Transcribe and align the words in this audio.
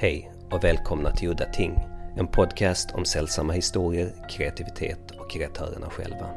Hej 0.00 0.32
och 0.50 0.64
välkomna 0.64 1.12
till 1.12 1.28
Udda 1.28 1.52
Ting, 1.52 1.78
en 2.16 2.26
podcast 2.26 2.90
om 2.90 3.04
sällsamma 3.04 3.52
historier, 3.52 4.26
kreativitet 4.30 5.10
och 5.10 5.30
kreatörerna 5.30 5.90
själva. 5.90 6.30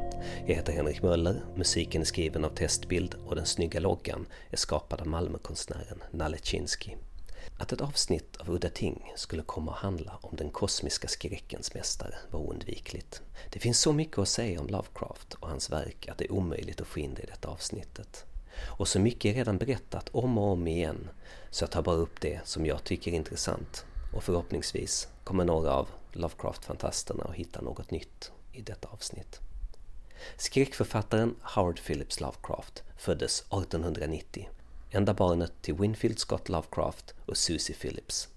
Jag 0.48 0.56
heter 0.56 0.74
Henrik 0.74 1.02
Möller, 1.02 1.44
musiken 1.56 2.02
är 2.02 2.06
skriven 2.06 2.46
av 2.46 2.50
Testbild 2.50 3.16
och 3.26 3.36
den 3.36 3.46
snygga 3.46 3.80
loggan 3.80 4.26
är 4.50 4.58
skapad 4.58 5.02
av 5.02 5.08
Malmökonstnären 5.08 6.04
Nalle 6.12 6.38
Chinsky. 6.38 6.92
Att 7.58 7.72
ett 7.72 7.82
avsnitt 7.82 8.38
av 8.38 8.50
Udda 8.50 8.70
Ting 8.70 9.12
skulle 9.16 9.44
komma 9.44 9.72
att 9.72 9.78
handla 9.78 10.20
om 10.22 10.36
den 10.36 10.50
kosmiska 10.50 11.08
skräckens 11.08 11.74
mästare 11.74 12.16
var 12.32 12.40
oundvikligt. 12.40 13.22
Det 13.50 13.60
finns 13.60 13.80
så 13.80 13.94
mycket 13.94 14.18
att 14.18 14.30
säga 14.30 14.62
om 14.62 14.68
Lovecraft 14.68 15.34
och 15.34 15.50
hans 15.50 15.70
verk 15.70 16.08
att 16.08 16.18
det 16.18 16.26
är 16.26 16.32
omöjligt 16.32 16.82
att 16.82 16.88
få 16.88 17.00
in 17.00 17.14
det 17.14 17.22
i 17.22 17.26
detta 17.26 17.48
avsnittet. 17.48 18.26
Och 18.62 18.88
så 18.88 19.00
mycket 19.00 19.32
är 19.32 19.36
redan 19.36 19.58
berättat 19.58 20.10
om 20.12 20.38
och 20.38 20.52
om 20.52 20.68
igen 20.68 21.10
så 21.50 21.64
jag 21.64 21.72
tar 21.72 21.82
bara 21.82 21.96
upp 21.96 22.22
det 22.22 22.40
som 22.44 22.66
jag 22.66 22.84
tycker 22.84 23.12
är 23.12 23.16
intressant 23.16 23.86
och 24.14 24.24
förhoppningsvis 24.24 25.08
kommer 25.24 25.46
några 25.46 25.72
av 25.72 25.90
Lovecraft-fantasterna 26.12 27.24
att 27.24 27.36
hitta 27.36 27.62
något 27.62 27.92
nytt 27.92 28.32
i 28.52 28.62
detta 28.62 28.88
avsnitt. 28.88 29.40
Skräckförfattaren 30.38 31.36
Howard 31.42 31.80
Phillips 31.86 32.20
Lovecraft 32.20 32.84
föddes 32.98 33.40
1890, 33.40 34.50
enda 34.92 35.14
barnet 35.14 35.52
till 35.62 35.74
Winfield 35.74 36.20
Scott 36.20 36.50
Lovecraft 36.50 37.14
och 37.26 37.38
Susie 37.38 37.76
Phillips. 37.76 38.33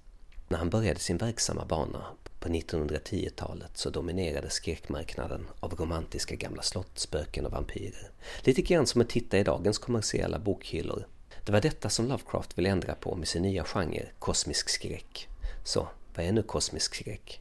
När 0.48 0.58
han 0.58 0.70
började 0.70 1.00
sin 1.00 1.16
verksamma 1.16 1.64
bana 1.64 2.06
på 2.38 2.48
1910-talet 2.48 3.70
så 3.74 3.90
dominerade 3.90 4.50
skräckmarknaden 4.50 5.46
av 5.60 5.74
romantiska 5.74 6.34
gamla 6.34 6.62
slott, 6.62 6.98
spöken 6.98 7.46
och 7.46 7.52
vampyrer. 7.52 8.10
Lite 8.40 8.62
grann 8.62 8.86
som 8.86 9.00
att 9.00 9.08
titta 9.08 9.38
i 9.38 9.44
dagens 9.44 9.78
kommersiella 9.78 10.38
bokhyllor. 10.38 11.06
Det 11.44 11.52
var 11.52 11.60
detta 11.60 11.90
som 11.90 12.08
Lovecraft 12.08 12.58
ville 12.58 12.68
ändra 12.68 12.94
på 12.94 13.16
med 13.16 13.28
sin 13.28 13.42
nya 13.42 13.64
genre, 13.64 14.06
kosmisk 14.18 14.68
skräck. 14.68 15.28
Så, 15.64 15.88
vad 16.14 16.26
är 16.26 16.32
nu 16.32 16.42
kosmisk 16.42 16.94
skräck? 16.94 17.40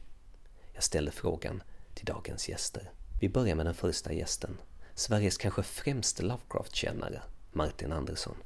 Jag 0.72 0.82
ställer 0.82 1.10
frågan 1.10 1.62
till 1.94 2.06
dagens 2.06 2.48
gäster. 2.48 2.90
Vi 3.20 3.28
börjar 3.28 3.54
med 3.54 3.66
den 3.66 3.74
första 3.74 4.12
gästen. 4.12 4.58
Sveriges 4.94 5.38
kanske 5.38 5.62
främste 5.62 6.22
Lovecraft-kännare, 6.22 7.22
Martin 7.52 7.92
Andersson. 7.92 8.36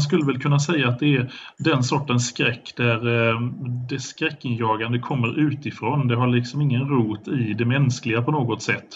Man 0.00 0.04
skulle 0.04 0.24
väl 0.24 0.40
kunna 0.40 0.58
säga 0.58 0.88
att 0.88 0.98
det 0.98 1.16
är 1.16 1.32
den 1.58 1.82
sortens 1.82 2.28
skräck 2.28 2.72
där 2.76 3.28
eh, 3.30 3.40
det 3.88 4.00
skräckinjagande 4.00 4.98
kommer 4.98 5.38
utifrån. 5.40 6.08
Det 6.08 6.16
har 6.16 6.26
liksom 6.26 6.60
ingen 6.60 6.88
rot 6.88 7.28
i 7.28 7.54
det 7.54 7.64
mänskliga 7.64 8.22
på 8.22 8.30
något 8.30 8.62
sätt. 8.62 8.86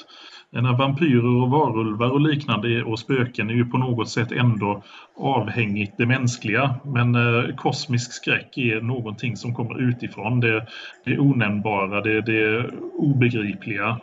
När 0.50 0.78
vampyrer 0.78 1.42
och 1.42 1.50
varulvar 1.50 2.10
och 2.10 2.20
liknande 2.20 2.82
och 2.82 2.98
spöken 2.98 3.50
är 3.50 3.54
ju 3.54 3.64
på 3.64 3.78
något 3.78 4.08
sätt 4.08 4.32
ändå 4.32 4.82
avhängigt 5.16 5.94
det 5.98 6.06
mänskliga. 6.06 6.74
Men 6.84 7.14
eh, 7.14 7.56
kosmisk 7.56 8.12
skräck 8.12 8.58
är 8.58 8.80
någonting 8.80 9.36
som 9.36 9.54
kommer 9.54 9.88
utifrån. 9.88 10.40
Det, 10.40 10.66
det 11.04 11.18
onämnbara, 11.18 12.00
det, 12.00 12.20
det 12.20 12.70
obegripliga. 12.98 14.00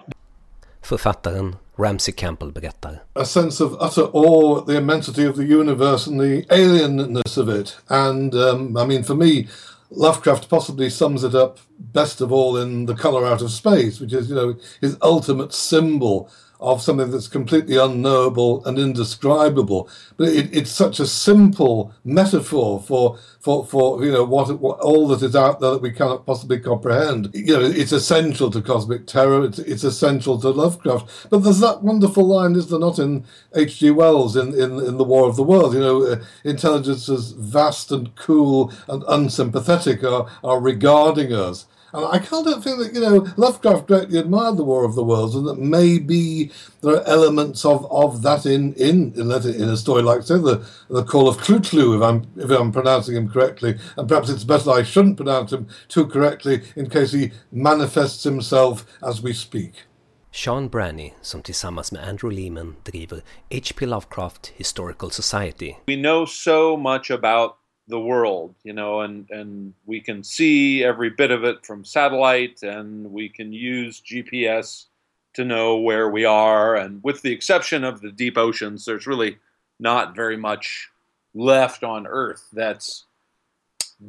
Författaren 0.83 1.55
Ramsey 1.81 2.11
Campbell 2.11 2.51
berättar. 2.51 2.99
A 3.15 3.25
sense 3.25 3.59
of 3.59 3.75
utter 3.79 4.09
awe, 4.13 4.59
at 4.59 4.67
the 4.67 4.77
immensity 4.77 5.25
of 5.25 5.35
the 5.35 5.45
universe 5.45 6.05
and 6.05 6.19
the 6.19 6.45
alienness 6.49 7.37
of 7.37 7.49
it. 7.49 7.75
And 7.89 8.35
um, 8.35 8.77
I 8.77 8.85
mean, 8.85 9.03
for 9.03 9.15
me, 9.15 9.47
Lovecraft 9.89 10.47
possibly 10.47 10.89
sums 10.89 11.23
it 11.23 11.35
up 11.35 11.57
best 11.79 12.21
of 12.21 12.31
all 12.31 12.55
in 12.55 12.85
The 12.85 12.95
Color 12.95 13.25
Out 13.25 13.41
of 13.41 13.51
Space, 13.51 13.99
which 13.99 14.13
is, 14.13 14.29
you 14.29 14.35
know, 14.35 14.55
his 14.79 14.95
ultimate 15.01 15.53
symbol 15.53 16.29
of 16.61 16.81
something 16.81 17.09
that's 17.09 17.27
completely 17.27 17.75
unknowable 17.75 18.63
and 18.65 18.77
indescribable. 18.77 19.89
But 20.15 20.29
it, 20.29 20.55
it's 20.55 20.71
such 20.71 20.99
a 20.99 21.07
simple 21.07 21.93
metaphor 22.03 22.79
for 22.79 23.17
for 23.39 23.65
for 23.65 24.05
you 24.05 24.11
know 24.11 24.23
what, 24.23 24.59
what, 24.59 24.79
all 24.79 25.07
that 25.07 25.23
is 25.23 25.35
out 25.35 25.59
there 25.59 25.71
that 25.71 25.81
we 25.81 25.91
cannot 25.91 26.25
possibly 26.25 26.59
comprehend. 26.59 27.31
You 27.33 27.57
know, 27.57 27.61
it's 27.61 27.91
essential 27.91 28.51
to 28.51 28.61
cosmic 28.61 29.07
terror. 29.07 29.43
It's, 29.43 29.59
it's 29.59 29.83
essential 29.83 30.39
to 30.39 30.49
Lovecraft. 30.49 31.29
But 31.31 31.39
there's 31.39 31.59
that 31.59 31.81
wonderful 31.81 32.27
line, 32.27 32.55
is 32.55 32.69
there 32.69 32.79
not, 32.79 32.99
in 32.99 33.25
H.G. 33.55 33.89
Wells 33.91 34.35
in, 34.35 34.53
in 34.53 34.79
in 34.79 34.97
the 34.97 35.03
War 35.03 35.27
of 35.27 35.35
the 35.35 35.43
World? 35.43 35.73
You 35.73 35.79
know, 35.79 36.03
uh, 36.03 36.23
intelligences 36.43 37.31
vast 37.31 37.91
and 37.91 38.15
cool 38.15 38.71
and 38.87 39.03
unsympathetic 39.07 40.03
are 40.03 40.29
are 40.43 40.59
regarding 40.59 41.33
us. 41.33 41.65
And 41.93 42.05
I 42.05 42.19
can't 42.19 42.47
help 42.47 42.63
feeling 42.63 42.79
that, 42.79 42.93
you 42.93 43.01
know, 43.01 43.27
Lovecraft 43.37 43.87
greatly 43.87 44.17
admired 44.17 44.57
the 44.57 44.63
War 44.63 44.85
of 44.85 44.95
the 44.95 45.03
Worlds 45.03 45.35
and 45.35 45.47
that 45.47 45.59
maybe 45.59 46.51
there 46.81 46.95
are 46.95 47.07
elements 47.07 47.65
of, 47.65 47.89
of 47.91 48.21
that 48.21 48.45
in, 48.45 48.73
in, 48.73 49.13
in, 49.13 49.31
in 49.31 49.69
a 49.69 49.77
story 49.77 50.01
like, 50.01 50.23
say, 50.23 50.35
the, 50.35 50.65
the 50.89 51.03
Call 51.03 51.27
of 51.27 51.37
Cthulhu, 51.37 51.97
if 51.97 52.01
I'm, 52.01 52.27
if 52.37 52.49
I'm 52.49 52.71
pronouncing 52.71 53.15
him 53.15 53.29
correctly. 53.29 53.77
And 53.97 54.07
perhaps 54.07 54.29
it's 54.29 54.43
better 54.43 54.71
I 54.71 54.83
shouldn't 54.83 55.17
pronounce 55.17 55.51
him 55.51 55.67
too 55.87 56.07
correctly 56.07 56.61
in 56.75 56.89
case 56.89 57.11
he 57.11 57.31
manifests 57.51 58.23
himself 58.23 58.85
as 59.03 59.21
we 59.21 59.33
speak. 59.33 59.85
Sean 60.33 60.69
Branney, 60.69 61.13
som 61.21 61.41
tillsammans 61.41 61.91
med 61.91 62.03
Andrew 62.07 62.31
Leman 62.31 62.75
driver 62.83 63.21
H.P. 63.49 63.85
Lovecraft 63.85 64.53
Historical 64.55 65.09
Society. 65.09 65.75
We 65.87 65.95
know 65.95 66.25
so 66.25 66.77
much 66.77 67.11
about 67.11 67.60
the 67.87 67.99
world, 67.99 68.55
you 68.63 68.73
know, 68.73 69.01
and, 69.01 69.29
and 69.29 69.73
we 69.85 69.99
can 69.99 70.23
see 70.23 70.83
every 70.83 71.09
bit 71.09 71.31
of 71.31 71.43
it 71.43 71.65
from 71.65 71.83
satellite, 71.83 72.63
and 72.63 73.11
we 73.11 73.27
can 73.29 73.51
use 73.51 74.01
GPS 74.01 74.85
to 75.33 75.45
know 75.45 75.77
where 75.77 76.09
we 76.09 76.25
are. 76.25 76.75
And 76.75 77.03
with 77.03 77.21
the 77.21 77.31
exception 77.31 77.83
of 77.83 78.01
the 78.01 78.11
deep 78.11 78.37
oceans, 78.37 78.85
there's 78.85 79.07
really 79.07 79.37
not 79.79 80.15
very 80.15 80.37
much 80.37 80.89
left 81.33 81.83
on 81.83 82.05
Earth 82.07 82.47
that's 82.53 83.05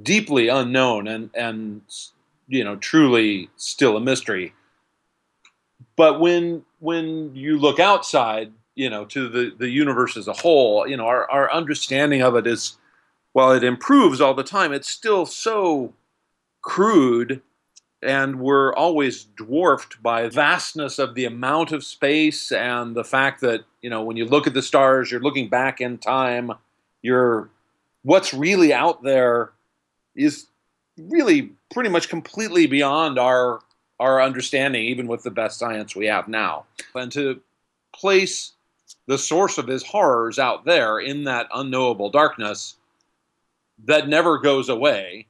deeply 0.02 0.48
unknown 0.48 1.06
and, 1.06 1.30
and 1.34 1.82
you 2.48 2.64
know, 2.64 2.76
truly 2.76 3.48
still 3.56 3.96
a 3.96 4.00
mystery. 4.00 4.52
But 5.96 6.20
when 6.20 6.64
when 6.80 7.34
you 7.34 7.58
look 7.58 7.78
outside, 7.78 8.52
you 8.74 8.90
know, 8.90 9.04
to 9.06 9.28
the, 9.28 9.52
the 9.56 9.68
universe 9.68 10.16
as 10.16 10.26
a 10.26 10.32
whole, 10.32 10.86
you 10.86 10.96
know, 10.96 11.06
our, 11.06 11.30
our 11.30 11.52
understanding 11.52 12.22
of 12.22 12.34
it 12.34 12.46
is 12.46 12.76
while 13.32 13.52
it 13.52 13.64
improves 13.64 14.20
all 14.20 14.34
the 14.34 14.42
time, 14.42 14.72
it's 14.72 14.88
still 14.88 15.26
so 15.26 15.92
crude 16.60 17.40
and 18.04 18.40
we're 18.40 18.74
always 18.74 19.24
dwarfed 19.36 20.02
by 20.02 20.28
vastness 20.28 20.98
of 20.98 21.14
the 21.14 21.24
amount 21.24 21.70
of 21.70 21.84
space 21.84 22.50
and 22.50 22.96
the 22.96 23.04
fact 23.04 23.40
that 23.40 23.64
you 23.80 23.90
know 23.90 24.02
when 24.02 24.16
you 24.16 24.24
look 24.24 24.46
at 24.46 24.54
the 24.54 24.62
stars 24.62 25.10
you're 25.10 25.20
looking 25.20 25.48
back 25.48 25.80
in 25.80 25.98
time 25.98 26.52
you're 27.00 27.48
what's 28.02 28.32
really 28.32 28.72
out 28.72 29.02
there 29.02 29.52
is 30.14 30.46
really 30.96 31.52
pretty 31.72 31.88
much 31.88 32.08
completely 32.08 32.66
beyond 32.66 33.18
our 33.18 33.60
our 34.00 34.20
understanding 34.20 34.84
even 34.84 35.06
with 35.06 35.22
the 35.22 35.30
best 35.30 35.58
science 35.58 35.94
we 35.94 36.06
have 36.06 36.26
now. 36.26 36.64
And 36.94 37.12
to 37.12 37.40
place 37.94 38.52
the 39.06 39.18
source 39.18 39.58
of 39.58 39.68
his 39.68 39.84
horrors 39.84 40.38
out 40.38 40.64
there 40.64 40.98
in 40.98 41.24
that 41.24 41.46
unknowable 41.54 42.10
darkness 42.10 42.76
that 43.84 44.08
never 44.08 44.38
goes 44.38 44.68
away. 44.68 45.28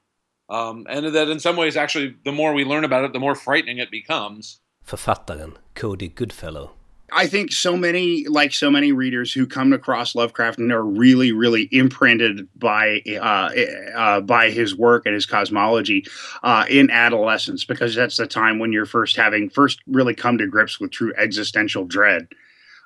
Um, 0.48 0.86
and 0.88 1.14
that 1.14 1.28
in 1.28 1.40
some 1.40 1.56
ways, 1.56 1.76
actually, 1.76 2.14
the 2.24 2.32
more 2.32 2.52
we 2.52 2.64
learn 2.64 2.84
about 2.84 3.04
it, 3.04 3.12
the 3.12 3.18
more 3.18 3.34
frightening 3.34 3.78
it 3.78 3.90
becomes. 3.90 4.60
Författaren 4.86 5.54
Cody 5.74 6.08
Goodfellow. 6.08 6.72
I 7.14 7.26
think 7.26 7.52
so 7.52 7.76
many, 7.76 8.26
like 8.26 8.52
so 8.52 8.70
many 8.70 8.92
readers 8.92 9.32
who 9.32 9.46
come 9.46 9.72
across 9.72 10.14
Lovecraft 10.14 10.58
and 10.58 10.72
are 10.72 10.84
really, 10.84 11.30
really 11.30 11.68
imprinted 11.70 12.48
by 12.56 13.02
uh, 13.20 13.50
uh, 13.94 14.20
by 14.22 14.50
his 14.50 14.74
work 14.76 15.04
and 15.04 15.14
his 15.14 15.26
cosmology 15.26 16.06
uh, 16.42 16.64
in 16.68 16.90
adolescence, 16.90 17.64
because 17.64 17.94
that's 17.94 18.16
the 18.16 18.26
time 18.26 18.58
when 18.58 18.72
you're 18.72 18.86
first 18.86 19.16
having 19.16 19.50
first 19.50 19.80
really 19.86 20.14
come 20.14 20.38
to 20.38 20.46
grips 20.46 20.80
with 20.80 20.90
true 20.90 21.12
existential 21.18 21.84
dread 21.84 22.28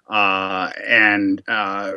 uh, 0.09 0.71
and 0.87 1.43
uh, 1.49 1.93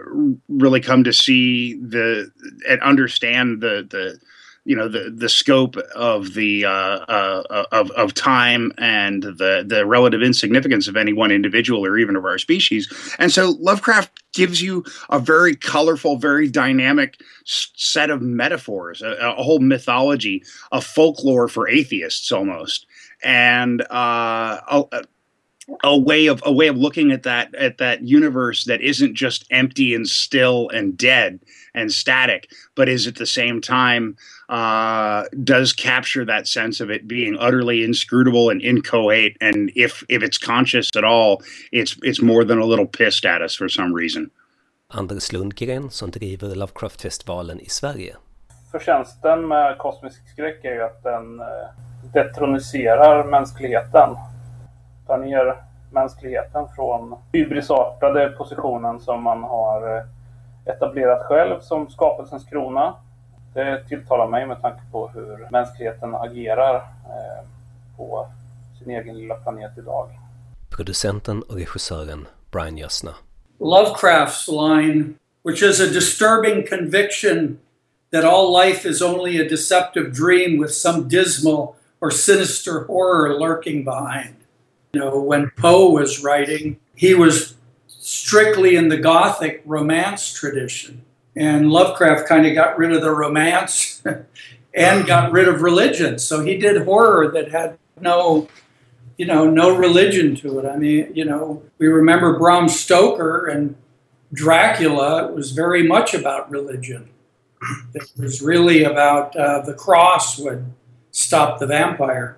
really 0.47 0.81
come 0.81 1.03
to 1.03 1.13
see 1.13 1.75
the 1.75 2.31
and 2.67 2.81
understand 2.81 3.61
the 3.61 3.87
the 3.89 4.19
you 4.65 4.75
know 4.75 4.87
the 4.87 5.11
the 5.15 5.29
scope 5.29 5.77
of 5.95 6.33
the 6.33 6.65
uh, 6.65 6.69
uh, 6.69 7.65
of 7.71 7.91
of 7.91 8.13
time 8.13 8.71
and 8.77 9.23
the 9.23 9.63
the 9.65 9.85
relative 9.85 10.21
insignificance 10.21 10.87
of 10.87 10.95
any 10.95 11.13
one 11.13 11.31
individual 11.31 11.85
or 11.85 11.97
even 11.97 12.15
of 12.15 12.25
our 12.25 12.37
species. 12.37 12.91
And 13.19 13.31
so 13.31 13.55
Lovecraft 13.59 14.23
gives 14.33 14.61
you 14.61 14.83
a 15.09 15.19
very 15.19 15.55
colorful, 15.55 16.17
very 16.17 16.47
dynamic 16.47 17.19
set 17.45 18.09
of 18.09 18.21
metaphors, 18.21 19.01
a, 19.01 19.13
a 19.37 19.43
whole 19.43 19.59
mythology, 19.59 20.43
a 20.71 20.81
folklore 20.81 21.47
for 21.47 21.67
atheists 21.67 22.31
almost, 22.31 22.85
and 23.23 23.81
uh, 23.89 24.59
a, 25.83 25.87
a 25.87 25.97
way 25.97 26.27
of 26.27 26.41
a 26.45 26.51
way 26.51 26.67
of 26.67 26.77
looking 26.77 27.11
at 27.11 27.23
that 27.23 27.53
at 27.55 27.77
that 27.77 28.01
universe 28.01 28.65
that 28.65 28.81
isn't 28.81 29.15
just 29.15 29.45
empty 29.51 29.93
and 29.93 30.07
still 30.07 30.69
and 30.69 30.97
dead 30.97 31.39
and 31.73 31.91
static, 31.91 32.49
but 32.75 32.89
is 32.89 33.07
at 33.07 33.15
the 33.15 33.25
same 33.25 33.61
time 33.61 34.15
uh, 34.49 35.23
does 35.43 35.73
capture 35.73 36.25
that 36.25 36.47
sense 36.47 36.83
of 36.83 36.89
it 36.89 37.07
being 37.07 37.37
utterly 37.39 37.83
inscrutable 37.83 38.49
and 38.49 38.61
inchoate. 38.61 39.37
And 39.41 39.71
if 39.75 40.03
if 40.09 40.23
it's 40.23 40.37
conscious 40.37 40.89
at 40.95 41.03
all, 41.03 41.41
it's 41.71 41.97
it's 42.03 42.21
more 42.21 42.43
than 42.43 42.59
a 42.59 42.65
little 42.65 42.87
pissed 42.87 43.25
at 43.25 43.41
us 43.41 43.55
for 43.55 43.69
some 43.69 43.93
reason. 43.93 44.31
Anders 44.91 45.31
Lundgren 45.31 45.89
som 45.91 46.11
driver 46.11 46.55
Lovecraft-festivalen 46.55 47.59
i 47.59 47.69
Sverige 47.69 48.15
förtjänsten 48.71 49.47
med 49.47 49.77
kosmisk 49.77 50.29
skräck 50.29 50.65
är 50.65 50.73
ju 50.73 50.81
att 50.81 51.03
den 51.03 51.39
eh, 51.39 51.45
detroniserar 52.13 53.23
mänskligheten. 53.23 54.15
Tar 55.09 55.17
ner 55.17 55.55
mänskligheten 55.91 56.65
från 56.75 57.15
hybrisartade 57.31 58.29
positionen 58.29 58.99
som 58.99 59.23
man 59.23 59.43
har 59.43 59.97
eh, 59.97 60.03
etablerat 60.65 61.25
själv 61.25 61.59
som 61.59 61.89
skapelsens 61.89 62.45
krona. 62.45 62.93
Det 63.53 63.83
tilltalar 63.87 64.27
mig 64.27 64.45
med 64.45 64.61
tanke 64.61 64.79
på 64.91 65.07
hur 65.07 65.47
mänskligheten 65.51 66.15
agerar 66.15 66.75
eh, 66.75 67.45
på 67.97 68.27
sin 68.79 68.91
egen 68.91 69.17
lilla 69.17 69.35
planet 69.35 69.71
idag. 69.77 70.09
Producenten 70.69 71.43
och 71.43 71.55
regissören 71.55 72.27
Brian 72.51 72.77
Jössner. 72.77 73.13
Lovecraft's 73.59 74.47
line, 74.47 75.13
which 75.43 75.63
is 75.63 75.81
a 75.81 75.93
disturbing 75.93 76.67
conviction 76.67 77.57
that 78.11 78.23
all 78.23 78.65
life 78.65 78.89
is 78.89 79.01
only 79.01 79.41
a 79.41 79.49
deceptive 79.49 80.11
dream 80.13 80.61
with 80.61 80.73
some 80.73 81.07
dismal 81.09 81.75
or 81.99 82.11
sinister 82.11 82.85
horror 82.87 83.39
lurking 83.39 83.85
behind. 83.85 84.38
You 84.93 84.99
know, 85.01 85.19
when 85.19 85.51
Poe 85.51 85.89
was 85.91 86.23
writing, 86.23 86.79
he 86.95 87.13
was 87.13 87.55
strictly 87.87 88.75
in 88.75 88.89
the 88.89 88.97
Gothic 88.97 89.61
romance 89.65 90.33
tradition. 90.33 91.03
And 91.35 91.71
Lovecraft 91.71 92.27
kind 92.27 92.45
of 92.45 92.55
got 92.55 92.77
rid 92.77 92.91
of 92.91 93.01
the 93.01 93.11
romance 93.11 94.01
and 94.73 95.05
got 95.05 95.31
rid 95.31 95.47
of 95.47 95.61
religion. 95.61 96.19
So 96.19 96.43
he 96.43 96.57
did 96.57 96.83
horror 96.83 97.31
that 97.31 97.51
had 97.51 97.77
no, 97.99 98.47
you 99.17 99.25
know, 99.25 99.49
no 99.49 99.75
religion 99.75 100.35
to 100.37 100.59
it. 100.59 100.65
I 100.65 100.77
mean, 100.77 101.11
you 101.13 101.25
know, 101.25 101.63
we 101.77 101.87
remember 101.87 102.37
Bram 102.37 102.67
Stoker 102.67 103.45
and 103.47 103.75
Dracula. 104.33 105.29
It 105.29 105.35
was 105.35 105.51
very 105.51 105.83
much 105.83 106.13
about 106.13 106.49
religion. 106.49 107.09
It 107.93 108.09
was 108.17 108.41
really 108.41 108.83
about 108.83 109.35
uh, 109.35 109.61
the 109.61 109.73
cross 109.73 110.39
would 110.39 110.65
stop 111.11 111.59
the 111.59 111.67
vampire. 111.67 112.37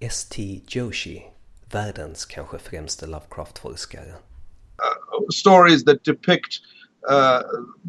S.T. 0.00 0.62
Joshi, 0.66 1.27
världens 1.70 2.24
kanske 2.24 2.58
främste 2.58 3.06
Lovecraft-forskare. 3.06 4.10
Uh, 4.12 5.28
stories 5.30 5.84
that 5.84 6.04
depict 6.04 6.60
uh, 7.08 7.42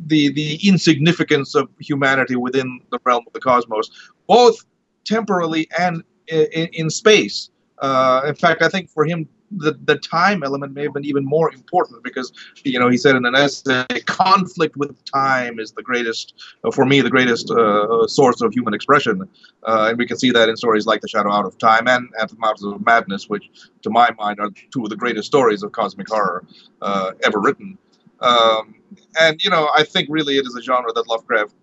the 0.09 0.33
the 0.33 0.57
insignificance 0.67 1.59
of 1.59 1.69
humanity 1.79 2.35
within 2.35 2.81
the 2.91 2.99
realm 3.05 3.23
of 3.27 3.33
the 3.33 3.39
cosmos, 3.39 3.91
both 4.27 4.55
temporally 5.03 5.67
and 5.79 6.03
in, 6.27 6.67
in 6.73 6.91
space. 6.91 7.49
Uh, 7.81 8.21
in 8.27 8.35
fact, 8.35 8.61
I 8.61 8.69
think 8.69 8.89
for 8.89 9.05
him, 9.05 9.27
the, 9.51 9.77
the 9.85 9.97
time 9.97 10.43
element 10.43 10.73
may 10.73 10.83
have 10.83 10.93
been 10.93 11.05
even 11.05 11.25
more 11.25 11.51
important 11.53 12.03
because, 12.03 12.31
you 12.63 12.79
know, 12.79 12.89
he 12.89 12.97
said 12.97 13.15
in 13.15 13.25
an 13.25 13.35
essay, 13.35 13.85
conflict 14.05 14.77
with 14.77 15.03
time 15.05 15.59
is 15.59 15.71
the 15.71 15.83
greatest, 15.83 16.33
uh, 16.63 16.71
for 16.71 16.85
me, 16.85 17.01
the 17.01 17.09
greatest 17.09 17.49
uh, 17.51 18.07
source 18.07 18.41
of 18.41 18.53
human 18.53 18.73
expression. 18.73 19.27
Uh, 19.63 19.87
and 19.89 19.97
we 19.97 20.05
can 20.05 20.17
see 20.17 20.31
that 20.31 20.49
in 20.49 20.57
stories 20.57 20.85
like 20.85 21.01
The 21.01 21.07
Shadow 21.07 21.31
Out 21.31 21.45
of 21.45 21.57
Time 21.57 21.87
and 21.87 22.09
At 22.19 22.29
the 22.29 22.37
Mountains 22.37 22.73
of 22.73 22.85
Madness, 22.85 23.29
which, 23.29 23.49
to 23.81 23.89
my 23.89 24.09
mind, 24.17 24.39
are 24.39 24.49
two 24.71 24.83
of 24.83 24.89
the 24.89 24.97
greatest 24.97 25.27
stories 25.27 25.63
of 25.63 25.71
cosmic 25.71 26.09
horror 26.09 26.45
uh, 26.81 27.11
ever 27.23 27.39
written. 27.39 27.77
Um, 28.21 28.75
and, 29.19 29.43
you 29.43 29.49
know, 29.49 29.69
I 29.75 29.83
think 29.83 30.07
really 30.09 30.37
it 30.37 30.45
is 30.45 30.55
a 30.55 30.61
genre 30.61 30.91
that 30.93 31.07
Lovecraft 31.07 31.53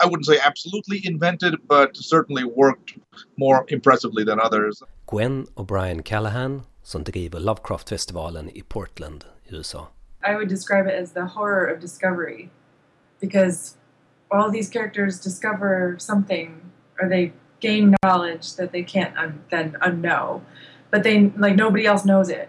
I 0.00 0.06
wouldn't 0.06 0.26
say 0.26 0.38
absolutely 0.38 1.00
invented, 1.04 1.56
but 1.66 1.96
certainly 1.96 2.44
worked 2.44 2.94
more 3.36 3.64
impressively 3.68 4.24
than 4.24 4.38
others. 4.40 4.82
Gwen 5.06 5.46
och 5.54 5.66
Brian 5.66 6.02
Callahan 6.02 6.62
som 6.88 7.04
driver 7.04 7.40
Lovecraft-festivalen 7.40 8.50
i 8.54 8.62
Portland, 8.62 9.24
USA. 9.48 9.78
I 10.24 10.36
would 10.36 10.48
describe 10.48 10.86
it 10.86 11.02
as 11.02 11.12
the 11.12 11.24
horror 11.24 11.66
of 11.66 11.80
discovery 11.80 12.48
because 13.20 13.76
all 14.30 14.50
these 14.50 14.70
characters 14.70 15.20
discover 15.20 15.96
something 15.98 16.48
or 16.98 17.08
they 17.08 17.32
gain 17.60 17.94
knowledge 18.02 18.56
that 18.56 18.72
they 18.72 18.82
can't 18.82 19.14
un- 19.18 19.40
then 19.50 19.76
unknow, 19.82 20.40
but 20.90 21.02
they 21.02 21.30
like 21.36 21.56
nobody 21.56 21.84
else 21.84 22.06
knows 22.06 22.30
it. 22.30 22.48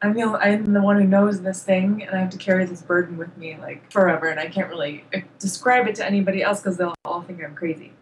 I 0.00 0.12
feel 0.12 0.38
I'm 0.40 0.72
the 0.72 0.82
one 0.82 0.96
who 1.00 1.06
knows 1.06 1.42
this 1.42 1.64
thing, 1.64 2.04
and 2.04 2.16
I 2.16 2.20
have 2.20 2.30
to 2.30 2.38
carry 2.38 2.66
this 2.66 2.82
burden 2.82 3.18
with 3.18 3.36
me 3.36 3.58
like 3.60 3.90
forever, 3.90 4.28
and 4.28 4.38
I 4.38 4.46
can't 4.46 4.70
really 4.70 5.04
describe 5.40 5.88
it 5.88 5.96
to 5.96 6.06
anybody 6.06 6.44
else 6.44 6.60
because 6.60 6.76
they'll 6.76 6.94
all 7.04 7.22
think 7.22 7.42
I'm 7.42 7.56
crazy. 7.56 7.92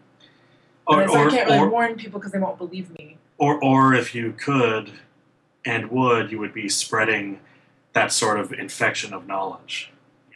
Or, 0.85 1.01
And 1.01 1.11
so 1.11 1.17
I 1.17 1.29
can't 1.29 1.47
really 1.49 1.59
or, 1.59 1.69
warn 1.69 1.95
people 1.95 2.19
because 2.19 2.31
they 2.31 2.39
won't 2.39 2.59
believe 2.59 2.91
me. 2.91 3.17
or, 3.39 3.63
or 3.63 3.95
if 3.95 4.13
you 4.13 4.33
could 4.33 4.91
and 5.65 5.89
would, 5.91 6.31
you 6.31 6.39
would 6.39 6.53
be 6.53 6.69
spreading 6.69 7.39
that 7.93 8.11
sort 8.11 8.39
of 8.39 8.53
infection 8.53 9.13
of 9.13 9.27
knowledge. 9.27 9.91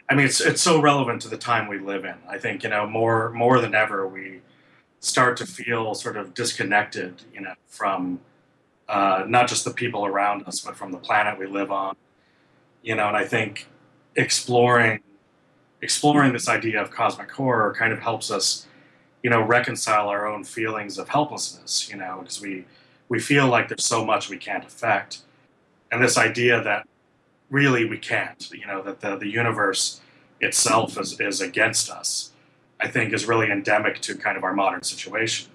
I 0.08 0.14
mean, 0.14 0.26
it's 0.26 0.40
it's 0.40 0.60
so 0.60 0.80
relevant 0.80 1.22
to 1.22 1.28
the 1.28 1.38
time 1.38 1.66
we 1.66 1.78
live 1.78 2.04
in. 2.04 2.16
I 2.28 2.38
think 2.38 2.62
you 2.62 2.68
know 2.68 2.86
more 2.86 3.30
more 3.30 3.60
than 3.60 3.74
ever 3.74 4.06
we 4.06 4.40
start 5.00 5.36
to 5.36 5.46
feel 5.46 5.94
sort 5.94 6.16
of 6.16 6.34
disconnected, 6.34 7.22
you 7.32 7.40
know, 7.40 7.54
from 7.68 8.20
uh, 8.88 9.24
not 9.26 9.48
just 9.48 9.64
the 9.64 9.70
people 9.70 10.04
around 10.04 10.46
us, 10.46 10.60
but 10.60 10.76
from 10.76 10.92
the 10.92 10.98
planet 10.98 11.38
we 11.38 11.46
live 11.46 11.70
on. 11.70 11.96
You 12.82 12.94
know, 12.96 13.08
and 13.08 13.16
I 13.16 13.24
think 13.24 13.66
exploring 14.16 15.00
exploring 15.80 16.32
this 16.32 16.48
idea 16.48 16.80
of 16.80 16.90
cosmic 16.90 17.30
horror 17.30 17.74
kind 17.74 17.92
of 17.92 17.98
helps 17.98 18.30
us, 18.30 18.66
you 19.22 19.30
know, 19.30 19.42
reconcile 19.42 20.08
our 20.08 20.26
own 20.26 20.44
feelings 20.44 20.98
of 20.98 21.08
helplessness. 21.08 21.88
You 21.88 21.96
know, 21.96 22.18
because 22.20 22.42
we 22.42 22.66
we 23.08 23.20
feel 23.20 23.48
like 23.48 23.68
there's 23.68 23.86
so 23.86 24.04
much 24.04 24.30
we 24.30 24.38
can't 24.38 24.64
affect, 24.64 25.18
and 25.90 26.04
this 26.04 26.18
idea 26.18 26.62
that 26.62 26.86
really 27.50 27.84
we 27.84 27.98
can't. 27.98 28.50
You 28.52 28.66
know, 28.66 28.82
that 28.82 29.00
the 29.00 29.16
the 29.16 29.40
universe 29.40 30.00
itself 30.40 31.00
is 31.00 31.20
is 31.20 31.40
against 31.40 31.90
us. 31.90 32.32
I 32.80 32.88
think 32.88 33.12
is 33.12 33.28
really 33.28 33.50
endemic 33.50 34.00
to 34.00 34.14
kind 34.14 34.36
of 34.36 34.44
our 34.44 34.54
modern 34.54 34.82
situation. 34.82 35.50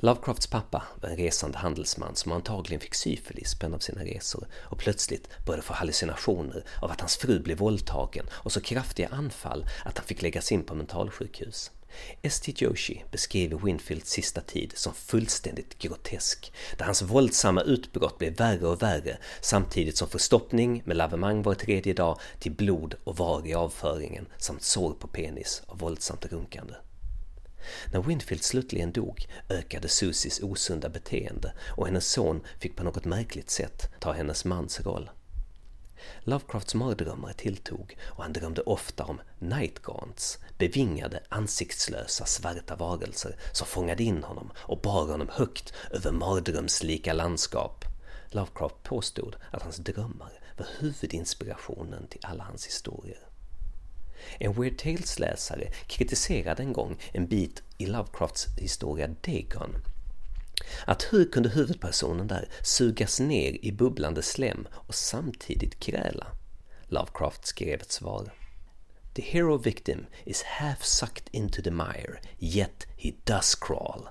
Lovecrafts 0.00 0.46
pappa 0.46 0.82
var 1.02 1.08
en 1.10 1.16
resande 1.16 1.58
handelsman 1.58 2.16
som 2.16 2.32
antagligen 2.32 2.80
fick 2.80 2.94
syfilis 2.94 3.54
på 3.54 3.66
en 3.66 3.74
av 3.74 3.78
sina 3.78 4.04
resor 4.04 4.46
och 4.54 4.78
plötsligt 4.78 5.28
började 5.46 5.62
få 5.62 5.74
hallucinationer 5.74 6.64
av 6.82 6.90
att 6.90 7.00
hans 7.00 7.16
fru 7.16 7.40
blev 7.40 7.58
våldtagen 7.58 8.26
och 8.30 8.52
så 8.52 8.60
kraftiga 8.60 9.08
anfall 9.08 9.66
att 9.84 9.98
han 9.98 10.06
fick 10.06 10.22
läggas 10.22 10.52
in 10.52 10.64
på 10.64 10.74
mentalsjukhus. 10.74 11.70
S.T. 12.22 12.52
Joshi 12.56 13.04
beskriver 13.10 13.58
Winfields 13.58 14.10
sista 14.10 14.40
tid 14.40 14.72
som 14.76 14.94
fullständigt 14.94 15.78
grotesk, 15.78 16.52
där 16.76 16.84
hans 16.84 17.02
våldsamma 17.02 17.62
utbrott 17.62 18.18
blev 18.18 18.36
värre 18.36 18.66
och 18.66 18.82
värre 18.82 19.18
samtidigt 19.40 19.96
som 19.96 20.08
förstoppning 20.08 20.82
med 20.84 20.96
lavemang 20.96 21.42
var 21.42 21.54
tredje 21.54 21.94
dag 21.94 22.20
till 22.38 22.52
blod 22.52 22.94
och 23.04 23.16
var 23.16 23.46
i 23.46 23.54
avföringen 23.54 24.26
samt 24.38 24.62
sår 24.62 24.92
på 24.92 25.08
penis 25.08 25.62
av 25.66 25.78
våldsamt 25.78 26.26
runkande. 26.26 26.74
När 27.92 28.02
Winfield 28.02 28.42
slutligen 28.42 28.92
dog 28.92 29.26
ökade 29.48 29.88
Susies 29.88 30.40
osunda 30.42 30.88
beteende 30.88 31.52
och 31.76 31.86
hennes 31.86 32.10
son 32.10 32.40
fick 32.60 32.76
på 32.76 32.84
något 32.84 33.04
märkligt 33.04 33.50
sätt 33.50 33.90
ta 34.00 34.12
hennes 34.12 34.44
mans 34.44 34.80
roll. 34.80 35.10
Lovecrafts 36.20 36.74
mardrömmar 36.74 37.32
tilltog 37.32 37.96
och 38.02 38.22
han 38.22 38.32
drömde 38.32 38.60
ofta 38.60 39.04
om 39.04 39.20
nightgaunts, 39.38 40.38
bevingade 40.58 41.22
ansiktslösa 41.28 42.24
svarta 42.26 42.76
varelser 42.76 43.36
som 43.52 43.66
fångade 43.66 44.02
in 44.02 44.22
honom 44.22 44.50
och 44.56 44.80
bar 44.80 45.06
honom 45.06 45.28
högt 45.32 45.72
över 45.90 46.12
mardrömslika 46.12 47.12
landskap. 47.12 47.84
Lovecraft 48.30 48.82
påstod 48.82 49.36
att 49.50 49.62
hans 49.62 49.76
drömmar 49.76 50.32
var 50.58 50.66
huvudinspirationen 50.78 52.06
till 52.06 52.20
alla 52.22 52.44
hans 52.44 52.66
historier. 52.66 53.18
En 54.38 54.52
Weird 54.52 54.78
Tales-läsare 54.78 55.72
kritiserade 55.86 56.62
en 56.62 56.72
gång 56.72 56.96
en 57.12 57.26
bit 57.26 57.62
i 57.78 57.86
Lovecrafts 57.86 58.46
historia 58.58 59.08
Dagon. 59.08 59.74
Att 60.84 61.02
hur 61.10 61.30
kunde 61.30 61.48
huvudpersonen 61.48 62.26
där 62.26 62.48
sugas 62.62 63.20
ner 63.20 63.64
i 63.64 63.72
bubblande 63.72 64.22
slem 64.22 64.66
och 64.72 64.94
samtidigt 64.94 65.80
kräla? 65.80 66.26
Lovecraft 66.88 67.46
skrev 67.46 67.80
ett 67.80 67.92
svar. 67.92 68.32
The 69.14 69.22
hero 69.22 69.56
victim 69.56 70.06
is 70.24 70.42
half 70.42 70.84
sucked 70.84 71.28
into 71.30 71.62
the 71.62 71.70
mire, 71.70 72.20
yet 72.38 72.86
he 72.96 73.12
does 73.24 73.54
crawl. 73.54 74.08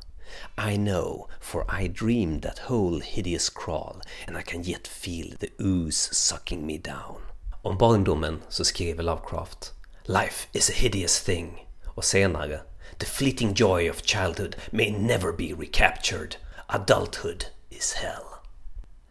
I 0.57 0.77
know, 0.77 1.29
for 1.41 1.65
I 1.81 1.87
dreamed 1.87 2.41
that 2.41 2.59
whole 2.59 2.99
hideous 2.99 3.49
crawl, 3.49 4.01
and 4.27 4.37
I 4.37 4.41
can 4.41 4.63
yet 4.63 4.87
feel 4.87 5.37
the 5.39 5.49
ooze 5.59 6.09
sucking 6.13 6.65
me 6.65 6.77
down. 6.77 7.21
Om 7.61 7.77
barndomen 7.77 8.41
så 8.49 8.65
skriver 8.65 9.03
Lovecraft 9.03 9.73
Life 10.05 10.47
is 10.53 10.69
a 10.69 10.73
hideous 10.75 11.21
thing. 11.21 11.67
Och 11.85 12.05
senare, 12.05 12.61
The 12.99 13.05
fleeting 13.05 13.53
joy 13.53 13.89
of 13.89 14.01
childhood 14.01 14.55
may 14.71 14.91
never 14.91 15.31
be 15.31 15.53
recaptured. 15.53 16.35
Adulthood 16.67 17.45
is 17.69 17.93
hell. 17.93 18.37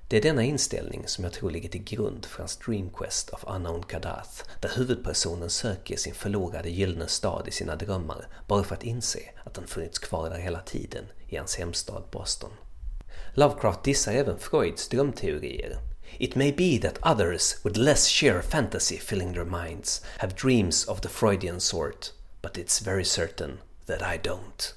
Det 0.08 0.16
är 0.16 0.22
denna 0.22 0.42
inställning 0.42 1.08
som 1.08 1.24
jag 1.24 1.32
tror 1.32 1.50
ligger 1.50 1.68
till 1.68 1.84
grund 1.84 2.26
för 2.26 2.38
hans 2.38 2.56
Dreamquest 2.56 3.30
of 3.30 3.44
Unknown 3.46 3.82
Kadath, 3.82 4.42
där 4.60 4.70
huvudpersonen 4.76 5.50
söker 5.50 5.96
sin 5.96 6.14
förlorade 6.14 6.70
gyllene 6.70 7.06
stad 7.06 7.48
i 7.48 7.50
sina 7.50 7.76
drömmar 7.76 8.28
bara 8.46 8.64
för 8.64 8.74
att 8.74 8.84
inse 8.84 9.20
att 9.44 9.54
den 9.54 9.66
funnits 9.66 9.98
kvar 9.98 10.30
där 10.30 10.38
hela 10.38 10.60
tiden 10.60 11.04
i 11.28 11.36
hans 11.36 11.56
hemstad 11.56 12.02
Boston. 12.10 12.50
Lovecraft 13.34 13.82
dissar 13.82 14.12
även 14.12 14.38
Freuds 14.38 14.88
drömteorier. 14.88 15.78
It 16.18 16.34
may 16.34 16.52
be 16.52 16.88
that 16.88 17.12
others 17.12 17.56
with 17.64 17.78
less 17.78 18.08
sheer 18.08 18.42
fantasy 18.42 18.98
filling 18.98 19.32
their 19.32 19.44
minds 19.44 20.02
have 20.18 20.34
dreams 20.34 20.88
of 20.88 21.00
the 21.00 21.08
Freudian 21.08 21.60
sort, 21.60 22.12
but 22.42 22.58
it's 22.58 22.84
very 22.84 23.04
certain 23.04 23.58
that 23.86 24.02
I 24.02 24.28
don't. 24.28 24.74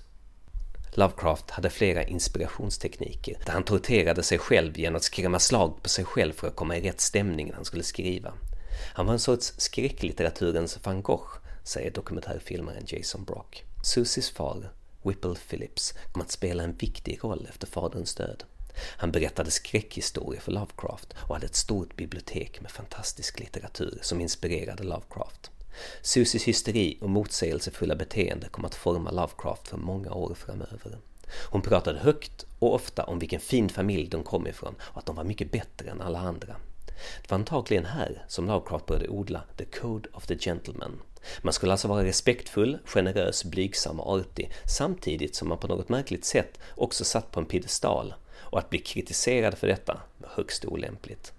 Lovecraft 0.93 1.51
hade 1.51 1.69
flera 1.69 2.03
inspirationstekniker 2.03 3.37
där 3.45 3.53
han 3.53 3.63
torterade 3.63 4.23
sig 4.23 4.37
själv 4.37 4.77
genom 4.77 4.95
att 4.95 5.03
skrämma 5.03 5.39
slag 5.39 5.83
på 5.83 5.89
sig 5.89 6.05
själv 6.05 6.33
för 6.33 6.47
att 6.47 6.55
komma 6.55 6.77
i 6.77 6.81
rätt 6.81 7.01
stämning 7.01 7.47
när 7.47 7.55
han 7.55 7.65
skulle 7.65 7.83
skriva. 7.83 8.33
Han 8.93 9.05
var 9.05 9.13
en 9.13 9.19
sorts 9.19 9.53
skräcklitteraturens 9.57 10.79
van 10.83 11.01
Gogh, 11.01 11.29
säger 11.63 11.91
dokumentärfilmaren 11.91 12.83
Jason 12.87 13.23
Brock. 13.25 13.63
Susies 13.83 14.29
far, 14.29 14.71
Whipple 15.03 15.35
Phillips, 15.49 15.93
kom 16.11 16.21
att 16.21 16.31
spela 16.31 16.63
en 16.63 16.73
viktig 16.73 17.19
roll 17.23 17.47
efter 17.49 17.67
faderns 17.67 18.15
död. 18.15 18.43
Han 18.97 19.11
berättade 19.11 19.51
skräckhistorier 19.51 20.41
för 20.41 20.51
Lovecraft 20.51 21.13
och 21.17 21.35
hade 21.35 21.45
ett 21.45 21.55
stort 21.55 21.95
bibliotek 21.95 22.61
med 22.61 22.71
fantastisk 22.71 23.39
litteratur 23.39 23.99
som 24.01 24.21
inspirerade 24.21 24.83
Lovecraft. 24.83 25.51
Susies 26.01 26.43
hysteri 26.43 26.97
och 27.01 27.09
motsägelsefulla 27.09 27.95
beteende 27.95 28.49
kom 28.49 28.65
att 28.65 28.75
forma 28.75 29.11
Lovecraft 29.11 29.67
för 29.67 29.77
många 29.77 30.11
år 30.11 30.33
framöver. 30.33 30.97
Hon 31.49 31.61
pratade 31.61 31.99
högt 31.99 32.45
och 32.59 32.73
ofta 32.73 33.03
om 33.03 33.19
vilken 33.19 33.39
fin 33.39 33.69
familj 33.69 34.07
de 34.07 34.23
kom 34.23 34.47
ifrån 34.47 34.75
och 34.81 34.97
att 34.97 35.05
de 35.05 35.15
var 35.15 35.23
mycket 35.23 35.51
bättre 35.51 35.89
än 35.89 36.01
alla 36.01 36.19
andra. 36.19 36.55
Det 37.21 37.31
var 37.31 37.37
antagligen 37.37 37.85
här 37.85 38.25
som 38.27 38.47
Lovecraft 38.47 38.85
började 38.85 39.09
odla 39.09 39.41
The 39.57 39.65
Code 39.65 40.09
of 40.13 40.27
the 40.27 40.37
Gentleman. 40.37 41.01
Man 41.41 41.53
skulle 41.53 41.71
alltså 41.71 41.87
vara 41.87 42.03
respektfull, 42.03 42.77
generös, 42.85 43.43
blygsam 43.43 43.99
och 43.99 44.19
artig 44.19 44.51
samtidigt 44.65 45.35
som 45.35 45.49
man 45.49 45.57
på 45.57 45.67
något 45.67 45.89
märkligt 45.89 46.25
sätt 46.25 46.59
också 46.75 47.03
satt 47.03 47.31
på 47.31 47.39
en 47.39 47.45
piedestal 47.45 48.13
och 48.37 48.59
att 48.59 48.69
bli 48.69 48.79
kritiserad 48.79 49.57
för 49.57 49.67
detta 49.67 50.01
var 50.17 50.29
högst 50.29 50.65
olämpligt. 50.65 51.33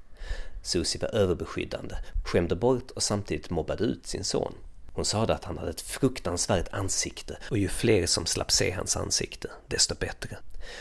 Susie 0.63 1.01
var 1.01 1.09
överbeskyddande, 1.09 1.95
skämde 2.25 2.57
bort 2.57 2.91
och 2.91 3.03
samtidigt 3.03 3.51
mobbade 3.51 3.85
ut 3.85 4.07
sin 4.07 4.25
son. 4.25 4.55
Hon 4.93 5.05
sade 5.05 5.35
att 5.35 5.45
han 5.45 5.59
hade 5.59 5.71
ett 5.71 5.81
fruktansvärt 5.81 6.69
ansikte 6.73 7.39
och 7.51 7.59
ju 7.59 7.69
fler 7.69 8.07
som 8.07 8.27
slapp 8.27 8.51
se 8.51 8.71
hans 8.71 8.97
ansikte, 8.97 9.51
desto 9.69 9.95
bättre. 9.95 10.39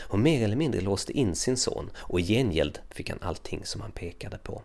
Hon 0.08 0.22
mer 0.22 0.44
eller 0.44 0.56
mindre 0.56 0.80
låste 0.80 1.12
in 1.12 1.34
sin 1.34 1.56
son 1.56 1.90
och 1.96 2.20
i 2.20 2.22
gengäld 2.22 2.78
fick 2.90 3.10
han 3.10 3.18
allting 3.22 3.66
som 3.66 3.80
han 3.80 3.92
pekade 3.92 4.38
på. 4.38 4.62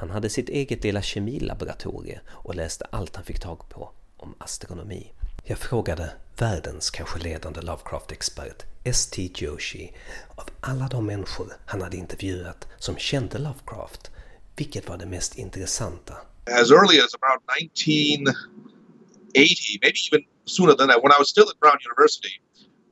Han 0.00 0.10
hade 0.10 0.30
sitt 0.30 0.48
eget 0.48 0.84
lilla 0.84 1.02
kemilaboratorie 1.02 2.20
och 2.28 2.54
läste 2.54 2.86
allt 2.90 3.16
han 3.16 3.24
fick 3.24 3.40
tag 3.40 3.68
på 3.68 3.90
om 4.16 4.34
astronomi. 4.38 5.12
Jag 5.44 5.58
frågade 5.58 6.12
världens 6.38 6.90
kanske 6.90 7.18
ledande 7.18 7.60
Lovecraft-expert 7.60 8.64
S.T. 8.84 9.30
Joshi 9.34 9.92
av 10.34 10.48
alla 10.60 10.88
de 10.88 11.06
människor 11.06 11.56
han 11.66 11.82
hade 11.82 11.96
intervjuat 11.96 12.68
som 12.78 12.96
kände 12.96 13.38
Lovecraft, 13.38 14.10
vilket 14.56 14.88
var 14.88 14.96
det 14.96 15.06
mest 15.06 15.38
intressanta? 15.38 16.14
As 16.50 16.70
early 16.70 16.98
as 16.98 17.14
about 17.14 17.42
1980, 17.60 19.78
maybe 19.82 19.98
even 20.12 20.24
sooner 20.44 20.74
than 20.74 20.88
that, 20.88 21.02
when 21.02 21.12
I 21.12 21.18
was 21.18 21.28
still 21.28 21.50
at 21.50 21.60
Brown 21.60 21.78
University, 21.84 22.40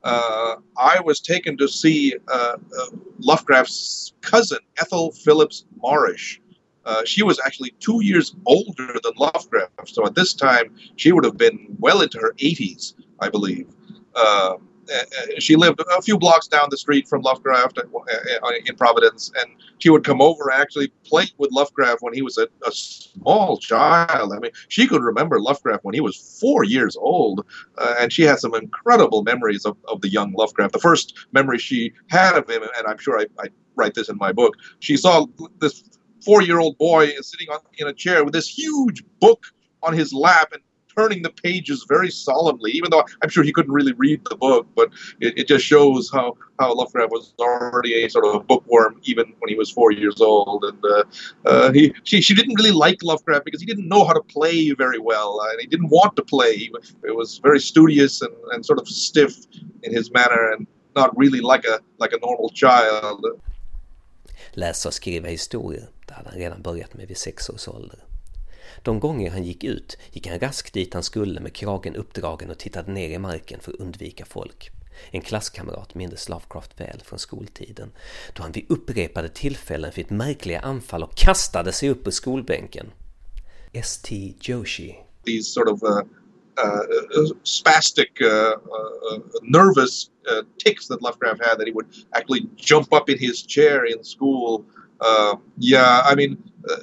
uh, 0.03 0.55
I 0.77 0.99
was 0.99 1.19
taken 1.19 1.57
to 1.57 1.67
see 1.67 2.13
uh, 2.27 2.37
uh, 2.37 2.57
Lovecraft's 3.19 4.13
cousin, 4.21 4.59
Ethel 4.81 5.11
Phillips 5.11 5.65
Morrish. 5.83 6.39
Uh, 6.85 7.03
she 7.05 7.23
was 7.23 7.39
actually 7.45 7.73
two 7.79 8.03
years 8.03 8.35
older 8.45 8.99
than 9.03 9.13
Lovecraft, 9.17 9.87
so 9.87 10.05
at 10.05 10.13
this 10.13 10.35
time 10.35 10.75
she 10.95 11.11
would 11.11 11.25
have 11.25 11.37
been 11.37 11.75
well 11.79 12.01
into 12.01 12.19
her 12.19 12.33
80s, 12.33 12.93
I 13.19 13.29
believe. 13.29 13.67
Uh, 14.13 14.57
Uh, 14.93 15.39
she 15.39 15.55
lived 15.55 15.81
a 15.97 16.01
few 16.01 16.17
blocks 16.17 16.47
down 16.47 16.67
the 16.69 16.77
street 16.77 17.07
from 17.07 17.21
Lovecraft 17.21 17.79
uh, 17.79 17.81
uh, 18.43 18.51
in 18.65 18.75
Providence, 18.75 19.31
and 19.39 19.51
she 19.79 19.89
would 19.89 20.03
come 20.03 20.21
over 20.21 20.49
and 20.49 20.61
actually 20.61 20.89
play 21.05 21.25
with 21.37 21.51
Lovecraft 21.51 22.01
when 22.01 22.13
he 22.13 22.21
was 22.21 22.37
a, 22.37 22.47
a, 22.65 22.71
small 22.71 23.57
child. 23.57 24.33
I 24.33 24.39
mean, 24.39 24.51
she 24.67 24.87
could 24.87 25.01
remember 25.01 25.39
Lovecraft 25.39 25.83
when 25.83 25.93
he 25.93 26.01
was 26.01 26.37
four 26.39 26.63
years 26.63 26.95
old, 26.95 27.45
uh, 27.77 27.95
and 27.99 28.11
she 28.11 28.23
has 28.23 28.41
some 28.41 28.53
incredible 28.53 29.23
memories 29.23 29.65
of, 29.65 29.77
of 29.87 30.01
the 30.01 30.09
young 30.09 30.33
Lovecraft. 30.33 30.73
The 30.73 30.79
first 30.79 31.27
memory 31.31 31.57
she 31.57 31.93
had 32.09 32.35
of 32.35 32.49
him, 32.49 32.63
and 32.63 32.87
I'm 32.87 32.97
sure 32.97 33.19
I, 33.19 33.25
I 33.39 33.47
write 33.75 33.93
this 33.93 34.09
in 34.09 34.17
my 34.17 34.31
book, 34.31 34.55
she 34.79 34.97
saw 34.97 35.25
this 35.59 35.83
four 36.23 36.41
year 36.41 36.59
old 36.59 36.77
boy 36.77 37.11
sitting 37.21 37.49
on, 37.49 37.59
in 37.77 37.87
a 37.87 37.93
chair 37.93 38.23
with 38.23 38.33
this 38.33 38.47
huge 38.47 39.03
book 39.19 39.45
on 39.83 39.93
his 39.93 40.13
lap 40.13 40.51
and 40.51 40.61
turning 40.97 41.21
the 41.21 41.29
pages 41.29 41.85
very 41.87 42.11
solemnly, 42.11 42.71
even 42.71 42.89
though 42.91 43.03
I'm 43.21 43.29
sure 43.29 43.43
he 43.43 43.51
couldn't 43.51 43.71
really 43.71 43.93
read 43.93 44.21
the 44.29 44.35
book, 44.35 44.67
but 44.75 44.89
it, 45.19 45.37
it 45.37 45.47
just 45.47 45.65
shows 45.65 46.09
how, 46.11 46.37
how 46.59 46.73
Lovecraft 46.73 47.11
was 47.11 47.33
already 47.39 48.03
a 48.03 48.09
sort 48.09 48.25
of 48.25 48.35
a 48.35 48.39
bookworm 48.39 48.99
even 49.03 49.25
when 49.39 49.49
he 49.49 49.55
was 49.55 49.69
four 49.71 49.91
years 49.91 50.21
old. 50.21 50.63
And 50.63 50.85
uh, 50.85 51.03
uh, 51.45 51.71
he, 51.71 51.93
she, 52.03 52.21
she 52.21 52.33
didn't 52.33 52.55
really 52.55 52.71
like 52.71 53.03
Lovecraft 53.03 53.45
because 53.45 53.61
he 53.61 53.65
didn't 53.65 53.87
know 53.87 54.03
how 54.05 54.13
to 54.13 54.21
play 54.21 54.71
very 54.71 54.99
well, 54.99 55.41
and 55.49 55.61
he 55.61 55.67
didn't 55.67 55.89
want 55.89 56.15
to 56.15 56.23
play. 56.23 56.55
He, 56.55 56.71
it 57.03 57.15
was 57.15 57.39
very 57.39 57.59
studious 57.59 58.21
and, 58.21 58.33
and 58.51 58.65
sort 58.65 58.79
of 58.79 58.87
stiff 58.87 59.33
in 59.83 59.93
his 59.93 60.11
manner 60.11 60.51
and 60.53 60.67
not 60.95 61.17
really 61.17 61.41
like 61.41 61.65
a, 61.65 61.79
like 61.97 62.13
a 62.13 62.19
normal 62.21 62.49
child. 62.49 63.25
Läsa 64.53 64.89
och 64.89 64.93
skriva 64.93 65.27
historier, 65.27 65.89
det 66.07 66.13
hade 66.13 66.29
han 66.29 66.39
redan 66.39 66.61
börjat 66.61 66.93
med 66.93 67.07
vid 67.07 67.17
sex 67.17 67.49
års 67.49 67.67
ålder. 67.67 67.99
De 68.83 68.99
gånger 68.99 69.31
han 69.31 69.43
gick 69.43 69.63
ut 69.63 69.97
gick 70.11 70.27
han 70.27 70.39
raskt 70.39 70.73
dit 70.73 70.93
han 70.93 71.03
skulle 71.03 71.39
med 71.39 71.53
kragen 71.53 71.95
uppdragen 71.95 72.49
och 72.49 72.57
tittade 72.57 72.91
ner 72.91 73.09
i 73.09 73.17
marken 73.17 73.59
för 73.59 73.71
att 73.71 73.79
undvika 73.79 74.25
folk. 74.25 74.71
En 75.11 75.21
klasskamrat 75.21 75.95
mindes 75.95 76.29
Lovecraft 76.29 76.81
väl 76.81 77.01
från 77.05 77.19
skoltiden, 77.19 77.91
då 78.33 78.43
han 78.43 78.51
vid 78.51 78.65
upprepade 78.69 79.29
tillfällen 79.29 79.91
fick 79.91 80.09
märkliga 80.09 80.59
anfall 80.59 81.03
och 81.03 81.15
kastade 81.15 81.71
sig 81.71 81.89
upp 81.89 82.07
ur 82.07 82.11
skolbänken. 82.11 82.91
S.T. 83.73 84.33
Joshi. 84.39 84.95
These 85.25 85.53
sort 85.53 85.67
of 85.67 85.83
uh, 85.83 86.01
uh, 86.57 87.21
uh 87.21 87.29
spastic, 87.43 88.21
uh, 88.21 88.27
uh, 88.27 89.15
uh 89.15 89.19
nervous 89.43 90.09
uh, 90.31 90.43
that 90.89 91.01
Lovecraft 91.01 91.45
had, 91.45 91.57
that 91.57 91.67
he 91.67 91.73
would 91.73 91.87
actually 92.13 92.47
jump 92.55 92.93
up 92.93 93.09
in 93.09 93.17
his 93.17 93.43
chair 93.43 93.85
in 93.85 94.03
school. 94.03 94.65
Uh, 95.01 95.35
yeah, 95.57 96.01
I 96.05 96.15
mean, 96.15 96.37
uh, 96.69 96.77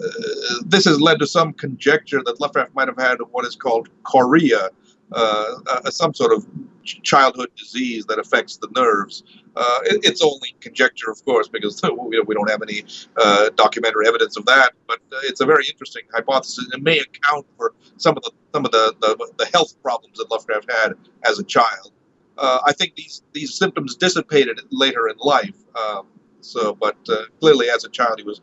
this 0.66 0.84
has 0.84 1.00
led 1.00 1.18
to 1.18 1.26
some 1.26 1.52
conjecture 1.52 2.22
that 2.24 2.40
Lovecraft 2.40 2.74
might 2.74 2.88
have 2.88 2.98
had 2.98 3.18
what 3.30 3.44
is 3.44 3.56
called 3.56 3.88
chorea, 4.04 4.70
uh, 5.12 5.54
uh, 5.66 5.90
some 5.90 6.14
sort 6.14 6.32
of 6.32 6.46
childhood 6.84 7.50
disease 7.56 8.06
that 8.06 8.18
affects 8.18 8.56
the 8.56 8.68
nerves. 8.74 9.24
Uh, 9.56 9.78
it, 9.84 10.00
it's 10.04 10.22
only 10.22 10.54
conjecture, 10.60 11.10
of 11.10 11.22
course, 11.24 11.48
because 11.48 11.80
we, 12.26 12.34
don't 12.34 12.50
have 12.50 12.62
any 12.62 12.84
uh, 13.20 13.50
documentary 13.56 14.06
evidence 14.08 14.36
of 14.36 14.46
that. 14.46 14.72
But 14.86 15.00
uh, 15.12 15.18
it's 15.24 15.40
a 15.40 15.46
very 15.46 15.66
interesting 15.68 16.02
hypothesis. 16.14 16.66
It 16.72 16.82
may 16.82 16.98
account 16.98 17.46
for 17.56 17.74
some 17.96 18.16
of 18.16 18.22
the 18.22 18.30
some 18.54 18.64
of 18.64 18.70
the, 18.70 18.94
the, 19.00 19.32
the 19.38 19.46
health 19.46 19.80
problems 19.82 20.18
that 20.18 20.30
Lovecraft 20.30 20.70
had 20.70 20.92
as 21.24 21.38
a 21.38 21.44
child. 21.44 21.92
I 22.38 22.72
think 22.72 22.96
these 22.96 23.22
these 23.32 23.54
symptoms 23.54 23.94
dissipated 23.94 24.60
later 24.70 25.08
in 25.08 25.16
life. 25.18 25.56
Um, 25.76 26.06
so, 26.40 26.74
but 26.74 26.96
clearly, 27.38 27.68
as 27.70 27.84
a 27.84 27.88
child, 27.88 28.18
he 28.18 28.24
was 28.24 28.40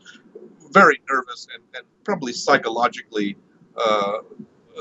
very 0.74 0.98
nervous 1.14 1.48
and, 1.54 1.64
and 1.76 1.86
probably 2.06 2.34
psychologically 2.34 3.38
uh, 3.76 4.18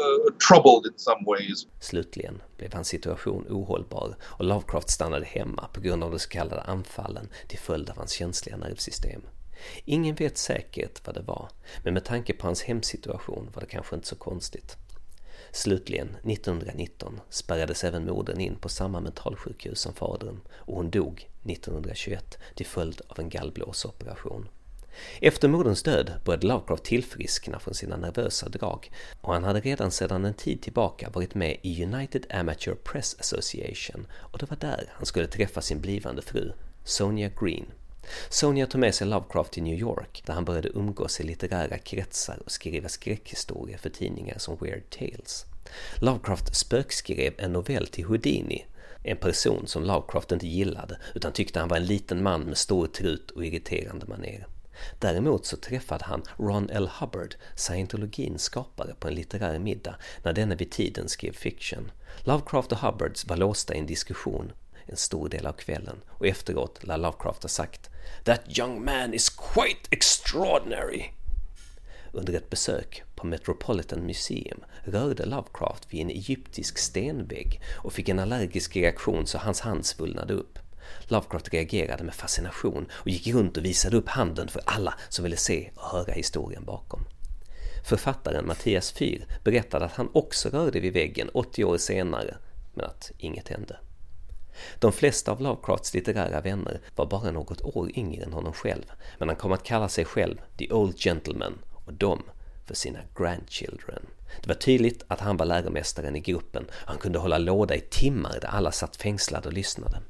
uh, 0.00 0.30
troubled 0.48 0.86
in 0.86 0.98
some 0.98 1.24
ways. 1.26 1.66
Slutligen 1.80 2.42
blev 2.56 2.74
hans 2.74 2.88
situation 2.88 3.46
ohållbar 3.50 4.16
och 4.22 4.44
Lovecraft 4.44 4.90
stannade 4.90 5.24
hemma 5.24 5.68
på 5.72 5.80
grund 5.80 6.04
av 6.04 6.10
de 6.10 6.18
så 6.18 6.28
kallade 6.28 6.62
anfallen 6.62 7.28
till 7.48 7.58
följd 7.58 7.90
av 7.90 7.96
hans 7.96 8.12
känsliga 8.12 8.56
nervsystem. 8.56 9.22
Ingen 9.84 10.14
vet 10.14 10.38
säkert 10.38 11.06
vad 11.06 11.14
det 11.14 11.22
var, 11.22 11.48
men 11.84 11.94
med 11.94 12.04
tanke 12.04 12.32
på 12.32 12.46
hans 12.46 12.62
hemsituation 12.62 13.50
var 13.54 13.60
det 13.60 13.68
kanske 13.68 13.96
inte 13.96 14.08
så 14.08 14.16
konstigt. 14.16 14.76
Slutligen, 15.52 16.08
1919, 16.08 17.20
spärrades 17.30 17.84
även 17.84 18.04
modern 18.04 18.40
in 18.40 18.56
på 18.56 18.68
samma 18.68 19.00
mentalsjukhus 19.00 19.80
som 19.80 19.94
fadern 19.94 20.40
och 20.50 20.76
hon 20.76 20.90
dog 20.90 21.30
1921 21.44 22.38
till 22.54 22.66
följd 22.66 23.00
av 23.08 23.20
en 23.20 23.28
gallblåsoperation. 23.28 24.48
Efter 25.20 25.48
moderns 25.48 25.82
död 25.82 26.12
började 26.24 26.46
Lovecraft 26.46 26.84
tillfriskna 26.84 27.58
från 27.58 27.74
sina 27.74 27.96
nervösa 27.96 28.48
drag 28.48 28.90
och 29.20 29.32
han 29.34 29.44
hade 29.44 29.60
redan 29.60 29.90
sedan 29.90 30.24
en 30.24 30.34
tid 30.34 30.62
tillbaka 30.62 31.10
varit 31.10 31.34
med 31.34 31.56
i 31.62 31.84
United 31.84 32.26
Amateur 32.30 32.74
Press 32.74 33.16
Association 33.20 34.06
och 34.12 34.38
det 34.38 34.50
var 34.50 34.56
där 34.56 34.92
han 34.92 35.06
skulle 35.06 35.26
träffa 35.26 35.60
sin 35.60 35.80
blivande 35.80 36.22
fru, 36.22 36.52
Sonia 36.84 37.30
Green. 37.40 37.66
Sonia 38.28 38.66
tog 38.66 38.80
med 38.80 38.94
sig 38.94 39.06
Lovecraft 39.06 39.52
till 39.52 39.62
New 39.62 39.78
York 39.78 40.22
där 40.26 40.34
han 40.34 40.44
började 40.44 40.68
umgås 40.68 41.20
i 41.20 41.22
litterära 41.22 41.78
kretsar 41.78 42.42
och 42.44 42.52
skriva 42.52 42.88
skräckhistorier 42.88 43.78
för 43.78 43.90
tidningar 43.90 44.38
som 44.38 44.56
Weird 44.60 44.90
Tales. 44.90 45.46
Lovecraft 45.96 46.56
spökskrev 46.56 47.34
en 47.38 47.52
novell 47.52 47.86
till 47.86 48.04
Houdini, 48.04 48.66
en 49.02 49.16
person 49.16 49.66
som 49.66 49.84
Lovecraft 49.84 50.32
inte 50.32 50.46
gillade 50.46 50.98
utan 51.14 51.32
tyckte 51.32 51.60
han 51.60 51.68
var 51.68 51.76
en 51.76 51.86
liten 51.86 52.22
man 52.22 52.40
med 52.40 52.58
stor 52.58 52.86
trut 52.86 53.30
och 53.30 53.44
irriterande 53.44 54.06
manér. 54.06 54.46
Däremot 54.98 55.46
så 55.46 55.56
träffade 55.56 56.04
han 56.04 56.22
Ron 56.38 56.70
L. 56.70 56.90
Hubbard, 57.00 57.34
scientologins 57.56 58.42
skapare, 58.42 58.94
på 58.98 59.08
en 59.08 59.14
litterär 59.14 59.58
middag 59.58 59.94
när 60.22 60.32
denne 60.32 60.54
vid 60.54 60.70
tiden 60.70 61.08
skrev 61.08 61.32
fiction. 61.32 61.90
Lovecraft 62.24 62.72
och 62.72 62.78
Hubbard 62.78 63.16
var 63.26 63.36
låsta 63.36 63.74
i 63.74 63.78
en 63.78 63.86
diskussion 63.86 64.52
en 64.88 64.96
stor 64.96 65.28
del 65.28 65.46
av 65.46 65.52
kvällen 65.52 66.00
och 66.08 66.26
efteråt 66.26 66.86
lär 66.86 66.98
Lovecraft 66.98 67.42
ha 67.42 67.48
sagt 67.48 67.90
“That 68.24 68.58
young 68.58 68.84
man 68.84 69.14
is 69.14 69.28
quite 69.28 69.88
extraordinary” 69.90 71.04
under 72.12 72.34
ett 72.34 72.50
besök 72.50 73.02
på 73.14 73.26
Metropolitan 73.26 74.06
Museum 74.06 74.64
rörde 74.84 75.24
Lovecraft 75.24 75.94
vid 75.94 76.00
en 76.00 76.10
egyptisk 76.10 76.78
stenvägg 76.78 77.60
och 77.76 77.92
fick 77.92 78.08
en 78.08 78.18
allergisk 78.18 78.76
reaktion 78.76 79.26
så 79.26 79.38
hans 79.38 79.60
hand 79.60 79.86
svullnade 79.86 80.34
upp. 80.34 80.58
Lovecraft 81.06 81.52
reagerade 81.52 82.04
med 82.04 82.14
fascination 82.14 82.86
och 82.92 83.08
gick 83.08 83.26
runt 83.26 83.56
och 83.56 83.64
visade 83.64 83.96
upp 83.96 84.08
handen 84.08 84.48
för 84.48 84.62
alla 84.64 84.94
som 85.08 85.22
ville 85.22 85.36
se 85.36 85.70
och 85.74 85.82
höra 85.82 86.12
historien 86.12 86.64
bakom. 86.64 87.04
Författaren 87.84 88.46
Mattias 88.46 88.92
Fyr 88.92 89.26
berättade 89.44 89.84
att 89.84 89.92
han 89.92 90.10
också 90.12 90.48
rörde 90.48 90.80
vid 90.80 90.92
väggen 90.92 91.30
80 91.34 91.64
år 91.64 91.78
senare, 91.78 92.36
men 92.74 92.86
att 92.86 93.10
inget 93.18 93.48
hände. 93.48 93.76
De 94.78 94.92
flesta 94.92 95.32
av 95.32 95.40
Lovecrafts 95.40 95.94
litterära 95.94 96.40
vänner 96.40 96.80
var 96.96 97.06
bara 97.06 97.30
något 97.30 97.60
år 97.62 97.90
yngre 97.98 98.24
än 98.24 98.32
honom 98.32 98.52
själv, 98.52 98.84
men 99.18 99.28
han 99.28 99.36
kom 99.36 99.52
att 99.52 99.64
kalla 99.64 99.88
sig 99.88 100.04
själv 100.04 100.36
The 100.58 100.72
Old 100.72 100.98
Gentleman 100.98 101.58
och 101.86 101.92
dem 101.92 102.22
för 102.66 102.74
sina 102.74 102.98
grandchildren. 103.16 104.06
Det 104.42 104.48
var 104.48 104.54
tydligt 104.54 105.04
att 105.08 105.20
han 105.20 105.36
var 105.36 105.46
läromästaren 105.46 106.16
i 106.16 106.20
gruppen 106.20 106.64
och 106.64 106.88
han 106.88 106.98
kunde 106.98 107.18
hålla 107.18 107.38
låda 107.38 107.74
i 107.74 107.80
timmar 107.80 108.38
där 108.40 108.48
alla 108.48 108.72
satt 108.72 108.96
fängslade 108.96 109.48
och 109.48 109.54
lyssnade. 109.54 110.00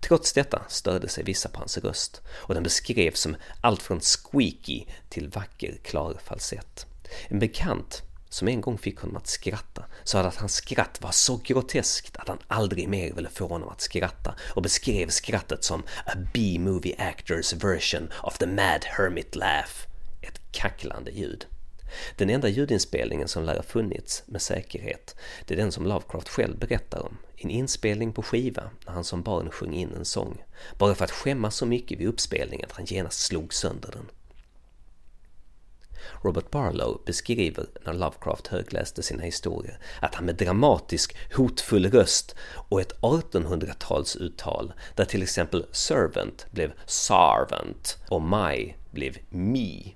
Trots 0.00 0.32
detta 0.32 0.62
störde 0.68 1.08
sig 1.08 1.24
vissa 1.24 1.48
på 1.48 1.58
hans 1.58 1.78
röst 1.78 2.22
och 2.28 2.54
den 2.54 2.62
beskrevs 2.62 3.20
som 3.20 3.36
allt 3.60 3.82
från 3.82 4.00
squeaky 4.00 4.84
till 5.08 5.28
vacker 5.28 5.78
klar 5.82 6.16
falsett. 6.24 6.86
En 7.28 7.38
bekant 7.38 8.02
som 8.28 8.48
en 8.48 8.60
gång 8.60 8.78
fick 8.78 8.98
honom 8.98 9.16
att 9.16 9.26
skratta 9.26 9.84
sa 10.04 10.20
att 10.20 10.36
hans 10.36 10.54
skratt 10.54 11.02
var 11.02 11.10
så 11.10 11.40
groteskt 11.44 12.16
att 12.16 12.28
han 12.28 12.38
aldrig 12.48 12.88
mer 12.88 13.12
ville 13.12 13.30
få 13.30 13.46
honom 13.46 13.68
att 13.68 13.80
skratta 13.80 14.34
och 14.54 14.62
beskrev 14.62 15.08
skrattet 15.08 15.64
som 15.64 15.82
a 16.06 16.12
B-movie 16.32 16.96
actors 16.98 17.52
version 17.52 18.10
of 18.22 18.38
the 18.38 18.46
mad 18.46 18.84
hermit 18.84 19.36
laugh. 19.36 19.72
Ett 20.22 20.40
kacklande 20.52 21.10
ljud. 21.10 21.46
Den 22.16 22.30
enda 22.30 22.48
ljudinspelningen 22.48 23.28
som 23.28 23.44
lär 23.44 23.56
ha 23.56 23.62
funnits 23.62 24.22
med 24.26 24.42
säkerhet, 24.42 25.16
det 25.44 25.54
är 25.54 25.58
den 25.58 25.72
som 25.72 25.86
Lovecraft 25.86 26.28
själv 26.28 26.58
berättar 26.58 27.06
om. 27.06 27.16
En 27.36 27.50
inspelning 27.50 28.12
på 28.12 28.22
skiva 28.22 28.70
när 28.86 28.92
han 28.92 29.04
som 29.04 29.22
barn 29.22 29.50
sjöng 29.50 29.74
in 29.74 29.94
en 29.94 30.04
sång. 30.04 30.44
Bara 30.78 30.94
för 30.94 31.04
att 31.04 31.10
skämmas 31.10 31.56
så 31.56 31.66
mycket 31.66 32.00
vid 32.00 32.08
uppspelningen 32.08 32.66
att 32.70 32.76
han 32.76 32.84
genast 32.84 33.20
slog 33.20 33.54
sönder 33.54 33.90
den. 33.92 34.10
Robert 36.22 36.50
Barlow 36.50 37.02
beskriver 37.06 37.66
när 37.84 37.92
Lovecraft 37.92 38.46
högläste 38.46 39.02
sina 39.02 39.22
historier 39.22 39.78
att 40.00 40.14
han 40.14 40.24
med 40.24 40.36
dramatisk, 40.36 41.16
hotfull 41.36 41.90
röst 41.90 42.34
och 42.68 42.80
ett 42.80 43.00
1800-talsuttal 43.00 44.72
där 44.94 45.04
till 45.04 45.22
exempel 45.22 45.66
servant 45.72 46.46
blev 46.50 46.72
sarvant 46.86 47.98
och 48.08 48.22
my 48.22 48.74
blev 48.90 49.18
me. 49.28 49.94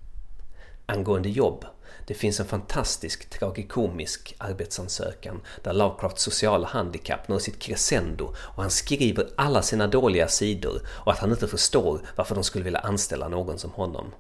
Angående 0.87 1.29
jobb 1.29 1.65
det 2.09 2.15
finns 2.15 2.41
en 2.41 2.47
fantastisk 2.47 3.31
tragikomisk 3.31 4.35
arbetsansökan 4.39 5.41
där 5.63 5.73
Lovecrafts 5.73 6.23
sociala 6.23 6.67
handikapp 6.67 7.29
når 7.29 7.39
sitt 7.39 7.59
crescendo 7.59 8.35
och 8.39 8.63
han 8.63 8.71
skriver 8.71 9.29
alla 9.37 9.63
sina 9.63 9.87
dåliga 9.87 10.29
sidor 10.29 10.81
och 10.89 11.13
att 11.13 11.19
han 11.19 11.31
inte 11.31 11.49
förstår 11.49 12.01
varför 12.17 12.35
de 12.35 12.45
skulle 12.45 12.65
vilja 12.65 12.81
anställa 12.81 13.29
någon 13.29 13.59
som 13.59 13.71
honom. 13.71 14.15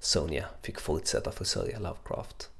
Sonja 0.00 0.44
fick 0.62 0.80
fortsätta 0.80 1.32
försörja 1.32 1.78
Lovecraft. 1.78 2.50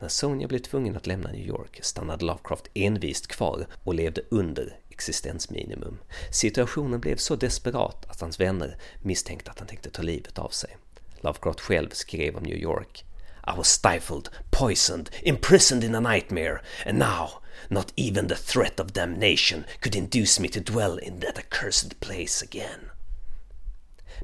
När 0.00 0.08
Sonja 0.08 0.48
blev 0.48 0.58
tvungen 0.58 0.96
att 0.96 1.06
lämna 1.06 1.32
New 1.32 1.46
York 1.46 1.78
stannade 1.82 2.24
Lovecraft 2.24 2.68
envist 2.74 3.26
kvar 3.26 3.66
och 3.84 3.94
levde 3.94 4.22
under 4.28 4.78
existensminimum. 4.88 5.98
Situationen 6.32 7.00
blev 7.00 7.16
så 7.16 7.36
desperat 7.36 8.06
att 8.10 8.20
hans 8.20 8.40
vänner 8.40 8.78
misstänkte 9.02 9.50
att 9.50 9.58
han 9.58 9.68
tänkte 9.68 9.90
ta 9.90 10.02
livet 10.02 10.38
av 10.38 10.48
sig. 10.48 10.76
Lovecraft 11.20 11.60
själv 11.60 11.88
skrev 11.92 12.36
om 12.36 12.42
New 12.42 12.56
York. 12.56 13.04
I 13.44 13.56
was 13.56 13.68
stifled, 13.68 14.30
poisoned, 14.50 15.10
imprisoned 15.22 15.84
in 15.84 15.94
a 15.94 16.00
nightmare, 16.00 16.60
and 16.86 16.98
now 16.98 17.40
not 17.68 17.92
even 17.96 18.28
the 18.28 18.36
threat 18.36 18.80
of 18.80 18.92
damnation 18.92 19.64
could 19.80 19.96
induce 19.96 20.40
me 20.40 20.48
to 20.48 20.60
dwell 20.60 20.98
in 20.98 21.20
that 21.20 21.38
accursed 21.38 22.00
place 22.00 22.42
again. 22.42 22.90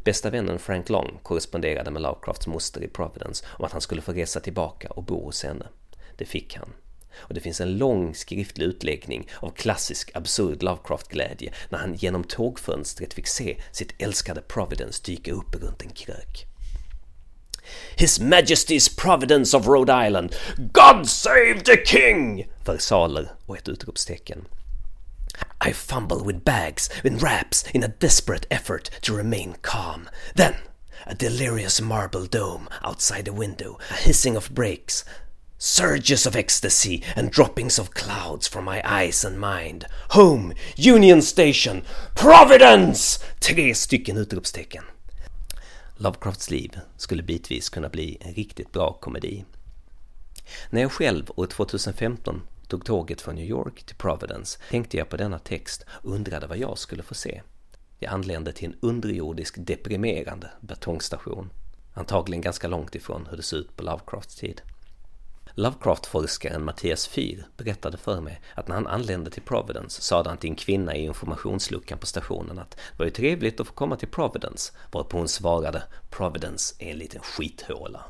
Bästa 0.05 0.31
vännen 0.31 0.59
Frank 0.59 0.89
Long 0.89 1.19
korresponderade 1.23 1.91
med 1.91 2.03
Lovecrafts 2.03 2.47
moster 2.47 2.83
i 2.83 2.89
Providence 2.89 3.45
om 3.49 3.65
att 3.65 3.73
han 3.73 3.81
skulle 3.81 4.03
få 4.03 4.13
resa 4.13 4.41
tillbaka 4.41 4.89
och 4.91 5.05
bo 5.05 5.25
hos 5.25 5.43
henne. 5.43 5.67
Det 6.17 6.25
fick 6.25 6.57
han. 6.57 6.73
Och 7.17 7.35
det 7.35 7.41
finns 7.41 7.61
en 7.61 7.79
lång 7.79 8.15
skriftlig 8.15 8.67
utläggning 8.67 9.29
av 9.41 9.51
klassisk 9.51 10.11
absurd 10.15 10.63
Lovecraft-glädje 10.63 11.53
när 11.69 11.79
han 11.79 11.95
genom 11.95 12.25
tågfönstret 12.25 13.15
fick 13.15 13.27
se 13.27 13.57
sitt 13.73 13.95
älskade 13.99 14.43
Providence 14.43 15.03
dyka 15.05 15.33
upp 15.33 15.55
runt 15.55 15.83
en 15.83 15.91
krök. 15.91 16.47
His 17.97 18.21
Majesty's 18.21 18.89
Providence 18.89 19.55
of 19.55 19.67
Rhode 19.67 19.89
Island. 19.89 20.37
God 20.73 21.09
save 21.09 21.65
the 21.65 21.79
King! 21.79 22.47
Versaler 22.65 23.29
och 23.47 23.57
ett 23.57 23.69
utropstecken. 23.69 24.45
I 25.61 25.73
fumble 25.73 26.23
with 26.23 26.45
bags 26.45 26.91
and 27.05 27.23
wraps 27.23 27.65
in 27.73 27.83
a 27.83 27.89
desperate 27.89 28.47
effort 28.51 28.91
to 29.01 29.17
remain 29.17 29.57
calm. 29.63 30.11
Then, 30.35 30.55
a 31.07 31.15
delirious 31.15 31.81
marble 31.81 32.27
dome 32.27 32.69
outside 32.85 33.25
the 33.25 33.33
window, 33.33 33.79
a 33.91 33.95
hissing 33.95 34.37
of 34.37 34.51
brakes, 34.51 35.05
surges 35.57 36.27
of 36.27 36.37
ecstasy 36.37 37.03
and 37.17 37.31
droppings 37.31 37.79
of 37.79 37.95
clouds 37.95 38.47
from 38.47 38.65
my 38.65 38.83
eyes 38.85 39.25
and 39.25 39.41
mind. 39.41 39.87
Home, 40.11 40.53
Union 40.77 41.23
Station, 41.23 41.83
Providence! 42.15 43.19
Tre 43.41 43.73
stycken 43.73 44.17
utropstecken. 44.17 44.85
Lovecrafts 45.99 46.51
liv 46.51 46.79
skulle 46.97 47.23
bitvis 47.23 47.69
kunna 47.69 47.89
bli 47.89 48.19
en 48.21 48.35
riktigt 48.35 48.73
bra 48.73 48.99
komedi. 49.01 49.45
När 50.71 50.81
jag 50.81 50.93
själv 50.93 51.31
år 51.37 51.47
2015 51.47 52.43
tog 52.69 52.85
tåget 52.85 53.21
från 53.21 53.35
New 53.35 53.45
York 53.45 53.83
till 53.83 53.97
Providence 53.97 54.59
tänkte 54.71 54.97
jag 54.97 55.09
på 55.09 55.17
denna 55.17 55.39
text 55.39 55.85
och 55.89 56.13
undrade 56.13 56.47
vad 56.47 56.59
jag 56.59 56.79
skulle 56.79 57.03
få 57.03 57.15
se. 57.15 57.43
Jag 57.99 58.13
anlände 58.13 58.53
till 58.53 58.69
en 58.69 58.79
underjordisk 58.81 59.55
deprimerande 59.59 60.51
betongstation. 60.61 61.51
Antagligen 61.95 62.43
ganska 62.43 62.69
långt 62.69 62.95
ifrån 62.95 63.27
hur 63.31 63.37
det 63.37 63.43
såg 63.43 63.59
ut 63.59 63.77
på 63.77 63.83
Lovecrafts 63.83 64.37
tid. 64.37 64.63
Lovecraft-forskaren 65.59 66.65
Mattias 66.65 67.07
Fyr 67.07 67.47
berättade 67.57 67.97
för 67.97 68.21
mig 68.21 68.41
att 68.55 68.69
när 68.69 68.75
han 68.75 68.87
anlände 68.87 69.31
till 69.31 69.43
Providence 69.43 70.03
sade 70.03 70.29
han 70.29 70.39
till 70.39 70.51
en 70.51 70.57
kvinna 70.57 70.97
i 70.97 71.05
informationsluckan 71.05 71.99
på 71.99 72.07
stationen 72.07 72.59
att 72.59 72.71
det 72.71 72.99
var 72.99 73.05
ju 73.05 73.11
trevligt 73.11 73.61
att 73.61 73.67
få 73.67 73.73
komma 73.73 73.97
till 73.97 74.09
Providence, 74.09 74.73
varpå 74.93 75.19
hon 75.19 75.29
svarade 75.29 75.83
Providence 76.11 76.75
är 76.79 76.91
en 76.91 76.99
liten 76.99 77.21
skithåla. 77.21 78.05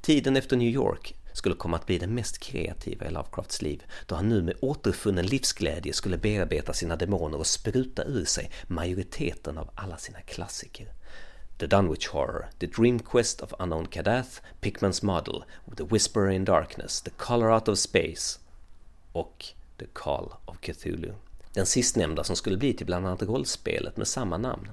Tiden 0.00 0.36
efter 0.36 0.56
New 0.56 0.68
York 0.68 1.14
skulle 1.32 1.54
komma 1.54 1.76
att 1.76 1.86
bli 1.86 1.98
den 1.98 2.14
mest 2.14 2.38
kreativa 2.38 3.06
i 3.06 3.10
Lovecrafts 3.10 3.62
liv, 3.62 3.82
då 4.06 4.14
han 4.14 4.28
nu 4.28 4.42
med 4.42 4.54
återfunnen 4.60 5.26
livsglädje 5.26 5.92
skulle 5.92 6.18
bearbeta 6.18 6.72
sina 6.72 6.96
demoner 6.96 7.38
och 7.38 7.46
spruta 7.46 8.04
ur 8.04 8.24
sig 8.24 8.50
majoriteten 8.66 9.58
av 9.58 9.70
alla 9.74 9.96
sina 9.96 10.20
klassiker. 10.20 10.95
The 11.58 11.66
Dunwich 11.66 12.08
Horror, 12.08 12.48
The 12.58 12.66
Dream 12.66 12.98
Quest 12.98 13.40
of 13.40 13.54
Unknown 13.58 13.86
Kadath, 13.86 14.40
Pickmans 14.60 15.02
Model, 15.02 15.44
The 15.76 15.84
Whisperer 15.84 16.30
in 16.30 16.44
Darkness, 16.44 17.00
The 17.00 17.10
Color 17.10 17.52
Out 17.52 17.68
of 17.68 17.78
Space 17.78 18.38
och 19.12 19.44
The 19.78 19.86
Call 19.92 20.32
of 20.44 20.56
Cthulhu. 20.60 21.12
Den 21.52 21.66
sistnämnda 21.66 22.24
som 22.24 22.36
skulle 22.36 22.56
bli 22.56 22.74
till 22.74 22.86
bland 22.86 23.06
annat 23.06 23.22
rollspelet 23.22 23.96
med 23.96 24.08
samma 24.08 24.38
namn. 24.38 24.70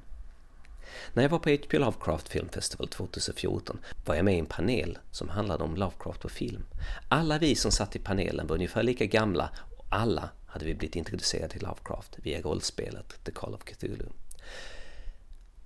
När 1.13 1.23
jag 1.23 1.29
var 1.29 1.39
på 1.39 1.49
H.P. 1.49 1.79
Lovecraft 1.79 2.29
Film 2.29 2.49
Festival 2.49 2.87
2014 2.87 3.79
var 4.05 4.15
jag 4.15 4.25
med 4.25 4.35
i 4.35 4.39
en 4.39 4.45
panel 4.45 4.97
som 5.11 5.29
handlade 5.29 5.63
om 5.63 5.75
Lovecraft 5.75 6.21
på 6.21 6.29
film. 6.29 6.65
Alla 7.09 7.37
vi 7.37 7.55
som 7.55 7.71
satt 7.71 7.95
i 7.95 7.99
panelen 7.99 8.47
var 8.47 8.55
ungefär 8.55 8.83
lika 8.83 9.05
gamla 9.05 9.49
och 9.77 9.85
alla 9.89 10.29
hade 10.45 10.65
vi 10.65 10.75
blivit 10.75 10.95
introducerade 10.95 11.49
till 11.49 11.61
Lovecraft 11.61 12.17
via 12.23 12.41
rollspelet 12.41 13.23
The 13.23 13.31
Call 13.31 13.53
of 13.53 13.63
Cthulhu. 13.63 14.05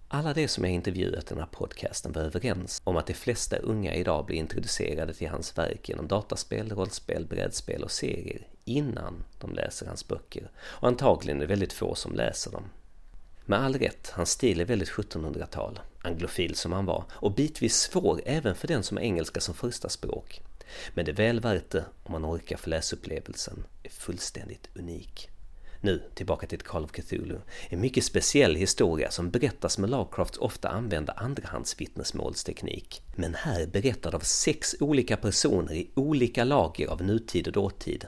Alla 0.09 0.33
de 0.33 0.47
som 0.47 0.63
jag 0.63 0.73
intervjuat 0.73 1.23
i 1.23 1.29
den 1.29 1.37
här 1.37 1.49
podcasten 1.51 2.11
var 2.11 2.21
överens 2.21 2.81
om 2.83 2.97
att 2.97 3.07
de 3.07 3.13
flesta 3.13 3.57
unga 3.57 3.95
idag 3.95 4.25
blir 4.25 4.37
introducerade 4.37 5.13
till 5.13 5.29
hans 5.29 5.57
verk 5.57 5.89
genom 5.89 6.07
dataspel, 6.07 6.71
rollspel, 6.71 7.25
brädspel 7.25 7.83
och 7.83 7.91
serier 7.91 8.47
innan 8.65 9.23
de 9.39 9.53
läser 9.53 9.85
hans 9.85 10.07
böcker. 10.07 10.51
Och 10.57 10.87
antagligen 10.87 11.37
är 11.37 11.41
det 11.41 11.47
väldigt 11.47 11.73
få 11.73 11.95
som 11.95 12.15
läser 12.15 12.51
dem. 12.51 12.63
Med 13.45 13.59
all 13.59 13.75
rätt, 13.75 14.11
hans 14.13 14.29
stil 14.29 14.61
är 14.61 14.65
väldigt 14.65 14.89
1700-tal, 14.89 15.79
anglofil 16.01 16.55
som 16.55 16.71
han 16.71 16.85
var, 16.85 17.03
och 17.09 17.33
bitvis 17.33 17.75
svår 17.75 18.21
även 18.25 18.55
för 18.55 18.67
den 18.67 18.83
som 18.83 18.97
har 18.97 19.03
engelska 19.03 19.39
som 19.39 19.55
första 19.55 19.89
språk. 19.89 20.41
Men 20.93 21.05
det 21.05 21.11
är 21.11 21.15
väl 21.15 21.39
värt 21.39 21.69
det 21.69 21.85
om 22.03 22.11
man 22.11 22.25
orkar 22.25 22.57
för 22.57 22.69
läsupplevelsen, 22.69 23.63
är 23.83 23.89
fullständigt 23.89 24.69
unik. 24.73 25.29
Nu 25.81 26.01
tillbaka 26.15 26.47
till 26.47 26.59
Call 26.59 26.83
of 26.83 26.91
Cthulhu, 26.91 27.39
en 27.69 27.81
mycket 27.81 28.03
speciell 28.03 28.55
historia 28.55 29.11
som 29.11 29.29
berättas 29.29 29.77
med 29.77 29.89
Lovecrafts 29.89 30.37
ofta 30.37 30.69
använda 30.69 31.13
andrahandsvittnesmålsteknik. 31.13 33.01
Men 33.15 33.35
här 33.35 33.67
berättad 33.67 34.15
av 34.15 34.19
sex 34.19 34.75
olika 34.79 35.17
personer 35.17 35.73
i 35.73 35.89
olika 35.95 36.43
lager 36.43 36.87
av 36.87 37.03
nutid 37.03 37.47
och 37.47 37.53
dåtid. 37.53 38.05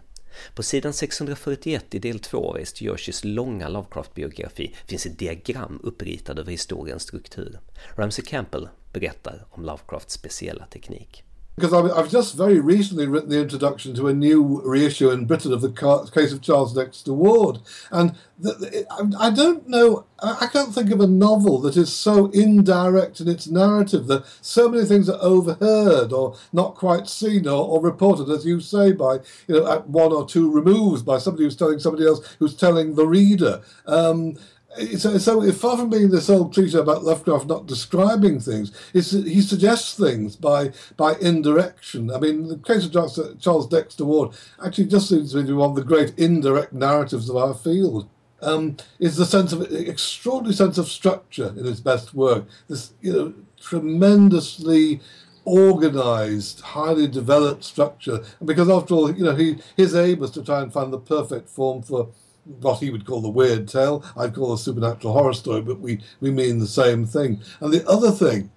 På 0.55 0.63
sidan 0.63 0.93
641 0.93 1.95
i 1.95 1.99
del 1.99 2.19
2 2.19 2.49
av 2.49 2.57
S. 2.57 2.81
Yoshis 2.81 3.23
långa 3.23 3.69
Lovecraft-biografi 3.69 4.75
finns 4.87 5.05
ett 5.05 5.19
diagram 5.19 5.79
uppritat 5.83 6.39
över 6.39 6.51
historiens 6.51 7.03
struktur. 7.03 7.59
Ramsey 7.95 8.25
Campbell 8.25 8.69
berättar 8.93 9.45
om 9.49 9.65
Lovecrafts 9.65 10.13
speciella 10.13 10.65
teknik. 10.65 11.23
Because 11.59 11.73
I've 11.73 12.09
just 12.09 12.35
very 12.35 12.59
recently 12.59 13.05
written 13.05 13.29
the 13.29 13.41
introduction 13.41 13.93
to 13.95 14.07
a 14.07 14.13
new 14.13 14.61
reissue 14.63 15.09
in 15.11 15.25
Britain 15.25 15.51
of 15.51 15.61
the 15.61 16.09
case 16.13 16.31
of 16.31 16.41
Charles 16.41 16.73
Dexter 16.73 17.13
Ward, 17.13 17.59
and 17.91 18.15
I 19.19 19.29
don't 19.29 19.67
know, 19.67 20.05
I 20.21 20.47
can't 20.47 20.73
think 20.73 20.91
of 20.91 21.01
a 21.01 21.07
novel 21.07 21.59
that 21.61 21.75
is 21.75 21.93
so 21.93 22.27
indirect 22.27 23.19
in 23.19 23.27
its 23.27 23.47
narrative 23.47 24.07
that 24.07 24.25
so 24.41 24.69
many 24.69 24.85
things 24.85 25.09
are 25.09 25.19
overheard 25.21 26.13
or 26.13 26.37
not 26.53 26.75
quite 26.75 27.07
seen 27.07 27.47
or, 27.47 27.67
or 27.67 27.81
reported, 27.81 28.29
as 28.29 28.45
you 28.45 28.61
say, 28.61 28.93
by 28.93 29.19
you 29.47 29.55
know 29.55 29.69
at 29.69 29.89
one 29.89 30.13
or 30.13 30.25
two 30.25 30.49
removes 30.49 31.03
by 31.03 31.17
somebody 31.17 31.43
who's 31.43 31.57
telling 31.57 31.79
somebody 31.79 32.07
else 32.07 32.37
who's 32.39 32.55
telling 32.55 32.95
the 32.95 33.05
reader. 33.05 33.61
Um, 33.85 34.37
so, 34.97 35.17
so 35.17 35.51
far 35.51 35.77
from 35.77 35.89
being 35.89 36.09
this 36.09 36.29
old 36.29 36.53
cliche 36.53 36.77
about 36.77 37.03
Lovecraft 37.03 37.47
not 37.47 37.65
describing 37.65 38.39
things, 38.39 38.71
he 38.93 39.41
suggests 39.41 39.95
things 39.95 40.35
by 40.35 40.71
by 40.97 41.15
indirection. 41.15 42.11
I 42.11 42.19
mean, 42.19 42.47
the 42.47 42.57
case 42.57 42.85
of 42.85 43.39
Charles 43.39 43.67
Dexter 43.67 44.05
Ward 44.05 44.31
actually 44.63 44.87
just 44.87 45.09
seems 45.09 45.33
to 45.33 45.43
be 45.43 45.53
one 45.53 45.71
of 45.71 45.75
the 45.75 45.83
great 45.83 46.17
indirect 46.17 46.73
narratives 46.73 47.29
of 47.29 47.37
our 47.37 47.53
field. 47.53 48.09
Um, 48.41 48.77
is 48.99 49.17
the 49.17 49.25
sense 49.25 49.51
of 49.51 49.69
extraordinary 49.69 50.55
sense 50.55 50.77
of 50.77 50.87
structure 50.87 51.53
in 51.57 51.65
his 51.65 51.81
best 51.81 52.13
work. 52.13 52.45
This 52.69 52.93
you 53.01 53.11
know 53.11 53.33
tremendously 53.59 55.01
organized, 55.43 56.61
highly 56.61 57.07
developed 57.07 57.63
structure. 57.63 58.23
And 58.39 58.47
because 58.47 58.69
after 58.69 58.93
all, 58.93 59.11
you 59.11 59.25
know, 59.25 59.35
he 59.35 59.57
his 59.75 59.93
aim 59.95 60.19
was 60.19 60.31
to 60.31 60.43
try 60.43 60.61
and 60.61 60.71
find 60.71 60.93
the 60.93 60.99
perfect 60.99 61.49
form 61.49 61.81
for 61.81 62.09
what 62.61 62.79
he 62.79 62.89
would 62.89 63.05
call 63.05 63.21
the 63.21 63.29
weird 63.29 63.67
tale. 63.67 64.03
I'd 64.17 64.35
call 64.35 64.53
a 64.53 64.57
supernatural 64.57 65.13
horror 65.13 65.33
story, 65.33 65.61
but 65.61 65.79
we, 65.79 66.01
we 66.19 66.31
mean 66.31 66.59
the 66.59 66.67
same 66.67 67.05
thing. 67.05 67.41
And 67.61 67.73
the 67.73 67.87
other 67.87 68.11
thing 68.11 68.51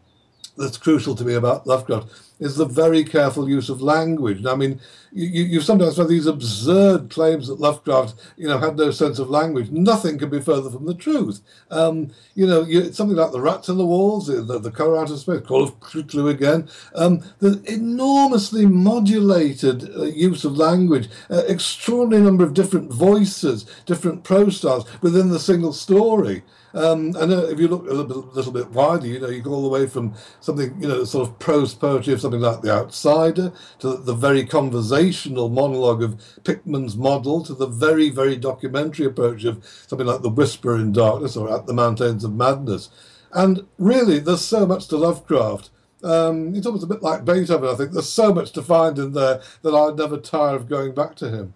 that's 0.57 0.77
crucial 0.77 1.15
to 1.17 1.25
me 1.25 1.35
about 1.35 1.67
Lovecraft 1.67 2.09
is 2.43 2.57
the 2.57 2.65
very 2.65 3.05
careful 3.05 3.49
use 3.49 3.69
of 3.69 3.81
language. 3.81 4.45
I 4.45 4.57
mean, 4.57 4.81
you, 5.13 5.45
you 5.45 5.61
sometimes 5.61 5.97
have 5.97 6.09
these 6.09 6.27
absurd 6.27 7.09
claims 7.09 7.47
that 7.47 7.61
Lovecraft, 7.61 8.15
you 8.37 8.49
know, 8.49 8.59
had 8.59 8.77
no 8.77 8.91
sense 8.91 9.21
of 9.21 9.31
language. 9.31 9.71
Nothing 9.71 10.19
could 10.19 10.31
be 10.31 10.41
further 10.41 10.69
from 10.69 10.87
the 10.87 10.95
truth. 10.95 11.41
Um, 11.71 12.11
you 12.35 12.47
know, 12.47 12.63
you, 12.63 12.93
something 12.93 13.17
like 13.17 13.31
the 13.31 13.41
rats 13.41 13.69
in 13.69 13.79
the 13.79 13.87
walls, 13.87 14.27
the, 14.27 14.43
the, 14.43 14.59
the 14.59 14.73
color 14.73 14.99
out 14.99 15.11
of 15.11 15.21
space, 15.21 15.43
Call 15.47 15.63
of 15.63 15.79
Cthulhu 15.81 16.31
again, 16.31 16.69
um, 16.97 17.23
the 17.39 17.63
enormously 17.67 18.67
modulated 18.67 19.89
uh, 19.97 20.05
use 20.05 20.45
of 20.45 20.57
language, 20.57 21.09
uh, 21.31 21.45
extraordinary 21.47 22.25
number 22.25 22.45
of 22.45 22.55
different 22.55 22.93
voices, 22.93 23.67
different 23.87 24.25
prose 24.25 24.57
styles 24.57 24.85
within 25.01 25.31
the 25.31 25.41
single 25.41 25.73
story. 25.73 26.43
Um, 26.75 27.15
and 27.17 27.33
if 27.33 27.59
you 27.59 27.69
look 27.69 27.83
a 27.87 27.93
little 27.93 28.23
bit, 28.23 28.35
little 28.35 28.53
bit 28.53 28.71
wider, 28.71 29.07
you 29.07 29.19
know, 29.19 29.29
you 29.29 29.43
go 29.43 29.53
all 29.53 29.63
the 29.63 29.69
way 29.69 29.87
from 29.87 30.15
something, 30.41 30.81
you 30.81 30.89
know, 30.89 31.05
sort 31.05 31.29
of 31.29 31.39
prose 31.39 31.75
poetry 31.75 32.15
of 32.15 32.21
something 32.21 32.41
like 32.41 32.63
The 32.63 32.73
Outsider 32.73 33.53
to 33.81 33.97
the 33.97 34.15
very 34.15 34.47
conversational 34.47 35.49
monologue 35.49 36.03
of 36.03 36.23
Pickman's 36.45 36.97
model 36.97 37.45
to 37.45 37.55
the 37.55 37.67
very, 37.67 38.09
very 38.09 38.37
documentary 38.37 39.07
approach 39.07 39.45
of 39.45 39.65
something 39.87 40.07
like 40.07 40.23
The 40.23 40.31
Whisper 40.31 40.77
in 40.77 40.93
Darkness 40.93 41.37
or 41.37 41.53
At 41.55 41.67
the 41.67 41.75
Mountains 41.75 42.25
of 42.25 42.33
Madness. 42.33 42.89
And 43.33 43.67
really, 43.79 44.19
there's 44.19 44.43
so 44.43 44.67
much 44.67 44.89
to 44.89 44.97
Lovecraft. 44.97 45.71
Um, 46.03 46.55
it's 46.55 46.67
almost 46.67 46.85
a 46.85 46.89
bit 46.89 47.03
like 47.03 47.25
Beethoven, 47.25 47.69
I 47.69 47.75
think. 47.75 47.93
There's 47.93 48.09
so 48.09 48.35
much 48.35 48.53
to 48.53 48.63
find 48.63 48.99
in 48.99 49.13
there 49.13 49.41
that 49.63 49.75
I'd 49.75 49.97
never 49.97 50.17
tire 50.17 50.57
of 50.57 50.69
going 50.69 50.95
back 50.95 51.15
to 51.17 51.31
him. 51.31 51.55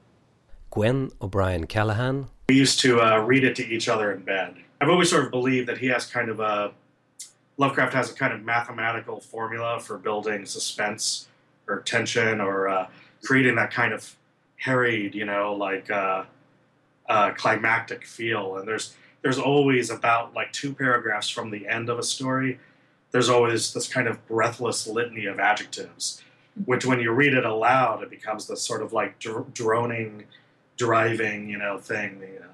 Gwen 0.70 1.10
och 1.18 1.30
Brian 1.30 1.66
Callahan. 1.66 2.26
We 2.48 2.56
used 2.56 2.80
to 2.80 3.00
uh, 3.00 3.18
read 3.18 3.44
it 3.44 3.56
to 3.56 3.66
each 3.66 3.88
other 3.88 4.12
in 4.12 4.20
bed. 4.20 4.54
I've 4.80 4.88
always 4.88 5.10
sort 5.10 5.24
of 5.24 5.30
believed 5.30 5.68
that 5.68 5.78
he 5.78 5.86
has 5.88 6.06
kind 6.06 6.28
of 6.28 6.40
a 6.40 6.72
Lovecraft 7.58 7.94
has 7.94 8.10
a 8.10 8.14
kind 8.14 8.34
of 8.34 8.42
mathematical 8.42 9.18
formula 9.20 9.80
for 9.80 9.96
building 9.96 10.44
suspense 10.44 11.28
or 11.66 11.80
tension 11.80 12.40
or 12.40 12.68
uh, 12.68 12.86
creating 13.24 13.56
that 13.56 13.72
kind 13.72 13.94
of 13.94 14.14
harried, 14.56 15.14
you 15.14 15.24
know, 15.24 15.54
like 15.54 15.90
uh, 15.90 16.24
uh, 17.08 17.30
climactic 17.32 18.04
feel. 18.04 18.58
And 18.58 18.68
there's 18.68 18.94
there's 19.22 19.38
always 19.38 19.90
about 19.90 20.34
like 20.34 20.52
two 20.52 20.74
paragraphs 20.74 21.28
from 21.30 21.50
the 21.50 21.66
end 21.66 21.88
of 21.88 21.98
a 21.98 22.02
story. 22.02 22.58
There's 23.10 23.28
always 23.30 23.72
this 23.72 23.88
kind 23.88 24.06
of 24.06 24.24
breathless 24.28 24.86
litany 24.86 25.24
of 25.24 25.40
adjectives, 25.40 26.22
which 26.66 26.84
when 26.84 27.00
you 27.00 27.10
read 27.12 27.32
it 27.32 27.46
aloud, 27.46 28.02
it 28.02 28.10
becomes 28.10 28.46
this 28.46 28.60
sort 28.60 28.82
of 28.82 28.92
like 28.92 29.18
dr- 29.18 29.54
droning, 29.54 30.24
driving, 30.76 31.48
you 31.48 31.56
know, 31.56 31.78
thing. 31.78 32.20
You 32.20 32.40
know, 32.40 32.50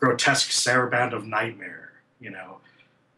grotesque 0.00 0.50
saraband 0.50 1.12
of 1.12 1.26
nightmare, 1.26 1.92
you 2.18 2.30
know, 2.30 2.58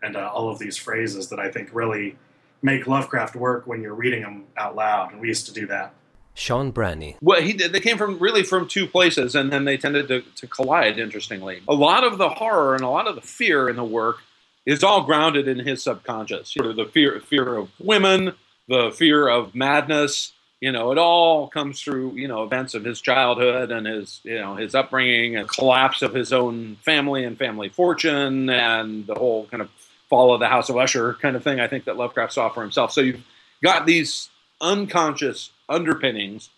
and 0.02 0.16
uh, 0.16 0.30
all 0.32 0.50
of 0.50 0.58
these 0.58 0.76
phrases 0.76 1.28
that 1.28 1.38
I 1.38 1.50
think 1.50 1.70
really 1.72 2.16
make 2.60 2.86
Lovecraft 2.86 3.36
work 3.36 3.66
when 3.66 3.80
you're 3.82 3.94
reading 3.94 4.22
them 4.22 4.44
out 4.56 4.76
loud. 4.76 5.12
And 5.12 5.20
we 5.20 5.28
used 5.28 5.46
to 5.46 5.52
do 5.52 5.66
that. 5.68 5.94
Sean 6.34 6.72
Branney. 6.72 7.16
Well, 7.20 7.42
he 7.42 7.52
did. 7.52 7.72
They 7.72 7.80
came 7.80 7.98
from 7.98 8.18
really 8.18 8.42
from 8.42 8.66
two 8.66 8.86
places, 8.86 9.34
and 9.34 9.52
then 9.52 9.64
they 9.64 9.76
tended 9.76 10.08
to, 10.08 10.22
to 10.22 10.46
collide. 10.46 10.98
Interestingly, 10.98 11.60
a 11.68 11.74
lot 11.74 12.04
of 12.04 12.18
the 12.18 12.30
horror 12.30 12.74
and 12.74 12.82
a 12.82 12.88
lot 12.88 13.06
of 13.06 13.16
the 13.16 13.20
fear 13.20 13.68
in 13.68 13.76
the 13.76 13.84
work 13.84 14.16
is 14.64 14.82
all 14.82 15.02
grounded 15.02 15.46
in 15.46 15.58
his 15.58 15.82
subconscious. 15.82 16.56
You 16.56 16.62
know, 16.62 16.72
the 16.72 16.86
fear 16.86 17.20
fear 17.20 17.56
of 17.56 17.68
women, 17.78 18.34
the 18.66 18.90
fear 18.96 19.28
of 19.28 19.54
madness, 19.54 20.32
you 20.62 20.70
know, 20.70 20.92
it 20.92 20.98
all 20.98 21.48
comes 21.48 21.82
through, 21.82 22.12
you 22.12 22.28
know, 22.28 22.44
events 22.44 22.74
of 22.74 22.84
his 22.84 23.00
childhood 23.00 23.72
and 23.72 23.84
his, 23.84 24.20
you 24.22 24.38
know, 24.38 24.54
his 24.54 24.76
upbringing 24.76 25.34
and 25.34 25.48
collapse 25.48 26.02
of 26.02 26.14
his 26.14 26.32
own 26.32 26.76
family 26.76 27.24
and 27.24 27.36
family 27.36 27.68
fortune 27.68 28.48
and 28.48 29.04
the 29.04 29.16
whole 29.16 29.46
kind 29.46 29.60
of 29.60 29.68
fall 30.08 30.32
of 30.32 30.38
the 30.38 30.46
House 30.46 30.68
of 30.68 30.76
Usher 30.76 31.14
kind 31.14 31.34
of 31.34 31.42
thing. 31.42 31.58
I 31.58 31.66
think 31.66 31.86
that 31.86 31.96
Lovecraft 31.96 32.32
saw 32.32 32.48
for 32.48 32.62
himself. 32.62 32.92
So 32.92 33.00
you've 33.00 33.24
got 33.60 33.86
these 33.86 34.30
unconscious 34.60 35.50
underpinnings 35.68 36.48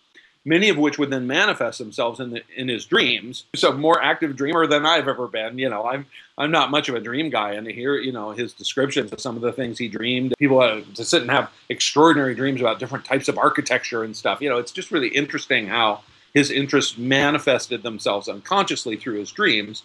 many 0.45 0.69
of 0.69 0.77
which 0.77 0.97
would 0.99 1.09
then 1.09 1.25
manifest 1.25 1.79
themselves 1.79 2.19
in 2.19 2.29
the, 2.29 2.43
in 2.55 2.67
his 2.67 2.85
dreams. 2.85 3.45
A 3.63 3.71
more 3.71 4.01
active 4.01 4.35
dreamer 4.35 4.67
than 4.67 4.85
I've 4.85 5.07
ever 5.07 5.27
been. 5.27 5.57
You 5.57 5.69
know, 5.69 5.85
I'm 5.85 6.05
I'm 6.37 6.51
not 6.51 6.69
much 6.69 6.87
of 6.87 6.95
a 6.95 6.99
dream 6.99 7.29
guy, 7.29 7.53
and 7.53 7.65
to 7.65 7.73
hear 7.73 7.95
you 7.95 8.11
know 8.11 8.31
his 8.31 8.53
descriptions 8.53 9.11
of 9.11 9.19
some 9.19 9.35
of 9.35 9.41
the 9.41 9.51
things 9.51 9.79
he 9.79 9.87
dreamed, 9.87 10.35
people 10.37 10.59
uh, 10.59 10.81
to 10.93 11.03
sit 11.03 11.23
and 11.23 11.31
have 11.31 11.49
extraordinary 11.69 12.35
dreams 12.35 12.61
about 12.61 12.79
different 12.79 13.05
types 13.05 13.27
of 13.27 13.37
architecture 13.37 14.03
and 14.03 14.15
stuff. 14.15 14.39
You 14.39 14.49
know, 14.49 14.57
it's 14.57 14.71
just 14.71 14.91
really 14.91 15.09
interesting 15.09 15.67
how 15.67 16.01
his 16.33 16.51
interests 16.51 16.97
manifested 16.97 17.81
themselves 17.81 18.27
unconsciously 18.27 18.97
through 18.97 19.19
his 19.19 19.31
dreams. 19.31 19.83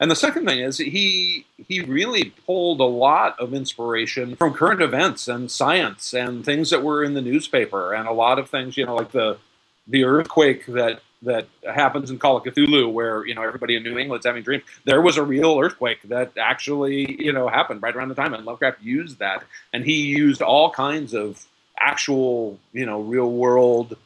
And 0.00 0.10
the 0.10 0.16
second 0.16 0.44
thing 0.44 0.58
is 0.58 0.78
he 0.78 1.46
he 1.66 1.80
really 1.80 2.34
pulled 2.46 2.80
a 2.80 2.84
lot 2.84 3.38
of 3.38 3.54
inspiration 3.54 4.36
from 4.36 4.52
current 4.52 4.82
events 4.82 5.28
and 5.28 5.50
science 5.50 6.12
and 6.12 6.44
things 6.44 6.70
that 6.70 6.82
were 6.82 7.04
in 7.04 7.14
the 7.14 7.22
newspaper 7.22 7.94
and 7.94 8.08
a 8.08 8.12
lot 8.12 8.38
of 8.38 8.50
things, 8.50 8.76
you 8.76 8.84
know, 8.84 8.96
like 8.96 9.12
the 9.12 9.38
the 9.86 10.04
earthquake 10.04 10.66
that 10.66 11.00
that 11.22 11.48
happens 11.64 12.10
in 12.10 12.18
Call 12.18 12.36
of 12.36 12.44
Cthulhu, 12.44 12.92
where 12.92 13.26
you 13.26 13.34
know 13.34 13.42
everybody 13.42 13.76
in 13.76 13.82
New 13.82 13.98
England's 13.98 14.26
having 14.26 14.42
dreams. 14.42 14.62
There 14.84 15.00
was 15.00 15.16
a 15.16 15.22
real 15.22 15.58
earthquake 15.58 16.00
that 16.04 16.32
actually 16.38 17.22
you 17.22 17.32
know 17.32 17.48
happened 17.48 17.82
right 17.82 17.94
around 17.94 18.08
the 18.08 18.14
time, 18.14 18.34
and 18.34 18.44
Lovecraft 18.44 18.82
used 18.82 19.18
that, 19.18 19.44
and 19.72 19.84
he 19.84 20.02
used 20.02 20.42
all 20.42 20.70
kinds 20.70 21.14
of 21.14 21.46
actual 21.78 22.58
you 22.72 22.86
know 22.86 23.00
real 23.00 23.30
world 23.30 23.96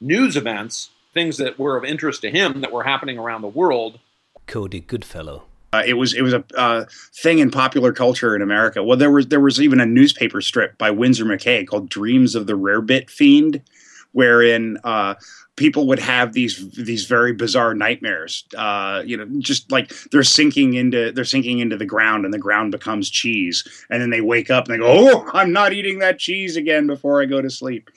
news 0.00 0.36
events, 0.36 0.90
things 1.14 1.38
that 1.38 1.58
were 1.58 1.76
of 1.76 1.84
interest 1.84 2.22
to 2.22 2.30
him 2.30 2.60
that 2.60 2.72
were 2.72 2.84
happening 2.84 3.18
around 3.18 3.42
the 3.42 3.48
world. 3.48 3.98
Cody 4.46 4.80
Goodfellow. 4.80 5.44
Uh, 5.72 5.82
it 5.84 5.94
was 5.94 6.14
it 6.14 6.22
was 6.22 6.32
a 6.32 6.44
uh, 6.56 6.84
thing 7.14 7.38
in 7.38 7.50
popular 7.50 7.92
culture 7.92 8.36
in 8.36 8.42
America. 8.42 8.82
Well, 8.82 8.96
there 8.96 9.10
was 9.10 9.26
there 9.28 9.40
was 9.40 9.60
even 9.60 9.80
a 9.80 9.86
newspaper 9.86 10.40
strip 10.40 10.78
by 10.78 10.90
Winsor 10.90 11.24
McCay 11.24 11.66
called 11.66 11.88
"Dreams 11.88 12.34
of 12.34 12.46
the 12.46 12.54
Rarebit 12.54 13.10
Fiend," 13.10 13.62
wherein 14.16 14.78
uh, 14.82 15.14
people 15.56 15.86
would 15.86 15.98
have 15.98 16.32
these 16.32 16.70
these 16.70 17.04
very 17.04 17.34
bizarre 17.34 17.74
nightmares. 17.74 18.46
Uh, 18.56 19.02
you 19.04 19.14
know, 19.14 19.26
just 19.40 19.70
like 19.70 19.92
they're 20.10 20.22
sinking 20.22 20.72
into 20.72 21.12
they're 21.12 21.22
sinking 21.24 21.58
into 21.58 21.76
the 21.76 21.84
ground, 21.84 22.24
and 22.24 22.32
the 22.32 22.38
ground 22.38 22.72
becomes 22.72 23.10
cheese, 23.10 23.62
and 23.90 24.00
then 24.00 24.08
they 24.08 24.22
wake 24.22 24.48
up 24.48 24.64
and 24.64 24.74
they 24.74 24.78
go, 24.78 24.86
"Oh, 24.88 25.30
I'm 25.34 25.52
not 25.52 25.74
eating 25.74 25.98
that 25.98 26.18
cheese 26.18 26.56
again 26.56 26.86
before 26.86 27.20
I 27.20 27.26
go 27.26 27.42
to 27.42 27.50
sleep." 27.50 27.90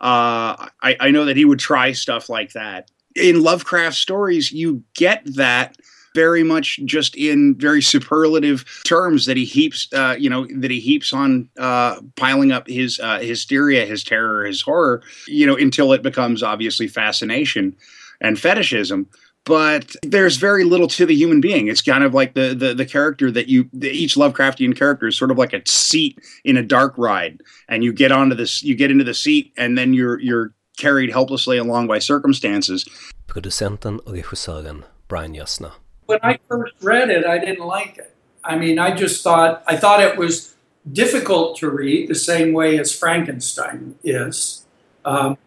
Uh, 0.00 0.66
I, 0.82 0.96
I 0.98 1.10
know 1.12 1.24
that 1.26 1.36
he 1.36 1.44
would 1.44 1.60
try 1.60 1.92
stuff 1.92 2.28
like 2.28 2.52
that. 2.54 2.90
In 3.14 3.40
Lovecraft 3.40 3.96
stories, 3.96 4.50
you 4.50 4.82
get 4.94 5.22
that 5.36 5.76
very 6.14 6.42
much 6.42 6.80
just 6.84 7.16
in 7.16 7.54
very 7.58 7.82
superlative 7.82 8.64
terms 8.84 9.26
that 9.26 9.36
he 9.36 9.44
heaps, 9.44 9.88
uh, 9.92 10.16
you 10.18 10.28
know, 10.30 10.46
that 10.56 10.70
he 10.70 10.80
heaps 10.80 11.12
on 11.12 11.48
uh, 11.58 12.00
piling 12.16 12.52
up 12.52 12.66
his 12.66 12.98
uh, 13.00 13.18
hysteria, 13.18 13.86
his 13.86 14.02
terror, 14.02 14.44
his 14.44 14.62
horror, 14.62 15.02
you 15.26 15.46
know, 15.46 15.56
until 15.56 15.92
it 15.92 16.02
becomes 16.02 16.42
obviously 16.42 16.88
fascination 16.88 17.76
and 18.20 18.38
fetishism 18.38 19.06
but 19.44 19.96
there's 20.02 20.36
very 20.36 20.64
little 20.64 20.86
to 20.88 21.06
the 21.06 21.14
human 21.14 21.40
being. 21.40 21.68
It's 21.68 21.82
kind 21.82 22.04
of 22.04 22.14
like 22.14 22.34
the 22.34 22.54
the, 22.54 22.74
the 22.74 22.86
character 22.86 23.30
that 23.30 23.48
you 23.48 23.68
the, 23.72 23.88
each 23.90 24.14
Lovecraftian 24.16 24.76
character 24.76 25.08
is 25.08 25.16
sort 25.16 25.30
of 25.30 25.38
like 25.38 25.52
a 25.52 25.62
seat 25.66 26.18
in 26.44 26.56
a 26.56 26.62
dark 26.62 26.94
ride, 26.98 27.40
and 27.68 27.82
you 27.82 27.92
get 27.92 28.12
onto 28.12 28.36
this, 28.36 28.62
you 28.62 28.74
get 28.74 28.90
into 28.90 29.04
the 29.04 29.14
seat, 29.14 29.52
and 29.56 29.78
then 29.78 29.94
you're 29.94 30.20
you're 30.20 30.52
carried 30.76 31.10
helplessly 31.10 31.58
along 31.58 31.86
by 31.86 31.98
circumstances. 31.98 32.84
Producenten 33.26 33.98
och 33.98 34.14
regissören 34.14 34.84
Brian 35.08 35.34
Yuzna. 35.34 35.72
When 36.10 36.18
I 36.22 36.38
first 36.48 36.74
read 36.82 37.08
it, 37.08 37.24
I 37.24 37.38
didn't 37.38 37.66
like 37.66 37.96
it. 37.98 38.14
I 38.42 38.56
mean, 38.56 38.78
I 38.78 38.94
just 38.94 39.22
thought 39.22 39.62
I 39.66 39.76
thought 39.76 40.00
it 40.00 40.16
was 40.16 40.54
difficult 40.90 41.56
to 41.58 41.70
read 41.70 42.08
the 42.08 42.14
same 42.14 42.52
way 42.52 42.78
as 42.78 42.96
Frankenstein 42.96 43.94
is. 44.02 44.64
Um, 45.04 45.38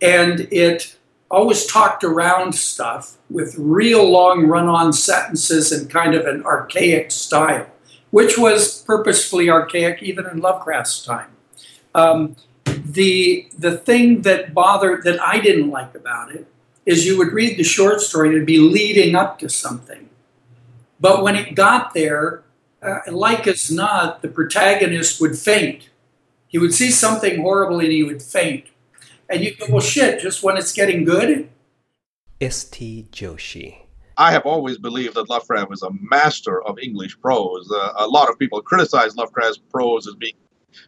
and 0.00 0.46
it 0.52 0.96
always 1.30 1.66
talked 1.66 2.04
around 2.04 2.54
stuff 2.54 3.16
with 3.30 3.56
real 3.58 4.08
long 4.08 4.46
run 4.46 4.68
on 4.68 4.92
sentences 4.92 5.72
and 5.72 5.90
kind 5.90 6.14
of 6.14 6.26
an 6.26 6.44
archaic 6.44 7.10
style, 7.10 7.66
which 8.10 8.38
was 8.38 8.82
purposefully 8.82 9.50
archaic 9.50 10.02
even 10.02 10.26
in 10.26 10.38
Lovecraft's 10.38 11.04
time. 11.04 11.30
Um, 11.94 12.36
the, 12.64 13.48
the 13.58 13.76
thing 13.76 14.22
that 14.22 14.54
bothered, 14.54 15.02
that 15.04 15.20
I 15.20 15.40
didn't 15.40 15.70
like 15.70 15.94
about 15.94 16.32
it, 16.32 16.46
is 16.86 17.04
you 17.04 17.18
would 17.18 17.32
read 17.32 17.58
the 17.58 17.64
short 17.64 18.00
story 18.00 18.28
and 18.28 18.36
it'd 18.36 18.46
be 18.46 18.58
leading 18.58 19.14
up 19.14 19.38
to 19.40 19.48
something. 19.48 20.08
But 20.98 21.22
when 21.22 21.36
it 21.36 21.54
got 21.54 21.92
there, 21.92 22.44
uh, 22.80 23.00
like 23.10 23.46
as 23.46 23.70
not, 23.70 24.22
the 24.22 24.28
protagonist 24.28 25.20
would 25.20 25.36
faint. 25.36 25.90
He 26.46 26.58
would 26.58 26.72
see 26.72 26.90
something 26.90 27.40
horrible 27.40 27.80
and 27.80 27.92
he 27.92 28.04
would 28.04 28.22
faint. 28.22 28.66
And 29.28 29.42
you 29.42 29.56
go, 29.56 29.66
well, 29.68 29.80
shit, 29.80 30.20
just 30.20 30.42
when 30.42 30.56
it's 30.56 30.72
getting 30.72 31.04
good? 31.04 31.50
S.T. 32.40 33.08
Joshi. 33.10 33.78
I 34.18 34.30
have 34.30 34.46
always 34.46 34.78
believed 34.78 35.14
that 35.14 35.28
Lovecraft 35.28 35.68
was 35.68 35.82
a 35.82 35.90
master 36.00 36.62
of 36.62 36.78
English 36.78 37.20
prose. 37.20 37.70
Uh, 37.70 37.92
a 37.96 38.06
lot 38.06 38.30
of 38.30 38.38
people 38.38 38.62
criticize 38.62 39.16
Lovecraft's 39.16 39.58
prose 39.58 40.06
as 40.06 40.14
being 40.14 40.34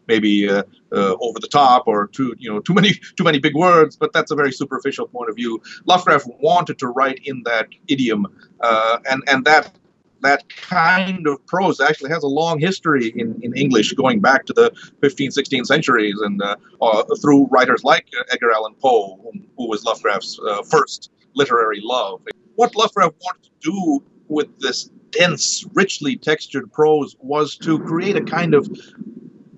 maybe 0.07 0.49
uh, 0.49 0.63
uh, 0.93 1.17
over 1.21 1.39
the 1.41 1.49
top 1.49 1.85
or 1.87 2.09
too 2.09 2.35
you 2.39 2.51
know 2.51 2.61
too 2.61 2.75
many 2.75 2.93
too 3.17 3.25
many 3.25 3.39
big 3.39 3.55
words 3.55 3.97
but 3.97 4.13
that's 4.13 4.31
a 4.31 4.35
very 4.35 4.53
superficial 4.53 5.07
point 5.07 5.29
of 5.29 5.37
view 5.37 5.61
lovecraft 5.87 6.27
wanted 6.41 6.79
to 6.79 6.89
write 6.89 7.21
in 7.25 7.43
that 7.45 7.69
idiom 7.89 8.27
uh, 8.61 8.99
and 9.11 9.23
and 9.29 9.45
that 9.45 9.73
that 10.21 10.49
kind 10.57 11.27
of 11.27 11.45
prose 11.47 11.81
actually 11.81 12.11
has 12.11 12.23
a 12.23 12.29
long 12.29 12.59
history 12.59 13.13
in, 13.15 13.39
in 13.43 13.57
English, 13.57 13.93
going 13.93 14.21
back 14.21 14.45
to 14.47 14.53
the 14.53 14.71
15th, 15.01 15.39
16th 15.39 15.67
centuries, 15.67 16.19
and 16.21 16.43
uh, 16.43 16.57
uh, 16.83 17.05
through 17.23 17.47
writers 17.47 17.85
like 17.85 18.09
Edgar 18.33 18.53
Allan 18.53 18.75
Poe, 18.83 19.17
who, 19.23 19.33
who 19.57 19.69
was 19.69 19.85
Lovecraft's 19.85 20.39
uh, 20.41 20.63
first 20.63 21.13
literary 21.35 21.81
love. 21.83 22.21
What 22.57 22.75
Lovecraft 22.75 23.15
wanted 23.21 23.45
to 23.45 23.71
do 23.71 24.05
with 24.27 24.59
this 24.61 24.91
dense, 25.11 25.65
richly 25.73 26.17
textured 26.17 26.73
prose 26.73 27.17
was 27.21 27.57
to 27.59 27.79
create 27.79 28.17
a 28.17 28.23
kind 28.23 28.55
of 28.55 28.69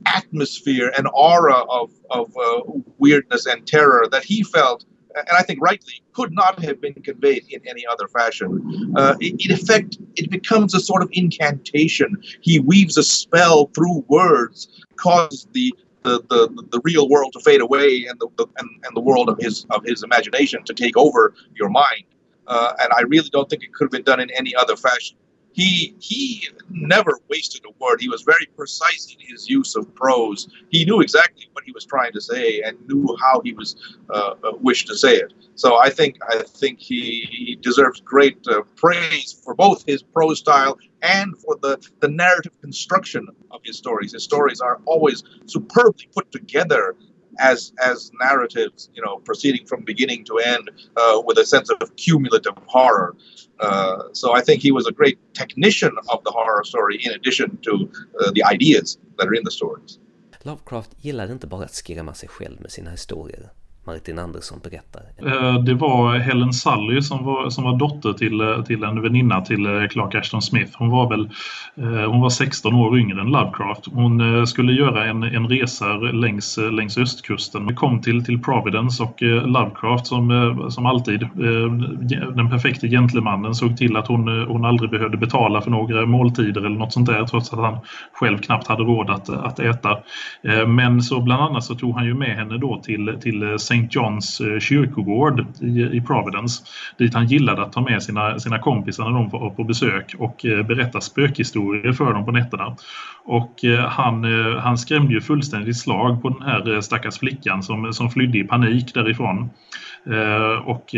atmosphere 0.06 0.92
and 0.96 1.08
aura 1.14 1.54
of, 1.54 1.90
of 2.10 2.34
uh, 2.36 2.60
weirdness 2.98 3.46
and 3.46 3.66
terror 3.66 4.06
that 4.10 4.24
he 4.24 4.42
felt 4.42 4.84
and 5.16 5.36
I 5.36 5.42
think 5.42 5.60
rightly, 5.60 6.02
could 6.12 6.32
not 6.32 6.62
have 6.62 6.80
been 6.80 6.94
conveyed 6.94 7.44
in 7.50 7.60
any 7.66 7.86
other 7.86 8.06
fashion. 8.08 8.92
Uh, 8.96 9.16
in 9.20 9.50
effect, 9.50 9.98
it 10.16 10.30
becomes 10.30 10.74
a 10.74 10.80
sort 10.80 11.02
of 11.02 11.08
incantation. 11.12 12.22
He 12.40 12.58
weaves 12.58 12.96
a 12.96 13.02
spell 13.02 13.66
through 13.74 14.04
words, 14.08 14.84
causes 14.96 15.46
the 15.52 15.74
the, 16.02 16.22
the, 16.30 16.66
the 16.70 16.80
real 16.82 17.10
world 17.10 17.34
to 17.34 17.40
fade 17.40 17.60
away 17.60 18.06
and 18.08 18.18
the, 18.20 18.28
the 18.38 18.46
and, 18.56 18.70
and 18.84 18.96
the 18.96 19.00
world 19.00 19.28
of 19.28 19.38
his 19.38 19.66
of 19.68 19.84
his 19.84 20.02
imagination 20.02 20.64
to 20.64 20.72
take 20.72 20.96
over 20.96 21.34
your 21.54 21.68
mind. 21.68 22.04
Uh, 22.46 22.72
and 22.80 22.90
I 22.96 23.02
really 23.02 23.28
don't 23.30 23.50
think 23.50 23.62
it 23.62 23.74
could 23.74 23.84
have 23.84 23.90
been 23.90 24.02
done 24.02 24.18
in 24.18 24.30
any 24.30 24.54
other 24.54 24.76
fashion 24.76 25.16
he 25.52 25.94
he 26.00 26.48
never 26.70 27.18
wasted 27.28 27.62
a 27.64 27.84
word. 27.84 28.00
He 28.00 28.08
was 28.08 28.22
very 28.22 28.46
precise 28.56 29.14
in 29.14 29.26
his 29.26 29.48
use 29.48 29.74
of 29.76 29.92
prose. 29.94 30.48
He 30.70 30.84
knew 30.84 31.00
exactly 31.00 31.48
what 31.52 31.64
he 31.64 31.72
was 31.72 31.84
trying 31.84 32.12
to 32.12 32.20
say 32.20 32.62
and 32.62 32.76
knew 32.88 33.16
how 33.20 33.40
he 33.44 33.52
was 33.52 33.76
uh, 34.10 34.34
uh 34.44 34.52
wished 34.60 34.86
to 34.88 34.96
say 34.96 35.16
it. 35.16 35.32
So 35.54 35.76
I 35.76 35.90
think 35.90 36.16
I 36.28 36.42
think 36.42 36.80
he, 36.80 37.26
he 37.30 37.58
deserves 37.60 38.00
great 38.00 38.38
uh, 38.48 38.62
praise 38.76 39.32
for 39.44 39.54
both 39.54 39.84
his 39.86 40.02
prose 40.02 40.38
style 40.38 40.78
and 41.02 41.36
for 41.38 41.58
the 41.62 41.78
the 42.00 42.08
narrative 42.08 42.52
construction 42.60 43.26
of 43.50 43.60
his 43.64 43.76
stories. 43.76 44.12
His 44.12 44.24
stories 44.24 44.60
are 44.60 44.80
always 44.86 45.24
superbly 45.46 46.08
put 46.14 46.30
together 46.32 46.96
as 47.38 47.72
as 47.82 48.10
narratives, 48.20 48.90
you 48.94 49.02
know, 49.02 49.16
proceeding 49.18 49.66
from 49.66 49.84
beginning 49.84 50.24
to 50.24 50.38
end 50.38 50.70
uh, 50.96 51.20
with 51.24 51.38
a 51.38 51.46
sense 51.46 51.70
of 51.70 51.96
cumulative 51.96 52.54
horror. 52.66 53.16
Uh, 53.60 54.04
so 54.12 54.34
I 54.34 54.40
think 54.40 54.62
he 54.62 54.72
was 54.72 54.86
a 54.86 54.92
great 54.92 55.18
technician 55.34 55.92
of 56.08 56.24
the 56.24 56.30
horror 56.30 56.64
story 56.64 56.96
in 57.04 57.12
addition 57.12 57.58
to 57.62 57.72
uh, 58.20 58.30
the 58.32 58.42
ideas 58.44 58.98
that 59.18 59.26
are 59.28 59.34
in 59.34 59.44
the 59.44 59.50
stories. 59.50 59.98
Lovecraft 60.42 60.90
gillade 60.98 61.32
inte 61.32 61.46
bara 61.46 61.64
att 61.64 61.74
skrämma 61.74 62.14
sig 62.14 62.28
själv 62.28 62.60
med 62.60 62.70
sina 62.70 62.90
historier. 62.90 63.50
Martin 63.90 64.18
Andersson 64.18 64.61
berättar. 64.62 65.03
Eh, 65.26 65.62
det 65.62 65.74
var 65.74 66.18
Helen 66.18 66.53
Sully 66.53 67.03
som 67.03 67.24
var, 67.24 67.50
som 67.50 67.64
var 67.64 67.76
dotter 67.76 68.12
till, 68.12 68.40
eh, 68.40 68.62
till 68.62 68.85
en 68.85 69.03
väninna 69.03 69.40
till 69.40 69.66
eh, 69.66 69.88
Clark 69.88 70.14
Ashton 70.14 70.42
Smith. 70.42 70.72
Hon 70.79 70.90
var 70.90 71.09
väl 71.09 71.31
hon 72.07 72.20
var 72.20 72.31
16 72.31 72.74
år 72.74 72.98
yngre 72.98 73.20
än 73.20 73.26
Lovecraft. 73.26 73.87
Hon 73.92 74.46
skulle 74.46 74.72
göra 74.72 75.05
en, 75.05 75.22
en 75.22 75.48
resa 75.48 75.92
längs, 75.96 76.59
längs 76.72 76.98
östkusten. 76.98 77.64
Hon 77.64 77.74
kom 77.74 78.00
till, 78.00 78.24
till 78.24 78.42
Providence 78.42 79.03
och 79.03 79.22
Lovecraft 79.22 80.07
som, 80.07 80.66
som 80.70 80.87
alltid, 80.87 81.29
den 82.35 82.50
perfekta 82.50 82.87
gentlemannen, 82.87 83.55
såg 83.55 83.76
till 83.76 83.96
att 83.96 84.07
hon, 84.07 84.29
hon 84.29 84.64
aldrig 84.64 84.90
behövde 84.90 85.16
betala 85.16 85.61
för 85.61 85.70
några 85.70 86.07
måltider 86.07 86.61
eller 86.61 86.79
något 86.79 86.92
sånt 86.92 87.07
där 87.07 87.26
trots 87.26 87.53
att 87.53 87.59
han 87.59 87.79
själv 88.12 88.38
knappt 88.38 88.66
hade 88.66 88.83
råd 88.83 89.11
att, 89.11 89.29
att 89.29 89.59
äta. 89.59 89.98
Men 90.66 91.03
så 91.03 91.20
bland 91.20 91.42
annat 91.42 91.64
så 91.64 91.74
tog 91.74 91.94
han 91.94 92.07
ju 92.07 92.14
med 92.14 92.37
henne 92.37 92.59
då 92.59 92.81
till, 92.85 93.18
till 93.22 93.55
St. 93.55 93.79
Johns 93.90 94.40
eh, 94.40 94.58
kyrkogård 94.58 95.46
i, 95.60 95.96
i 95.96 96.00
Providence 96.00 96.62
dit 96.98 97.14
han 97.14 97.26
gillade 97.26 97.62
att 97.62 97.72
ta 97.72 97.80
med 97.80 98.02
sina, 98.02 98.38
sina 98.38 98.58
kompisar 98.58 99.04
när 99.04 99.12
de 99.12 99.28
var 99.28 99.50
på 99.50 99.64
besök 99.64 100.14
och 100.18 100.46
eh, 100.46 100.66
berätta 100.66 101.00
spökhistorier 101.00 101.92
för 101.92 102.12
dem 102.12 102.24
på 102.24 102.32
nätterna. 102.32 102.76
Och 103.24 103.64
eh, 103.64 103.88
han, 103.88 104.24
han 104.58 104.78
skrämde 104.78 105.14
ju 105.14 105.20
fullständigt 105.20 105.78
slag 105.78 106.22
på 106.22 106.28
den 106.28 106.42
här 106.42 106.80
stackars 106.80 107.18
flickan 107.18 107.62
som, 107.62 107.92
som 107.92 108.10
flydde 108.10 108.38
i 108.38 108.44
panik 108.44 108.94
därifrån. 108.94 109.50
Och 110.64 110.94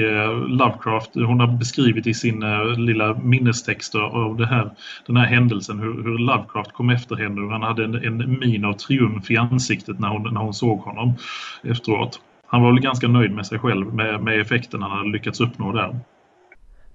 Lovecraft, 0.48 1.14
hon 1.14 1.40
har 1.40 1.46
beskrivit 1.46 2.06
i 2.06 2.14
sin 2.14 2.44
lilla 2.76 3.14
minnestext 3.14 3.94
av 3.94 4.36
det 4.36 4.46
här, 4.46 4.70
den 5.06 5.16
här 5.16 5.26
händelsen 5.26 5.78
hur, 5.78 6.02
hur 6.02 6.18
Lovecraft 6.18 6.72
kom 6.72 6.90
efter 6.90 7.16
henne 7.16 7.40
och 7.40 7.52
han 7.52 7.62
hade 7.62 7.84
en, 7.84 7.94
en 7.94 8.38
min 8.38 8.64
av 8.64 8.72
triumf 8.72 9.30
i 9.30 9.36
ansiktet 9.36 9.98
när 9.98 10.08
hon, 10.08 10.34
när 10.34 10.40
hon 10.40 10.54
såg 10.54 10.78
honom 10.78 11.14
efteråt 11.62 12.20
han 12.52 12.62
var 12.62 12.72
väl 12.72 12.80
ganska 12.80 13.08
nöjd 13.08 13.32
med 13.32 13.46
sig 13.46 13.58
själv 13.58 13.94
med, 13.94 14.22
med 14.22 14.40
effekten 14.40 14.82
han 14.82 14.90
hade 14.90 15.10
lyckats 15.10 15.40
uppnå 15.40 15.72
där. 15.72 16.00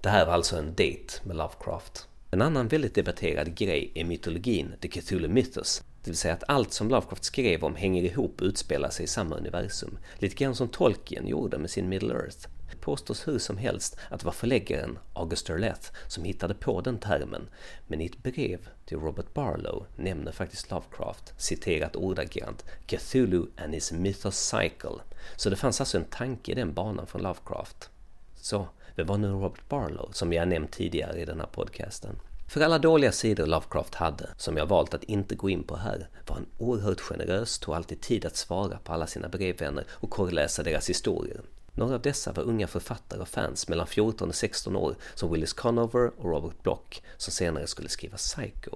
Det 0.00 0.08
här 0.08 0.26
var 0.26 0.32
alltså 0.32 0.56
en 0.56 0.70
date 0.70 1.12
med 1.24 1.36
Lovecraft. 1.36 2.08
En 2.30 2.42
annan 2.42 2.68
väldigt 2.68 2.94
debatterad 2.94 3.56
grej 3.56 3.92
är 3.94 4.04
mytologin, 4.04 4.74
The 4.80 4.88
Cthulhu 4.88 5.28
Mythos. 5.28 5.82
Det 6.04 6.10
vill 6.10 6.16
säga 6.16 6.34
att 6.34 6.44
allt 6.48 6.72
som 6.72 6.88
Lovecraft 6.88 7.24
skrev 7.24 7.64
om 7.64 7.76
hänger 7.76 8.02
ihop 8.02 8.40
och 8.40 8.46
utspelar 8.46 8.90
sig 8.90 9.04
i 9.04 9.08
samma 9.08 9.36
universum. 9.36 9.98
Lite 10.18 10.44
grann 10.44 10.54
som 10.54 10.68
Tolkien 10.68 11.26
gjorde 11.26 11.58
med 11.58 11.70
sin 11.70 11.88
Middle 11.88 12.14
Earth. 12.14 12.48
Det 12.78 12.84
påstås 12.84 13.28
hur 13.28 13.38
som 13.38 13.58
helst 13.58 13.96
att 14.10 14.20
det 14.20 14.26
var 14.26 14.32
förläggaren 14.32 14.98
August 15.12 15.46
Derleth 15.46 15.90
som 16.06 16.24
hittade 16.24 16.54
på 16.54 16.80
den 16.80 16.98
termen, 16.98 17.48
men 17.86 18.00
i 18.00 18.06
ett 18.06 18.22
brev 18.22 18.68
till 18.86 18.98
Robert 18.98 19.34
Barlow 19.34 19.86
nämner 19.96 20.32
faktiskt 20.32 20.70
Lovecraft, 20.70 21.34
citerat 21.36 21.96
ordagrant, 21.96 22.64
Cthulhu 22.86 23.46
and 23.56 23.74
his 23.74 23.92
mythos 23.92 24.36
cycle. 24.38 25.00
Så 25.36 25.50
det 25.50 25.56
fanns 25.56 25.80
alltså 25.80 25.98
en 25.98 26.04
tanke 26.04 26.52
i 26.52 26.54
den 26.54 26.74
banan 26.74 27.06
från 27.06 27.22
Lovecraft. 27.22 27.90
Så, 28.36 28.68
vem 28.96 29.06
var 29.06 29.18
nu 29.18 29.28
Robert 29.28 29.68
Barlow, 29.68 30.10
som 30.12 30.32
jag 30.32 30.48
nämnt 30.48 30.72
tidigare 30.72 31.20
i 31.20 31.24
den 31.24 31.40
här 31.40 31.48
podcasten? 31.52 32.16
För 32.48 32.60
alla 32.60 32.78
dåliga 32.78 33.12
sidor 33.12 33.46
Lovecraft 33.46 33.94
hade, 33.94 34.30
som 34.36 34.56
jag 34.56 34.66
valt 34.66 34.94
att 34.94 35.04
inte 35.04 35.34
gå 35.34 35.50
in 35.50 35.62
på 35.62 35.76
här, 35.76 36.08
var 36.26 36.34
han 36.34 36.46
oerhört 36.58 37.00
generös, 37.00 37.58
tog 37.58 37.74
alltid 37.74 38.00
tid 38.00 38.24
att 38.26 38.36
svara 38.36 38.78
på 38.78 38.92
alla 38.92 39.06
sina 39.06 39.28
brevvänner 39.28 39.84
och 39.90 40.10
korreläsa 40.10 40.62
deras 40.62 40.90
historier. 40.90 41.40
Några 41.78 41.94
av 41.94 42.02
dessa 42.02 42.32
var 42.32 42.42
unga 42.42 42.66
författare 42.66 43.20
och 43.20 43.28
fans 43.28 43.68
mellan 43.68 43.86
14 43.86 44.28
och 44.28 44.34
16 44.34 44.76
år 44.76 44.96
som 45.14 45.32
Willis 45.32 45.52
Conover 45.52 46.10
och 46.16 46.30
Robert 46.30 46.62
Block, 46.62 47.02
som 47.16 47.32
senare 47.32 47.66
skulle 47.66 47.88
skriva 47.88 48.16
Psycho. 48.16 48.70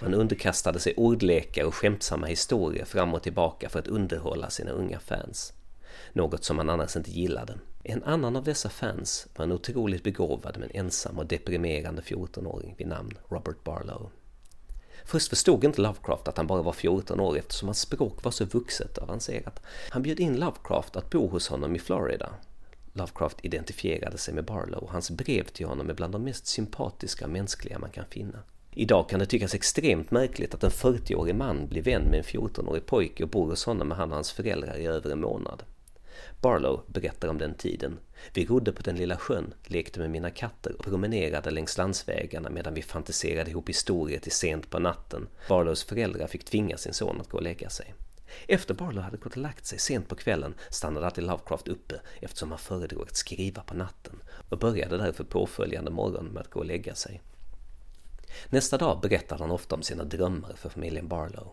Man 0.00 0.14
underkastade 0.14 0.80
sig 0.80 0.94
ordlekar 0.96 1.64
och 1.64 1.74
skämtsamma 1.74 2.26
historier 2.26 2.84
fram 2.84 3.14
och 3.14 3.22
tillbaka 3.22 3.68
för 3.68 3.78
att 3.78 3.86
underhålla 3.86 4.50
sina 4.50 4.70
unga 4.70 4.98
fans. 4.98 5.52
Något 6.12 6.44
som 6.44 6.56
man 6.56 6.70
annars 6.70 6.96
inte 6.96 7.10
gillade. 7.10 7.54
En 7.82 8.02
annan 8.02 8.36
av 8.36 8.44
dessa 8.44 8.68
fans 8.68 9.26
var 9.36 9.44
en 9.44 9.52
otroligt 9.52 10.04
begåvad 10.04 10.56
men 10.58 10.70
ensam 10.70 11.18
och 11.18 11.26
deprimerande 11.26 12.02
14-åring 12.02 12.74
vid 12.78 12.86
namn 12.86 13.18
Robert 13.28 13.64
Barlow. 13.64 14.10
Först 15.04 15.28
förstod 15.28 15.64
inte 15.64 15.80
Lovecraft 15.80 16.28
att 16.28 16.36
han 16.36 16.46
bara 16.46 16.62
var 16.62 16.72
14 16.72 17.20
år 17.20 17.38
eftersom 17.38 17.68
hans 17.68 17.80
språk 17.80 18.24
var 18.24 18.30
så 18.30 18.44
vuxet 18.44 18.98
och 18.98 19.02
avancerat. 19.02 19.62
Han 19.90 20.02
bjöd 20.02 20.20
in 20.20 20.36
Lovecraft 20.36 20.96
att 20.96 21.10
bo 21.10 21.28
hos 21.28 21.48
honom 21.48 21.76
i 21.76 21.78
Florida. 21.78 22.34
Lovecraft 22.92 23.36
identifierade 23.42 24.18
sig 24.18 24.34
med 24.34 24.44
Barlow 24.44 24.82
och 24.82 24.90
hans 24.90 25.10
brev 25.10 25.44
till 25.44 25.66
honom 25.66 25.90
är 25.90 25.94
bland 25.94 26.12
de 26.12 26.24
mest 26.24 26.46
sympatiska 26.46 27.24
och 27.24 27.30
mänskliga 27.30 27.78
man 27.78 27.90
kan 27.90 28.04
finna. 28.10 28.38
Idag 28.70 29.08
kan 29.08 29.18
det 29.18 29.26
tyckas 29.26 29.54
extremt 29.54 30.10
märkligt 30.10 30.54
att 30.54 30.64
en 30.64 30.70
40-årig 30.70 31.34
man 31.34 31.68
blir 31.68 31.82
vän 31.82 32.02
med 32.02 32.18
en 32.18 32.24
14-årig 32.24 32.86
pojke 32.86 33.22
och 33.22 33.28
bor 33.28 33.50
hos 33.50 33.64
honom 33.64 33.88
med 33.88 33.96
han 33.96 34.08
och 34.08 34.14
hans 34.14 34.32
föräldrar 34.32 34.76
i 34.76 34.86
över 34.86 35.10
en 35.10 35.20
månad. 35.20 35.62
Barlow 36.44 36.80
berättar 36.86 37.28
om 37.28 37.38
den 37.38 37.54
tiden. 37.54 37.98
Vi 38.32 38.46
rodde 38.46 38.72
på 38.72 38.82
den 38.82 38.96
lilla 38.96 39.16
sjön, 39.16 39.54
lekte 39.64 40.00
med 40.00 40.10
mina 40.10 40.30
katter 40.30 40.72
och 40.78 40.84
promenerade 40.84 41.50
längs 41.50 41.78
landsvägarna 41.78 42.50
medan 42.50 42.74
vi 42.74 42.82
fantiserade 42.82 43.50
ihop 43.50 43.68
historier 43.68 44.18
till 44.18 44.32
sent 44.32 44.70
på 44.70 44.78
natten. 44.78 45.28
Barlows 45.48 45.84
föräldrar 45.84 46.26
fick 46.26 46.44
tvinga 46.44 46.76
sin 46.76 46.94
son 46.94 47.20
att 47.20 47.28
gå 47.28 47.36
och 47.36 47.42
lägga 47.42 47.70
sig. 47.70 47.94
Efter 48.48 48.74
Barlow 48.74 49.02
hade 49.02 49.16
gått 49.16 49.32
och 49.32 49.38
lagt 49.38 49.66
sig 49.66 49.78
sent 49.78 50.08
på 50.08 50.14
kvällen 50.14 50.54
stannade 50.70 51.06
alltid 51.06 51.24
Lovecraft 51.24 51.68
uppe 51.68 52.00
eftersom 52.20 52.50
han 52.50 52.58
föredrog 52.58 53.02
att 53.02 53.16
skriva 53.16 53.62
på 53.62 53.74
natten 53.74 54.22
och 54.48 54.58
började 54.58 54.96
därför 54.96 55.24
påföljande 55.24 55.90
morgon 55.90 56.26
med 56.26 56.40
att 56.40 56.50
gå 56.50 56.60
och 56.60 56.66
lägga 56.66 56.94
sig. 56.94 57.22
Nästa 58.48 58.78
dag 58.78 59.00
berättade 59.00 59.42
han 59.42 59.50
ofta 59.50 59.74
om 59.74 59.82
sina 59.82 60.04
drömmar 60.04 60.54
för 60.56 60.68
familjen 60.68 61.08
Barlow. 61.08 61.48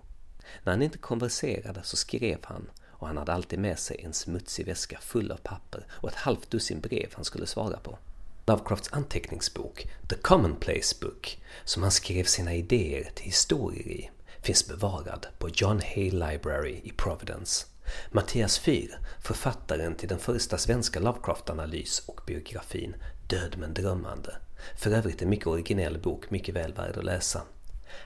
När 0.64 0.74
han 0.74 0.82
inte 0.82 0.98
konverserade 0.98 1.80
så 1.84 1.98
skrev 1.98 2.38
han 2.44 2.70
och 3.02 3.08
han 3.08 3.18
hade 3.18 3.34
alltid 3.34 3.60
med 3.60 3.80
sig 3.80 4.02
en 4.04 4.14
smutsig 4.14 4.66
väska 4.66 5.00
full 5.02 5.32
av 5.32 5.38
papper 5.38 5.86
och 5.92 6.10
ett 6.10 6.16
halvt 6.16 6.52
dussin 6.52 6.80
brev 6.80 7.10
han 7.14 7.26
skulle 7.26 7.48
svara 7.48 7.78
på. 7.78 7.98
Lovecrafts 8.46 8.90
anteckningsbok, 8.94 9.88
The 10.10 10.16
Commonplace 10.16 10.96
Book, 11.02 11.42
som 11.66 11.84
han 11.84 11.92
skrev 11.92 12.24
sina 12.24 12.54
idéer 12.54 13.12
till 13.16 13.26
historier 13.26 13.88
i, 13.88 14.10
finns 14.42 14.68
bevarad 14.68 15.28
på 15.38 15.50
John 15.54 15.82
Hay 15.96 16.12
Library 16.12 16.82
i 16.84 16.92
Providence. 16.98 17.66
Mattias 18.12 18.60
Fyr, 18.60 19.00
författaren 19.22 19.96
till 19.96 20.10
den 20.10 20.20
första 20.20 20.58
svenska 20.58 21.00
Lovecraft-analys 21.00 22.04
och 22.06 22.22
biografin 22.28 22.96
Död 23.28 23.56
men 23.58 23.74
drömmande, 23.74 24.36
för 24.78 24.92
övrigt 24.92 25.22
en 25.22 25.30
mycket 25.30 25.48
originell 25.48 26.00
bok, 26.00 26.30
mycket 26.32 26.56
väl 26.56 26.74
värd 26.74 26.98
att 26.98 27.04
läsa. 27.04 27.42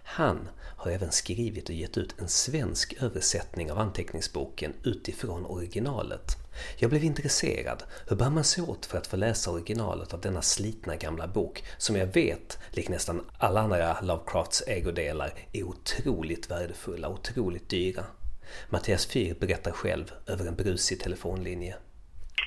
Han 0.04 0.50
har 0.78 0.92
även 0.92 1.12
skrivit 1.12 1.70
och 1.70 1.76
gett 1.76 1.98
ut 1.98 2.16
en 2.20 2.28
svensk 2.28 2.94
översättning 3.02 3.72
av 3.72 3.80
anteckningsboken 3.80 4.74
utifrån 4.84 5.46
originalet. 5.46 6.38
Jag 6.78 6.90
blev 6.90 7.04
intresserad. 7.04 7.84
Hur 8.08 8.16
bär 8.16 8.30
man 8.30 8.44
sig 8.44 8.64
åt 8.64 8.86
för 8.86 8.98
att 8.98 9.08
få 9.08 9.18
läsa 9.18 9.52
originalet 9.52 10.14
av 10.14 10.22
denna 10.22 10.42
slitna 10.42 10.96
gamla 10.96 11.28
bok 11.28 11.64
som 11.78 11.96
jag 11.96 12.08
vet, 12.08 12.60
likt 12.72 12.90
nästan 12.90 13.26
alla 13.40 13.62
andra 13.62 14.02
Lovecrafts 14.02 14.64
ägodelar, 14.68 15.34
är 15.54 15.64
otroligt 15.64 16.52
värdefulla, 16.52 17.10
otroligt 17.10 17.70
dyra. 17.70 18.04
Mattias 18.70 19.06
Fyr 19.12 19.34
berättar 19.40 19.72
själv 19.72 20.12
över 20.28 20.46
en 20.46 20.56
brusig 20.56 21.00
telefonlinje. 21.00 21.76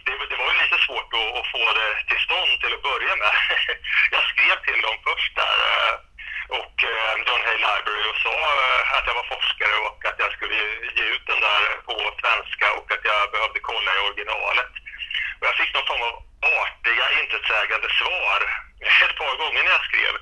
Det, 0.07 0.12
det 0.31 0.37
var 0.40 0.48
ju 0.53 0.57
lite 0.64 0.79
svårt 0.87 1.11
att, 1.18 1.31
att 1.38 1.48
få 1.55 1.64
det 1.79 1.90
till 2.11 2.22
stånd 2.27 2.53
till 2.61 2.74
att 2.77 2.85
börja 2.90 3.14
med. 3.22 3.35
Jag 4.14 4.24
skrev 4.33 4.57
till 4.66 4.81
dem 4.87 4.96
först 5.09 5.33
där 5.40 5.68
och 6.49 6.77
eh, 6.93 7.13
John 7.27 7.43
Hay 7.47 7.59
Library 7.67 8.05
och 8.11 8.21
sa 8.27 8.35
eh, 8.65 8.97
att 8.97 9.07
jag 9.09 9.15
var 9.21 9.29
forskare 9.35 9.77
och 9.87 9.99
att 10.09 10.19
jag 10.23 10.33
skulle 10.33 10.55
ge 10.99 11.05
ut 11.15 11.25
den 11.27 11.41
där 11.41 11.63
på 11.87 11.95
svenska 12.23 12.67
och 12.79 12.89
att 12.95 13.05
jag 13.11 13.31
behövde 13.35 13.61
kolla 13.71 13.91
i 13.95 14.05
originalet. 14.09 14.73
Och 15.39 15.47
jag 15.49 15.57
fick 15.61 15.75
någon 15.75 15.91
form 15.91 16.05
av 16.09 16.15
artiga, 16.63 17.07
intetsägande 17.21 17.89
svar 18.01 18.41
ett 19.05 19.17
par 19.23 19.35
gånger 19.43 19.63
när 19.63 19.75
jag 19.79 19.89
skrev. 19.91 20.15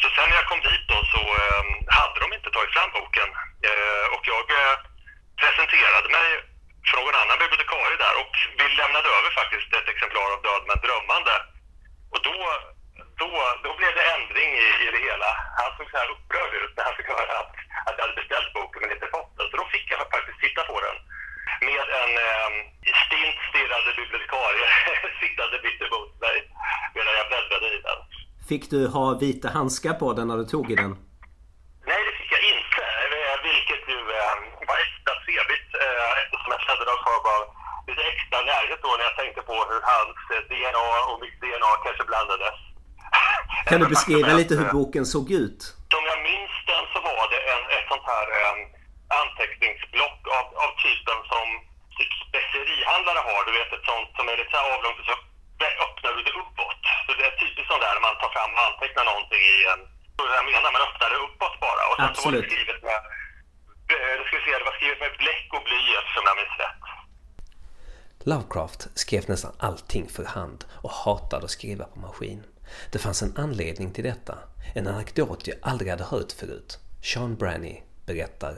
Så 0.00 0.06
sen 0.14 0.26
när 0.28 0.36
jag 0.40 0.48
kom 0.50 0.60
dit 0.68 0.84
då 0.92 0.98
så 1.14 1.22
eh, 1.40 1.64
hade 1.98 2.20
de 2.20 2.28
inte 2.32 2.50
tagit 2.50 2.74
fram 2.76 2.90
boken 2.98 3.28
eh, 3.68 4.06
och 4.14 4.24
jag 4.32 4.46
eh, 4.60 4.76
presenterade 5.40 6.08
mig 6.16 6.28
för 6.86 6.96
någon 6.96 7.20
annan 7.22 7.38
bibliotekarie 7.42 7.96
där 8.04 8.14
och 8.22 8.34
vi 8.58 8.64
lämnade 8.80 9.08
över 9.16 9.30
faktiskt 9.40 9.68
ett 9.78 9.88
exemplar 9.92 10.32
av 10.34 10.42
Död 10.42 10.62
men 10.66 10.78
drömmande. 10.84 11.34
Och 12.12 12.20
då 12.28 12.36
då, 13.22 13.30
då 13.64 13.70
blev 13.78 13.92
det 13.98 14.04
ändring 14.16 14.50
i, 14.66 14.68
i 14.84 14.86
det 14.94 15.02
hela. 15.08 15.30
Han 15.60 15.70
såg 15.76 15.86
så 15.90 15.96
här 16.00 16.08
upprörd 16.14 16.52
ut 16.62 16.74
när 16.76 16.84
han 16.88 16.96
fick 16.98 17.10
höra 17.16 17.34
att, 17.42 17.52
att 17.86 17.94
jag 17.96 18.04
hade 18.04 18.20
beställt 18.20 18.50
boken 18.56 18.78
men 18.82 18.92
inte 18.96 19.08
fått 19.16 19.32
den. 19.38 19.46
Så 19.50 19.56
då 19.60 19.66
fick 19.74 19.86
jag 19.92 20.00
faktiskt 20.16 20.40
titta 20.44 20.62
på 20.70 20.76
den 20.86 20.96
med 21.68 21.86
en 22.02 22.12
eh, 22.28 22.50
stint 23.04 23.38
stirrande 23.50 23.90
bibliotekarie 24.00 24.66
sittande 25.22 25.56
mitt 25.66 25.80
emot 25.86 26.12
mig 26.26 26.36
medan 26.96 27.12
jag 27.18 27.26
bläddrade 27.30 27.66
i 27.76 27.80
den. 27.88 28.00
Fick 28.50 28.64
du 28.74 28.80
ha 28.96 29.04
vita 29.24 29.48
handskar 29.58 29.94
på 30.02 30.08
den 30.16 30.26
när 30.28 30.38
du 30.42 30.46
tog 30.54 30.66
i 30.74 30.76
den? 30.82 30.92
Nej, 31.90 32.00
det 32.06 32.14
fick 32.18 32.32
jag 32.36 32.44
inte. 32.54 32.84
Vilket 33.50 33.84
ju 33.92 34.00
eh, 34.20 34.36
var 34.68 34.78
extra 34.86 35.12
trevligt 35.24 35.70
eh, 35.84 36.12
eftersom 36.22 36.50
jag 36.54 36.62
kände 36.66 36.84
någon 36.90 37.04
form 37.08 37.26
av 37.36 37.42
lite 37.88 38.02
extra 38.12 38.38
närhet 38.50 38.80
då 38.86 38.90
när 38.98 39.06
jag 39.08 39.16
tänkte 39.20 39.42
på 39.50 39.56
hur 39.70 39.82
hans 39.92 40.18
DNA 40.50 40.90
och 41.10 41.18
mitt 41.24 41.38
DNA 41.42 41.72
kanske 41.84 42.04
blandades. 42.10 42.58
Kan 43.70 43.80
du 43.84 43.88
beskriva 43.96 44.32
lite 44.40 44.54
hur 44.58 44.68
boken 44.78 45.04
såg 45.14 45.26
ut? 45.44 45.60
Som 45.94 46.02
jag 46.10 46.18
minns 46.28 46.54
den 46.70 46.84
så 46.92 46.98
var 47.08 47.24
det 47.32 47.40
en, 47.52 47.62
ett 47.76 47.86
sånt 47.92 48.06
här 48.12 48.26
um, 48.46 48.60
anteckningsblock 49.22 50.20
av, 50.38 50.46
av 50.64 50.70
typen 50.86 51.18
som 51.32 51.46
typ 51.98 52.12
specerihandlare 52.26 53.20
har. 53.28 53.40
Du 53.48 53.52
vet 53.58 53.70
ett 53.76 53.86
sånt 53.92 54.10
som 54.16 54.24
är 54.30 54.36
lite 54.40 54.52
så 54.54 54.60
avlångt 54.74 54.98
och 55.02 55.08
så 55.10 55.16
öppnar 55.86 56.10
du 56.16 56.20
det 56.28 56.34
uppåt. 56.42 56.82
Så 57.04 57.10
det 57.18 57.24
är 57.30 57.34
typiskt 57.42 57.70
sånt 57.70 57.84
där 57.84 57.94
när 57.96 58.04
man 58.08 58.16
tar 58.22 58.30
fram 58.36 58.50
och 58.56 58.62
antecknar 58.68 59.04
någonting 59.10 59.42
i 59.54 59.56
en... 59.72 59.80
Så 60.16 60.22
jag 60.38 60.44
menar, 60.48 60.70
man 60.76 60.86
öppnar 60.88 61.08
det 61.12 61.20
uppåt 61.26 61.56
bara. 61.66 61.82
Och 61.90 61.96
sen 61.96 62.10
Absolut. 62.10 62.22
så 62.22 62.26
var 62.26 62.32
det 62.38 62.50
skrivet 62.50 62.80
med... 62.88 63.00
Eh, 63.92 64.16
ska 64.26 64.32
vi 64.38 64.42
se, 64.44 64.52
det 64.60 64.68
var 64.70 64.76
skrivet 64.80 65.00
med 65.04 65.12
bläck 65.22 65.46
och 65.56 65.62
blyerts 65.68 66.10
som 66.16 66.24
jag 66.28 66.36
minns 66.40 66.56
rätt. 66.64 66.84
Lovecraft 68.30 68.88
skrev 68.94 69.24
nästan 69.28 69.52
allting 69.58 70.08
för 70.08 70.24
hand 70.24 70.64
och 70.70 70.90
hatade 70.90 71.44
att 71.44 71.50
skriva 71.50 71.84
på 71.84 72.00
maskin. 72.00 72.42
Det 72.92 72.98
fanns 72.98 73.22
en 73.22 73.36
anledning 73.36 73.92
till 73.92 74.04
detta, 74.04 74.38
en 74.74 74.86
anekdot 74.86 75.46
jag 75.46 75.56
aldrig 75.62 75.90
hade 75.90 76.04
hört 76.04 76.32
förut. 76.32 76.78
Sean 77.02 77.36
Branny 77.36 77.76
berättar. 78.06 78.54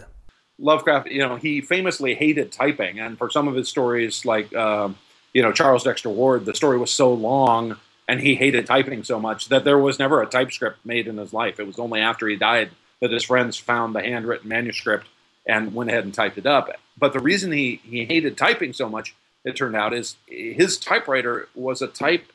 Lovecraft, 0.58 1.06
you 1.06 1.26
know, 1.26 1.38
he 1.42 1.62
famously 1.62 2.14
hated 2.14 2.52
typing, 2.52 3.00
and 3.00 3.18
for 3.18 3.30
some 3.30 3.50
of 3.50 3.56
his 3.56 3.68
stories, 3.68 4.24
like 4.24 4.56
uh, 4.56 4.88
you 5.32 5.42
know 5.42 5.52
Charles 5.52 5.85
Dexter 5.85 6.11
Ward, 6.11 6.44
the 6.44 6.54
story 6.54 6.78
was 6.78 6.90
so 6.90 7.14
long, 7.14 7.74
and 8.08 8.20
he 8.20 8.35
hated 8.35 8.66
typing 8.66 9.04
so 9.04 9.20
much 9.20 9.48
that 9.48 9.64
there 9.64 9.78
was 9.78 9.98
never 9.98 10.22
a 10.22 10.26
typescript 10.26 10.76
made 10.85 11.06
in 11.06 11.18
his 11.18 11.32
life. 11.32 11.62
It 11.62 11.66
was 11.66 11.78
only 11.78 12.00
after 12.00 12.28
he 12.28 12.37
died 12.37 12.68
that 13.00 13.12
his 13.12 13.24
friends 13.24 13.61
found 13.61 13.94
the 13.94 14.02
handwritten 14.02 14.48
manuscript 14.48 15.06
and 15.46 15.74
went 15.74 15.90
ahead 15.90 16.04
and 16.04 16.14
typed 16.14 16.38
it 16.38 16.46
up. 16.46 16.68
But 16.98 17.12
the 17.12 17.20
reason 17.20 17.52
he 17.52 17.80
he 17.90 18.04
hated 18.04 18.37
typing 18.37 18.74
so 18.74 18.88
much, 18.88 19.14
it 19.44 19.57
turned 19.57 19.76
out, 19.76 19.92
is 19.92 20.16
his 20.26 20.78
typewriter 20.78 21.48
was 21.55 21.83
a 21.83 21.88
type 21.88 22.26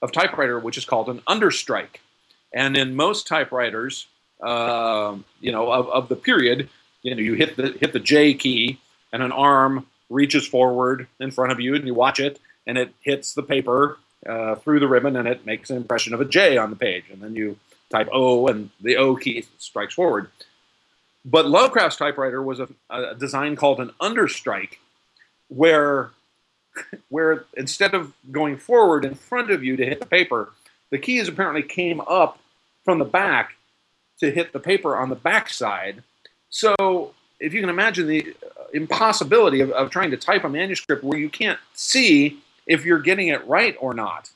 of 0.00 0.12
typewriter 0.12 0.58
which 0.58 0.78
is 0.78 0.84
called 0.84 1.08
an 1.08 1.20
understrike, 1.28 1.98
and 2.54 2.76
in 2.76 2.94
most 2.94 3.26
typewriters, 3.26 4.06
uh, 4.42 5.16
you 5.40 5.52
know, 5.52 5.70
of, 5.70 5.88
of 5.88 6.08
the 6.08 6.16
period 6.16 6.68
you 7.02 7.14
know, 7.14 7.20
you 7.20 7.34
hit 7.34 7.56
the 7.56 7.76
hit 7.80 7.92
the 7.92 8.00
J 8.00 8.34
key, 8.34 8.78
and 9.12 9.22
an 9.22 9.32
arm 9.32 9.86
reaches 10.10 10.46
forward 10.46 11.06
in 11.20 11.30
front 11.30 11.52
of 11.52 11.60
you, 11.60 11.74
and 11.74 11.86
you 11.86 11.94
watch 11.94 12.20
it, 12.20 12.38
and 12.66 12.76
it 12.76 12.92
hits 13.00 13.34
the 13.34 13.42
paper 13.42 13.98
uh, 14.26 14.56
through 14.56 14.80
the 14.80 14.88
ribbon, 14.88 15.16
and 15.16 15.28
it 15.28 15.46
makes 15.46 15.70
an 15.70 15.76
impression 15.76 16.14
of 16.14 16.20
a 16.20 16.24
J 16.24 16.56
on 16.56 16.70
the 16.70 16.76
page, 16.76 17.04
and 17.10 17.22
then 17.22 17.34
you 17.34 17.58
type 17.90 18.08
O, 18.12 18.48
and 18.48 18.70
the 18.80 18.96
O 18.96 19.16
key 19.16 19.44
strikes 19.58 19.94
forward. 19.94 20.30
But 21.24 21.46
Lovecraft's 21.46 21.98
typewriter 21.98 22.42
was 22.42 22.60
a, 22.60 22.68
a 22.90 23.14
design 23.14 23.56
called 23.56 23.80
an 23.80 23.92
understrike, 24.00 24.76
where 25.48 26.10
where 27.08 27.44
instead 27.56 27.94
of 27.94 28.12
going 28.30 28.56
forward 28.56 29.04
in 29.04 29.14
front 29.14 29.50
of 29.50 29.62
you 29.62 29.76
to 29.76 29.84
hit 29.84 30.00
the 30.00 30.06
paper, 30.06 30.52
the 30.90 30.98
keys 30.98 31.28
apparently 31.28 31.62
came 31.62 32.00
up 32.02 32.38
from 32.84 32.98
the 32.98 33.04
back 33.04 33.54
to 34.20 34.30
hit 34.30 34.52
the 34.52 34.60
paper 34.60 34.96
on 34.96 35.08
the 35.08 35.14
back 35.14 35.48
side 35.48 36.02
so 36.50 37.14
if 37.40 37.54
you 37.54 37.60
can 37.60 37.70
imagine 37.70 38.06
the 38.06 38.34
impossibility 38.72 39.60
of, 39.60 39.70
of, 39.70 39.90
trying 39.90 40.10
to 40.10 40.16
type 40.16 40.44
a 40.44 40.48
manuscript 40.48 41.04
where 41.04 41.18
you 41.18 41.28
can't 41.28 41.58
see 41.74 42.38
if 42.66 42.84
you're 42.84 42.98
getting 42.98 43.28
it 43.28 43.46
right 43.46 43.76
or 43.80 43.94
not. 43.94 44.30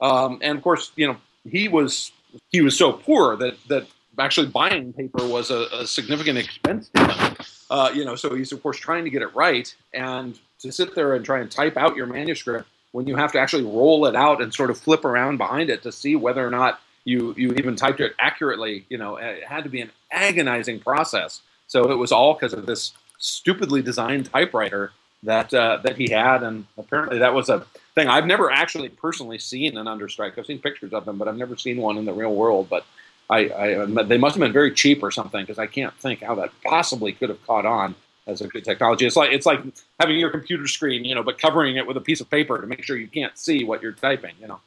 Um, 0.00 0.38
and 0.42 0.56
of 0.56 0.62
course, 0.62 0.92
you 0.96 1.06
know, 1.06 1.16
he 1.48 1.68
was 1.68 2.12
he 2.50 2.60
was 2.60 2.76
so 2.76 2.92
poor 2.92 3.36
that 3.36 3.56
that 3.68 3.86
actually 4.18 4.48
buying 4.48 4.92
paper 4.92 5.26
was 5.26 5.50
a, 5.50 5.66
a 5.72 5.86
significant 5.86 6.38
expense 6.38 6.90
to 6.94 7.06
him. 7.06 7.36
Uh, 7.70 7.90
you 7.94 8.04
know, 8.04 8.14
so 8.14 8.34
he's 8.34 8.52
of 8.52 8.62
course 8.62 8.78
trying 8.78 9.04
to 9.04 9.10
get 9.10 9.22
it 9.22 9.34
right, 9.34 9.74
and 9.94 10.38
to 10.60 10.72
sit 10.72 10.94
there 10.94 11.14
and 11.14 11.24
try 11.24 11.40
and 11.40 11.50
type 11.50 11.76
out 11.76 11.96
your 11.96 12.06
manuscript 12.06 12.68
when 12.92 13.06
you 13.06 13.16
have 13.16 13.32
to 13.32 13.38
actually 13.38 13.64
roll 13.64 14.06
it 14.06 14.16
out 14.16 14.40
and 14.40 14.54
sort 14.54 14.70
of 14.70 14.78
flip 14.78 15.04
around 15.04 15.36
behind 15.36 15.68
it 15.70 15.82
to 15.82 15.92
see 15.92 16.16
whether 16.16 16.46
or 16.46 16.50
not 16.50 16.80
you 17.04 17.34
you 17.36 17.52
even 17.52 17.76
typed 17.76 18.00
it 18.00 18.14
accurately. 18.18 18.84
You 18.88 18.98
know, 18.98 19.16
it 19.16 19.44
had 19.44 19.64
to 19.64 19.70
be 19.70 19.80
an 19.80 19.90
agonizing 20.10 20.80
process. 20.80 21.40
So 21.66 21.90
it 21.90 21.96
was 21.96 22.12
all 22.12 22.34
because 22.34 22.52
of 22.52 22.66
this 22.66 22.92
stupidly 23.18 23.82
designed 23.82 24.30
typewriter 24.32 24.92
that 25.22 25.52
uh, 25.52 25.78
that 25.84 25.96
he 25.96 26.10
had, 26.10 26.42
and 26.42 26.66
apparently 26.78 27.18
that 27.18 27.34
was 27.34 27.48
a 27.48 27.66
thing. 27.94 28.08
I've 28.08 28.26
never 28.26 28.50
actually 28.50 28.88
personally 28.88 29.38
seen 29.38 29.76
an 29.76 29.86
understrike. 29.86 30.38
I've 30.38 30.46
seen 30.46 30.58
pictures 30.58 30.92
of 30.92 31.04
them, 31.04 31.18
but 31.18 31.28
I've 31.28 31.36
never 31.36 31.56
seen 31.56 31.78
one 31.78 31.98
in 31.98 32.04
the 32.04 32.12
real 32.12 32.34
world. 32.34 32.68
But 32.68 32.84
I, 33.28 33.38
I 33.38 34.02
they 34.04 34.18
must 34.18 34.36
have 34.36 34.40
been 34.40 34.52
very 34.52 34.72
cheap 34.72 35.02
or 35.02 35.10
something 35.10 35.42
because 35.42 35.58
I 35.58 35.66
can't 35.66 35.94
think 35.94 36.22
how 36.22 36.34
that 36.36 36.50
possibly 36.64 37.12
could 37.12 37.28
have 37.28 37.44
caught 37.46 37.66
on 37.66 37.94
as 38.26 38.40
a 38.40 38.46
good 38.46 38.64
technology. 38.64 39.06
It's 39.06 39.16
like 39.16 39.32
it's 39.32 39.46
like 39.46 39.60
having 39.98 40.18
your 40.18 40.30
computer 40.30 40.66
screen, 40.66 41.04
you 41.04 41.14
know, 41.14 41.24
but 41.24 41.38
covering 41.38 41.76
it 41.76 41.86
with 41.86 41.96
a 41.96 42.00
piece 42.00 42.22
of 42.22 42.30
paper 42.30 42.60
to 42.60 42.66
make 42.66 42.82
sure 42.84 42.96
you 42.96 43.08
can't 43.08 43.36
see 43.38 43.64
what 43.64 43.82
you're 43.82 44.10
typing, 44.10 44.34
you 44.40 44.46
know. 44.46 44.60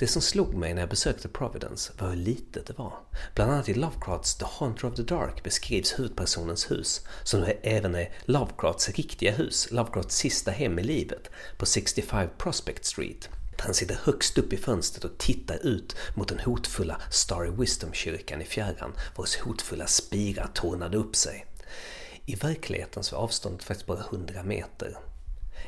Det 0.00 0.06
som 0.06 0.22
slog 0.22 0.54
mig 0.54 0.74
när 0.74 0.82
jag 0.82 0.88
besökte 0.88 1.28
Providence 1.28 1.92
var 1.98 2.08
hur 2.08 2.16
litet 2.16 2.66
det 2.66 2.78
var. 2.78 2.92
Bland 3.34 3.52
annat 3.52 3.68
i 3.68 3.74
Lovecrafts 3.74 4.34
The 4.34 4.44
Haunter 4.58 4.88
of 4.88 4.94
the 4.94 5.02
Dark 5.02 5.42
beskrivs 5.42 5.98
huvudpersonens 5.98 6.70
hus, 6.70 7.06
som 7.24 7.44
även 7.62 7.94
är 7.94 8.08
Lovecrafts 8.24 8.88
riktiga 8.88 9.32
hus, 9.32 9.68
Lovecrafts 9.70 10.16
sista 10.16 10.50
hem 10.50 10.78
i 10.78 10.82
livet, 10.82 11.30
på 11.56 11.66
65 11.66 12.28
Prospect 12.38 12.84
Street. 12.84 13.28
Han 13.58 13.74
sitter 13.74 13.98
högst 14.04 14.38
upp 14.38 14.52
i 14.52 14.56
fönstret 14.56 15.04
och 15.04 15.18
tittar 15.18 15.66
ut 15.66 15.96
mot 16.14 16.28
den 16.28 16.40
hotfulla 16.40 17.00
Starry 17.10 17.50
Wisdom-kyrkan 17.50 18.42
i 18.42 18.44
fjärran, 18.44 18.92
vars 19.16 19.36
hotfulla 19.36 19.86
spirar 19.86 20.50
tornade 20.54 20.96
upp 20.96 21.16
sig. 21.16 21.46
I 22.26 22.34
verkligheten 22.34 23.04
så 23.04 23.16
är 23.16 23.20
avståndet 23.20 23.62
faktiskt 23.62 23.86
bara 23.86 24.00
100 24.00 24.42
meter. 24.42 24.98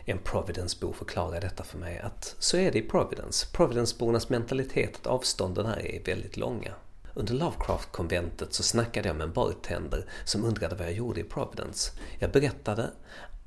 En 0.04 0.18
Providence-bo 0.18 0.92
förklarar 0.92 1.40
detta 1.40 1.64
för 1.64 1.78
mig 1.78 1.98
att 1.98 2.36
så 2.38 2.56
är 2.56 2.72
det 2.72 2.78
i 2.78 2.88
Providence. 2.88 3.46
Providence-bornas 3.52 4.28
mentalitet 4.28 4.96
att 4.96 5.06
avstånden 5.06 5.66
här 5.66 5.86
är 5.86 6.04
väldigt 6.04 6.36
långa. 6.36 6.74
Under 7.14 7.34
Lovecraft-konventet 7.34 8.54
så 8.54 8.62
snackade 8.62 9.08
jag 9.08 9.16
med 9.16 9.24
en 9.24 9.32
bartender 9.32 10.06
som 10.24 10.44
undrade 10.44 10.74
vad 10.74 10.86
jag 10.86 10.92
gjorde 10.92 11.20
i 11.20 11.24
Providence. 11.24 11.92
Jag 12.18 12.30
berättade 12.32 12.90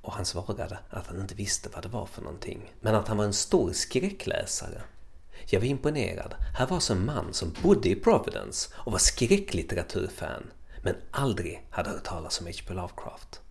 och 0.01 0.13
han 0.13 0.25
svarade 0.25 0.79
att 0.89 1.07
han 1.07 1.21
inte 1.21 1.35
visste 1.35 1.69
vad 1.73 1.83
det 1.83 1.89
var 1.89 2.05
för 2.05 2.21
någonting, 2.21 2.73
men 2.81 2.95
att 2.95 3.07
han 3.07 3.17
var 3.17 3.25
en 3.25 3.33
stor 3.33 3.73
skräckläsare. 3.73 4.81
Jag 5.45 5.59
var 5.59 5.67
imponerad. 5.67 6.35
Här 6.57 6.67
var 6.67 6.75
alltså 6.75 6.93
en 6.93 7.05
man 7.05 7.33
som 7.33 7.53
bodde 7.63 7.89
i 7.89 7.95
Providence 7.95 8.69
och 8.75 8.91
var 8.91 8.99
skräcklitteraturfan, 8.99 10.43
men 10.85 10.95
aldrig 11.11 11.67
hade 11.69 11.89
hört 11.89 12.03
talas 12.03 12.39
om 12.39 12.47
H.P. 12.47 12.73
Lovecraft. 12.73 13.41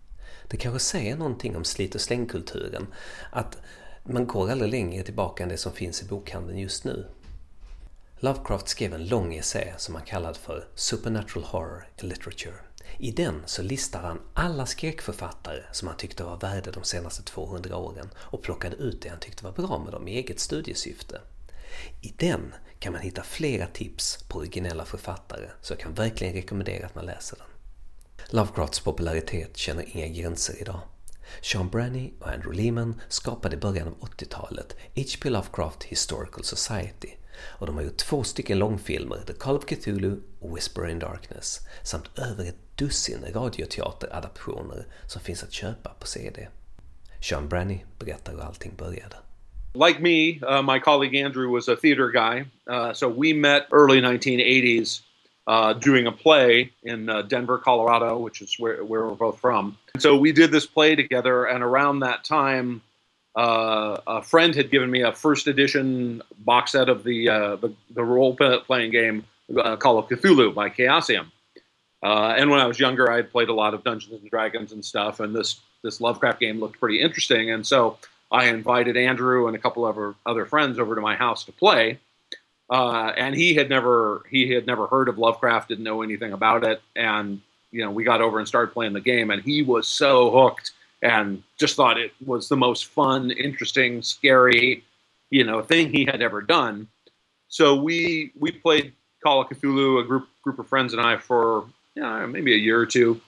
Det 0.48 0.56
kanske 0.56 0.78
säger 0.78 1.16
någonting 1.16 1.56
om 1.56 1.64
slit 1.64 1.94
och 1.94 2.00
slängkulturen, 2.00 2.86
att 3.30 3.56
man 4.04 4.26
går 4.26 4.50
aldrig 4.50 4.70
längre 4.70 5.02
tillbaka 5.02 5.42
än 5.42 5.48
det 5.48 5.56
som 5.56 5.72
finns 5.72 6.02
i 6.02 6.04
bokhandeln 6.04 6.58
just 6.58 6.84
nu. 6.84 7.06
Lovecraft 8.16 8.68
skrev 8.68 8.94
en 8.94 9.06
lång 9.06 9.34
essä 9.34 9.74
som 9.76 9.94
han 9.94 10.04
kallade 10.04 10.38
för 10.38 10.68
Supernatural 10.74 11.44
Horror 11.44 11.88
in 12.02 12.08
Literature. 12.08 12.54
I 12.98 13.10
den 13.10 13.42
så 13.46 13.62
listar 13.62 14.02
han 14.02 14.20
alla 14.34 14.66
skräckförfattare 14.66 15.62
som 15.72 15.88
han 15.88 15.96
tyckte 15.96 16.24
var 16.24 16.36
värda 16.36 16.70
de 16.70 16.84
senaste 16.84 17.22
200 17.22 17.76
åren 17.76 18.08
och 18.16 18.42
plockade 18.42 18.76
ut 18.76 19.02
det 19.02 19.08
han 19.08 19.20
tyckte 19.20 19.44
var 19.44 19.52
bra 19.52 19.78
med 19.78 19.92
dem 19.92 20.08
i 20.08 20.16
eget 20.16 20.40
studiesyfte. 20.40 21.20
I 22.00 22.14
den 22.16 22.54
kan 22.84 22.92
man 22.92 23.02
hitta 23.02 23.22
flera 23.22 23.66
tips 23.66 24.24
på 24.28 24.38
originella 24.38 24.84
författare 24.84 25.48
så 25.60 25.72
jag 25.72 25.80
kan 25.80 25.94
verkligen 25.94 26.34
rekommendera 26.34 26.86
att 26.86 26.94
man 26.94 27.06
läser 27.06 27.36
den. 27.36 27.46
Lovecrafts 28.30 28.80
popularitet 28.80 29.56
känner 29.56 29.96
inga 29.96 30.08
gränser 30.08 30.60
idag. 30.60 30.80
Sean 31.42 31.68
Branny 31.68 32.12
och 32.20 32.28
Andrew 32.28 32.62
Lehman 32.62 33.00
skapade 33.08 33.56
i 33.56 33.58
början 33.58 33.88
av 33.88 34.08
80-talet 34.08 34.76
H.P. 34.96 35.30
Lovecraft 35.30 35.82
Historical 35.82 36.44
Society 36.44 37.08
och 37.36 37.66
de 37.66 37.76
har 37.76 37.82
gjort 37.82 37.96
två 37.96 38.24
stycken 38.24 38.58
långfilmer, 38.58 39.22
The 39.26 39.32
Call 39.32 39.56
of 39.56 39.64
Cthulhu 39.64 40.20
och 40.40 40.56
Whisper 40.56 40.88
in 40.88 40.98
Darkness, 40.98 41.60
samt 41.82 42.18
över 42.18 42.44
ett 42.44 42.76
dussin 42.76 43.24
radioteateradaptioner 43.32 44.86
som 45.06 45.20
finns 45.20 45.42
att 45.42 45.52
köpa 45.52 45.90
på 46.00 46.06
CD. 46.06 46.48
Sean 47.20 47.48
Branny 47.48 47.80
berättar 47.98 48.32
hur 48.32 48.40
allting 48.40 48.76
började. 48.76 49.16
Like 49.76 50.00
me, 50.00 50.40
uh, 50.46 50.62
my 50.62 50.78
colleague 50.78 51.16
Andrew 51.16 51.48
was 51.50 51.66
a 51.66 51.74
theater 51.74 52.10
guy, 52.10 52.46
uh, 52.68 52.92
so 52.92 53.08
we 53.08 53.32
met 53.32 53.66
early 53.72 54.00
1980s 54.00 55.00
uh, 55.48 55.72
doing 55.72 56.06
a 56.06 56.12
play 56.12 56.70
in 56.84 57.08
uh, 57.08 57.22
Denver, 57.22 57.58
Colorado, 57.58 58.18
which 58.18 58.40
is 58.40 58.56
where, 58.56 58.84
where 58.84 59.04
we're 59.04 59.14
both 59.14 59.40
from. 59.40 59.76
And 59.94 60.02
so 60.02 60.16
we 60.16 60.30
did 60.30 60.52
this 60.52 60.64
play 60.64 60.94
together, 60.94 61.44
and 61.46 61.64
around 61.64 62.00
that 62.00 62.22
time, 62.22 62.82
uh, 63.36 63.98
a 64.06 64.22
friend 64.22 64.54
had 64.54 64.70
given 64.70 64.92
me 64.92 65.02
a 65.02 65.10
first 65.10 65.48
edition 65.48 66.22
box 66.38 66.70
set 66.70 66.88
of 66.88 67.02
the 67.02 67.28
uh, 67.28 67.56
the, 67.56 67.74
the 67.90 68.04
role 68.04 68.36
playing 68.36 68.92
game 68.92 69.24
Call 69.80 69.98
of 69.98 70.06
Cthulhu 70.08 70.54
by 70.54 70.70
Chaosium. 70.70 71.32
And 72.00 72.48
when 72.48 72.60
I 72.60 72.66
was 72.66 72.78
younger, 72.78 73.10
I 73.10 73.16
had 73.16 73.32
played 73.32 73.48
a 73.48 73.54
lot 73.54 73.74
of 73.74 73.82
Dungeons 73.82 74.20
and 74.20 74.30
Dragons 74.30 74.70
and 74.70 74.84
stuff, 74.84 75.18
and 75.18 75.34
this 75.34 75.60
this 75.82 76.00
Lovecraft 76.00 76.38
game 76.38 76.60
looked 76.60 76.78
pretty 76.78 77.00
interesting. 77.00 77.50
And 77.50 77.66
so 77.66 77.98
I 78.30 78.46
invited 78.46 78.96
Andrew 78.96 79.46
and 79.46 79.56
a 79.56 79.58
couple 79.58 79.86
of 79.86 80.16
other 80.26 80.46
friends 80.46 80.78
over 80.78 80.94
to 80.94 81.00
my 81.00 81.16
house 81.16 81.44
to 81.44 81.52
play. 81.52 81.98
Uh, 82.70 83.12
and 83.16 83.34
he 83.34 83.54
had 83.54 83.68
never 83.68 84.22
he 84.30 84.50
had 84.50 84.66
never 84.66 84.86
heard 84.86 85.08
of 85.08 85.18
Lovecraft, 85.18 85.68
didn't 85.68 85.84
know 85.84 86.02
anything 86.02 86.32
about 86.32 86.64
it, 86.64 86.80
and 86.96 87.40
you 87.70 87.84
know 87.84 87.90
we 87.90 88.04
got 88.04 88.22
over 88.22 88.38
and 88.38 88.48
started 88.48 88.72
playing 88.72 88.94
the 88.94 89.00
game, 89.00 89.30
and 89.30 89.42
he 89.42 89.62
was 89.62 89.86
so 89.86 90.30
hooked 90.30 90.72
and 91.02 91.42
just 91.58 91.76
thought 91.76 91.98
it 91.98 92.12
was 92.24 92.48
the 92.48 92.56
most 92.56 92.86
fun, 92.86 93.30
interesting, 93.30 94.00
scary, 94.00 94.82
you 95.28 95.44
know, 95.44 95.60
thing 95.60 95.92
he 95.92 96.06
had 96.06 96.22
ever 96.22 96.40
done. 96.40 96.88
So 97.48 97.76
we 97.76 98.32
we 98.38 98.50
played 98.50 98.94
Call 99.22 99.42
of 99.42 99.48
Cthulhu, 99.48 100.00
a 100.00 100.04
group 100.04 100.26
group 100.42 100.58
of 100.58 100.66
friends 100.66 100.94
and 100.94 101.02
I, 101.02 101.18
for 101.18 101.66
you 101.94 102.02
know, 102.02 102.26
maybe 102.26 102.54
a 102.54 102.58
year 102.58 102.80
or 102.80 102.86
two. 102.86 103.20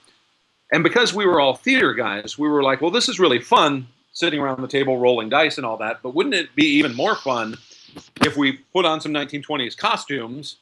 And 0.71 0.83
because 0.83 1.13
we 1.13 1.25
were 1.25 1.39
all 1.39 1.55
theater 1.55 1.93
guys, 1.93 2.37
we 2.37 2.49
were 2.49 2.63
like, 2.63 2.81
well, 2.81 2.91
this 2.91 3.07
is 3.07 3.19
really 3.19 3.39
fun 3.39 3.87
sitting 4.17 4.39
around 4.39 4.59
the 4.59 4.67
table 4.67 4.97
rolling 4.97 5.29
dice 5.29 5.57
and 5.57 5.65
all 5.65 5.77
that. 5.77 5.99
But 6.01 6.15
wouldn't 6.15 6.33
it 6.33 6.55
be 6.55 6.65
even 6.77 6.95
more 6.95 7.15
fun 7.15 7.55
if 8.21 8.35
we 8.35 8.53
put 8.73 8.83
on 8.83 8.99
some 8.99 9.13
1920s 9.13 9.77
costumes 9.77 10.55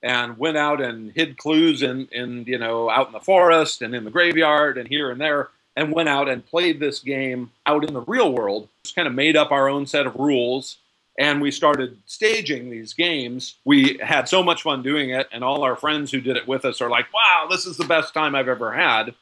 and 0.00 0.38
went 0.38 0.56
out 0.56 0.80
and 0.80 1.10
hid 1.10 1.36
clues 1.36 1.82
in, 1.82 2.06
in 2.12 2.44
you 2.46 2.56
know 2.56 2.88
out 2.88 3.08
in 3.08 3.12
the 3.12 3.18
forest 3.20 3.82
and 3.82 3.96
in 3.96 4.04
the 4.04 4.12
graveyard 4.12 4.78
and 4.78 4.88
here 4.88 5.10
and 5.10 5.20
there 5.20 5.48
and 5.74 5.92
went 5.92 6.08
out 6.08 6.28
and 6.28 6.46
played 6.46 6.78
this 6.78 7.00
game 7.00 7.50
out 7.66 7.84
in 7.84 7.94
the 7.94 8.02
real 8.02 8.32
world. 8.32 8.68
Just 8.84 8.94
kind 8.94 9.08
of 9.08 9.14
made 9.14 9.36
up 9.36 9.50
our 9.50 9.68
own 9.68 9.86
set 9.86 10.06
of 10.06 10.14
rules 10.14 10.78
and 11.18 11.42
we 11.42 11.50
started 11.50 11.98
staging 12.06 12.70
these 12.70 12.92
games. 12.92 13.56
We 13.64 13.98
had 14.00 14.28
so 14.28 14.40
much 14.40 14.62
fun 14.62 14.84
doing 14.84 15.10
it, 15.10 15.28
and 15.32 15.42
all 15.42 15.64
our 15.64 15.74
friends 15.74 16.12
who 16.12 16.20
did 16.20 16.36
it 16.36 16.46
with 16.46 16.64
us 16.64 16.80
are 16.80 16.88
like, 16.88 17.12
"Wow, 17.12 17.48
this 17.50 17.66
is 17.66 17.76
the 17.76 17.84
best 17.84 18.14
time 18.14 18.36
I've 18.36 18.48
ever 18.48 18.72
had." 18.72 19.14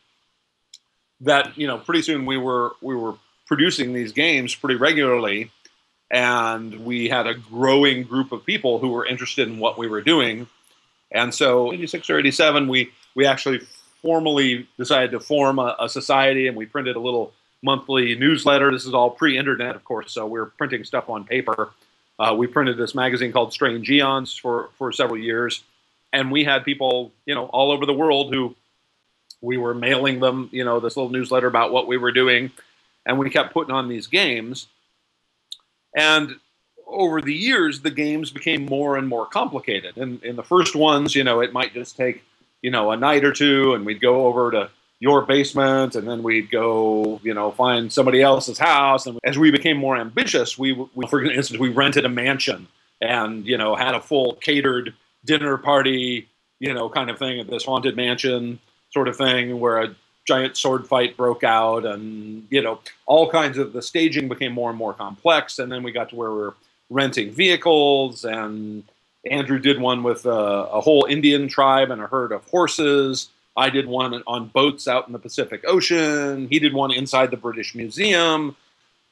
That 1.22 1.56
you 1.56 1.66
know, 1.66 1.78
pretty 1.78 2.02
soon 2.02 2.26
we 2.26 2.36
were 2.36 2.76
we 2.82 2.94
were 2.94 3.14
producing 3.48 3.92
these 3.92 4.12
games 4.12 4.54
pretty 4.54 4.76
regularly, 4.76 5.50
and 6.10 6.84
we 6.84 7.08
had 7.08 7.26
a 7.26 7.34
growing 7.34 8.04
group 8.04 8.30
of 8.30 8.44
people 8.46 8.78
who 8.78 8.90
were 8.90 9.04
interested 9.04 9.48
in 9.48 9.58
what 9.58 9.76
we 9.78 9.88
were 9.88 10.02
doing. 10.02 10.46
And 11.10 11.34
so, 11.34 11.72
86 11.72 12.08
or 12.10 12.18
87, 12.18 12.68
we 12.68 12.92
we 13.14 13.26
actually 13.26 13.60
formally 14.02 14.68
decided 14.76 15.10
to 15.10 15.20
form 15.20 15.58
a, 15.58 15.74
a, 15.80 15.88
society 15.88 16.46
and 16.46 16.56
we 16.56 16.66
printed 16.66 16.94
a 16.94 17.00
little 17.00 17.32
monthly 17.62 18.14
newsletter. 18.14 18.70
This 18.70 18.86
is 18.86 18.94
all 18.94 19.10
pre 19.10 19.36
internet, 19.36 19.74
of 19.74 19.84
course, 19.84 20.12
so 20.12 20.26
we 20.26 20.38
are 20.38 20.46
printing 20.46 20.84
stuff 20.84 21.08
on 21.08 21.24
paper. 21.24 21.70
Uh, 22.18 22.34
we 22.36 22.46
printed 22.46 22.76
this 22.76 22.94
magazine 22.94 23.32
called 23.32 23.52
Strange 23.52 23.90
Eons 23.90 24.36
for, 24.36 24.70
for 24.78 24.92
several 24.92 25.18
years. 25.18 25.62
And 26.12 26.32
we 26.32 26.44
had 26.44 26.64
people, 26.64 27.12
you 27.26 27.34
know, 27.34 27.46
all 27.46 27.70
over 27.70 27.86
the 27.86 27.92
world 27.92 28.32
who 28.32 28.56
we 29.40 29.56
were 29.56 29.74
mailing 29.74 30.20
them, 30.20 30.48
you 30.52 30.64
know, 30.64 30.80
this 30.80 30.96
little 30.96 31.10
newsletter 31.10 31.46
about 31.46 31.72
what 31.72 31.86
we 31.86 31.96
were 31.96 32.12
doing. 32.12 32.50
And 33.08 33.18
we 33.18 33.28
kept 33.30 33.52
putting 33.52 33.74
on 33.74 33.88
these 33.88 34.06
games. 34.06 34.68
And 35.96 36.36
over 36.86 37.20
the 37.20 37.34
years, 37.34 37.80
the 37.80 37.90
games 37.90 38.30
became 38.30 38.66
more 38.66 38.96
and 38.96 39.08
more 39.08 39.26
complicated. 39.26 39.96
And 39.96 40.22
in 40.22 40.36
the 40.36 40.44
first 40.44 40.76
ones, 40.76 41.16
you 41.16 41.24
know, 41.24 41.40
it 41.40 41.52
might 41.52 41.74
just 41.74 41.96
take 41.96 42.22
you 42.62 42.70
know, 42.70 42.90
a 42.90 42.96
night 42.96 43.24
or 43.24 43.32
two, 43.32 43.74
and 43.74 43.86
we'd 43.86 44.00
go 44.00 44.26
over 44.26 44.50
to 44.50 44.70
your 45.00 45.22
basement, 45.22 45.94
and 45.94 46.08
then 46.08 46.22
we'd 46.22 46.50
go, 46.50 47.20
you 47.22 47.32
know, 47.32 47.52
find 47.52 47.92
somebody 47.92 48.20
else's 48.20 48.58
house. 48.58 49.06
And 49.06 49.18
as 49.24 49.38
we 49.38 49.50
became 49.50 49.76
more 49.76 49.96
ambitious, 49.96 50.58
we, 50.58 50.72
we 50.72 51.06
for 51.06 51.22
instance, 51.24 51.60
we 51.60 51.68
rented 51.68 52.04
a 52.04 52.08
mansion 52.08 52.68
and 53.00 53.46
you 53.46 53.56
know 53.56 53.76
had 53.76 53.94
a 53.94 54.00
full 54.00 54.34
catered 54.34 54.92
dinner 55.24 55.56
party, 55.56 56.28
you 56.58 56.74
know, 56.74 56.88
kind 56.88 57.10
of 57.10 57.18
thing 57.18 57.38
at 57.38 57.48
this 57.48 57.64
haunted 57.64 57.94
mansion 57.94 58.58
sort 58.90 59.06
of 59.06 59.16
thing 59.16 59.60
where 59.60 59.82
a 59.82 59.94
giant 60.28 60.56
sword 60.56 60.86
fight 60.86 61.16
broke 61.16 61.42
out, 61.42 61.84
and 61.84 62.46
you 62.50 62.62
know, 62.62 62.80
all 63.06 63.28
kinds 63.30 63.58
of 63.58 63.72
the 63.72 63.82
staging 63.82 64.28
became 64.28 64.52
more 64.52 64.68
and 64.70 64.78
more 64.78 64.94
complex, 64.94 65.58
and 65.58 65.72
then 65.72 65.82
we 65.82 65.90
got 65.90 66.10
to 66.10 66.16
where 66.16 66.30
we 66.30 66.38
we're 66.38 66.52
renting 66.90 67.30
vehicles 67.30 68.24
and 68.24 68.82
Andrew 69.30 69.58
did 69.58 69.80
one 69.80 70.02
with 70.02 70.26
a, 70.26 70.30
a, 70.30 70.80
whole 70.80 71.06
Indian 71.08 71.48
tribe 71.48 71.90
and 71.90 72.00
a 72.00 72.06
herd 72.06 72.32
of 72.32 72.44
horses. 72.46 73.28
I 73.56 73.70
did 73.70 73.86
one 73.86 74.22
on 74.26 74.48
boats 74.48 74.86
out 74.86 75.06
in 75.06 75.12
the 75.12 75.18
Pacific 75.18 75.64
Ocean. 75.66 76.48
He 76.48 76.58
did 76.58 76.72
one 76.72 76.92
inside 76.92 77.30
the 77.30 77.36
British 77.36 77.74
Museum. 77.74 78.56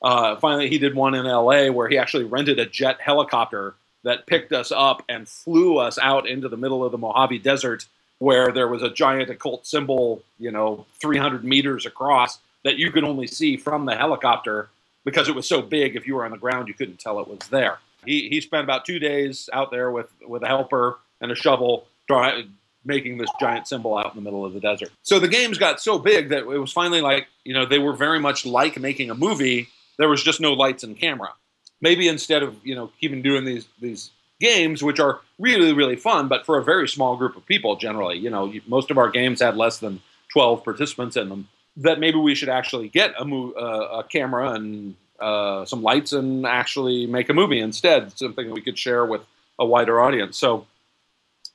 Uh, 0.00 0.36
finally, 0.36 0.68
he 0.68 0.78
did 0.78 0.94
one 0.94 1.14
in 1.14 1.26
LA 1.26 1.70
where 1.70 1.88
he 1.88 1.98
actually 1.98 2.24
rented 2.24 2.58
a 2.58 2.66
jet 2.66 3.00
helicopter 3.00 3.74
that 4.04 4.26
picked 4.26 4.52
us 4.52 4.70
up 4.70 5.02
and 5.08 5.28
flew 5.28 5.78
us 5.78 5.98
out 5.98 6.28
into 6.28 6.48
the 6.48 6.56
middle 6.56 6.84
of 6.84 6.92
the 6.92 6.98
Mojave 6.98 7.40
Desert 7.40 7.86
where 8.18 8.52
there 8.52 8.68
was 8.68 8.82
a 8.82 8.90
giant 8.90 9.30
occult 9.30 9.66
symbol, 9.66 10.22
you 10.38 10.50
know, 10.50 10.86
300 11.00 11.44
meters 11.44 11.86
across 11.86 12.38
that 12.64 12.76
you 12.76 12.90
could 12.90 13.04
only 13.04 13.26
see 13.26 13.56
from 13.56 13.86
the 13.86 13.94
helicopter 13.94 14.68
because 15.04 15.28
it 15.28 15.34
was 15.34 15.46
so 15.46 15.62
big. 15.62 15.96
If 15.96 16.06
you 16.06 16.14
were 16.14 16.24
on 16.24 16.30
the 16.30 16.38
ground, 16.38 16.68
you 16.68 16.74
couldn't 16.74 16.98
tell 16.98 17.20
it 17.20 17.28
was 17.28 17.38
there 17.50 17.78
he, 18.06 18.28
he 18.28 18.40
spent 18.40 18.64
about 18.64 18.84
two 18.84 18.98
days 18.98 19.50
out 19.52 19.70
there 19.70 19.90
with, 19.90 20.08
with 20.26 20.42
a 20.42 20.46
helper 20.46 20.98
and 21.20 21.30
a 21.30 21.34
shovel 21.34 21.86
dry, 22.08 22.44
making 22.84 23.18
this 23.18 23.28
giant 23.40 23.66
symbol 23.66 23.98
out 23.98 24.14
in 24.14 24.16
the 24.16 24.22
middle 24.22 24.44
of 24.44 24.54
the 24.54 24.60
desert. 24.60 24.90
So 25.02 25.18
the 25.18 25.28
games 25.28 25.58
got 25.58 25.80
so 25.80 25.98
big 25.98 26.30
that 26.30 26.38
it 26.38 26.46
was 26.46 26.72
finally 26.72 27.00
like, 27.00 27.26
you 27.44 27.52
know, 27.52 27.66
they 27.66 27.78
were 27.78 27.92
very 27.92 28.20
much 28.20 28.46
like 28.46 28.78
making 28.78 29.10
a 29.10 29.14
movie. 29.14 29.68
There 29.98 30.08
was 30.08 30.22
just 30.22 30.40
no 30.40 30.52
lights 30.52 30.84
and 30.84 30.96
camera. 30.96 31.34
Maybe 31.80 32.08
instead 32.08 32.42
of, 32.42 32.56
you 32.64 32.74
know, 32.74 32.90
keeping 33.00 33.20
doing 33.20 33.44
these 33.44 33.66
these 33.80 34.10
games, 34.40 34.82
which 34.82 35.00
are 35.00 35.20
really, 35.38 35.72
really 35.72 35.96
fun, 35.96 36.28
but 36.28 36.44
for 36.44 36.58
a 36.58 36.64
very 36.64 36.88
small 36.88 37.16
group 37.16 37.36
of 37.36 37.46
people 37.46 37.76
generally, 37.76 38.18
you 38.18 38.30
know, 38.30 38.52
most 38.66 38.90
of 38.90 38.98
our 38.98 39.10
games 39.10 39.40
had 39.40 39.56
less 39.56 39.78
than 39.78 40.00
12 40.32 40.64
participants 40.64 41.16
in 41.16 41.28
them, 41.28 41.48
that 41.76 42.00
maybe 42.00 42.18
we 42.18 42.34
should 42.34 42.48
actually 42.48 42.88
get 42.88 43.14
a, 43.18 43.24
mo- 43.24 43.52
uh, 43.52 44.00
a 44.00 44.04
camera 44.04 44.52
and 44.52 44.94
uh, 45.20 45.64
some 45.64 45.82
lights 45.82 46.12
and 46.12 46.46
actually 46.46 47.06
make 47.06 47.28
a 47.28 47.34
movie 47.34 47.60
instead, 47.60 48.16
something 48.18 48.50
we 48.50 48.60
could 48.60 48.78
share 48.78 49.04
with 49.04 49.22
a 49.58 49.64
wider 49.64 50.00
audience. 50.00 50.36
So 50.36 50.66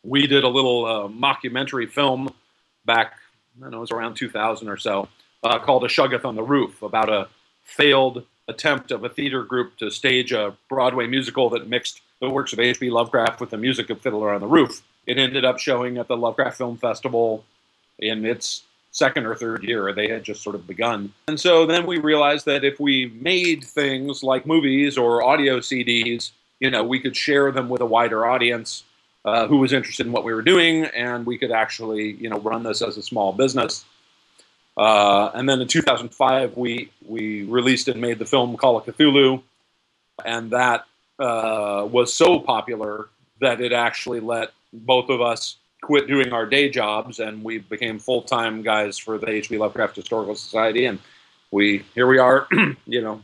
we 0.03 0.25
did 0.27 0.43
a 0.43 0.47
little 0.47 0.86
uh, 0.86 1.07
mockumentary 1.07 1.89
film 1.89 2.34
back, 2.86 3.13
I 3.57 3.61
don't 3.61 3.71
know, 3.71 3.77
it 3.77 3.82
was 3.82 3.91
around 3.91 4.15
2000 4.15 4.67
or 4.67 4.77
so, 4.77 5.07
uh, 5.43 5.59
called 5.59 5.84
A 5.84 5.88
Shoggoth 5.88 6.25
on 6.25 6.36
the 6.36 6.43
Roof 6.43 6.82
about 6.82 7.09
a 7.09 7.27
failed 7.63 8.25
attempt 8.47 8.91
of 8.91 9.03
a 9.03 9.09
theater 9.09 9.43
group 9.43 9.77
to 9.77 9.89
stage 9.91 10.32
a 10.32 10.55
Broadway 10.69 11.07
musical 11.07 11.49
that 11.51 11.67
mixed 11.67 12.01
the 12.22 12.30
works 12.30 12.53
of 12.53 12.59
H.P. 12.59 12.89
Lovecraft 12.91 13.41
with 13.41 13.49
the 13.49 13.57
music 13.57 13.89
of 13.89 13.99
Fiddler 13.99 14.32
on 14.34 14.41
the 14.41 14.47
Roof. 14.47 14.84
It 15.07 15.17
ended 15.17 15.43
up 15.43 15.59
showing 15.59 15.97
at 15.97 16.07
the 16.07 16.15
Lovecraft 16.15 16.57
Film 16.57 16.78
Festival 16.78 17.43
in 17.97 18.26
its 18.26 18.63
second 18.91 19.26
or 19.26 19.36
third 19.36 19.63
year. 19.63 19.91
They 19.91 20.07
had 20.07 20.24
just 20.24 20.43
sort 20.43 20.55
of 20.55 20.67
begun. 20.67 21.13
And 21.28 21.39
so 21.39 21.65
then 21.65 21.88
we 21.88 21.97
realized 21.97 22.45
that 22.45 22.63
if 22.63 22.80
we 22.80 23.07
made 23.19 23.63
things 23.63 24.22
like 24.22 24.45
movies 24.45 24.97
or 24.97 25.24
audio 25.24 25.59
CDs, 25.59 26.32
you 26.59 26.69
know, 26.69 26.84
we 26.84 26.99
could 26.99 27.15
share 27.15 27.51
them 27.51 27.69
with 27.69 27.82
a 27.82 27.86
wider 27.86 28.26
audience 28.26 28.84
uh, 29.26 29.47
who 29.47 29.57
was 29.57 29.74
interested 29.74 30.05
in 30.05 30.11
what 30.11 30.24
we 30.24 30.34
were 30.34 30.41
doing, 30.41 30.86
and 30.86 31.26
we 31.26 31.38
could 31.38 31.51
actually, 31.51 32.11
you 32.13 32.30
know, 32.30 32.39
run 32.39 32.63
this 32.63 32.82
as 32.82 32.97
a 32.97 33.01
small 33.01 33.34
business. 33.34 33.84
Uh, 34.78 35.32
and 35.34 35.49
then 35.49 35.59
in 35.59 35.67
2005, 35.67 36.55
we 36.55 36.91
we 37.05 37.43
released 37.43 37.88
and 37.88 37.99
made 37.99 38.19
the 38.19 38.26
film 38.26 38.55
Call 38.57 38.78
of 38.78 38.86
Cthulhu, 38.86 39.41
and 40.24 40.51
that 40.51 40.86
uh, 41.22 41.86
was 41.86 42.13
so 42.13 42.39
popular 42.39 43.09
that 43.39 43.61
it 43.61 43.74
actually 43.74 44.19
let 44.19 44.51
both 44.74 45.09
of 45.09 45.22
us 45.22 45.57
quit 45.82 46.07
doing 46.07 46.32
our 46.32 46.45
day 46.45 46.69
jobs, 46.69 47.19
and 47.19 47.43
we 47.43 47.59
became 47.59 47.99
full 47.99 48.22
time 48.22 48.61
guys 48.61 48.97
for 48.97 49.17
the 49.17 49.30
H.P. 49.30 49.57
Lovecraft 49.57 49.95
Historical 49.95 50.36
Society, 50.36 50.86
and 50.86 50.99
we 51.51 51.84
here 51.95 52.07
we 52.07 52.19
are, 52.19 52.47
you 52.86 53.01
know, 53.01 53.22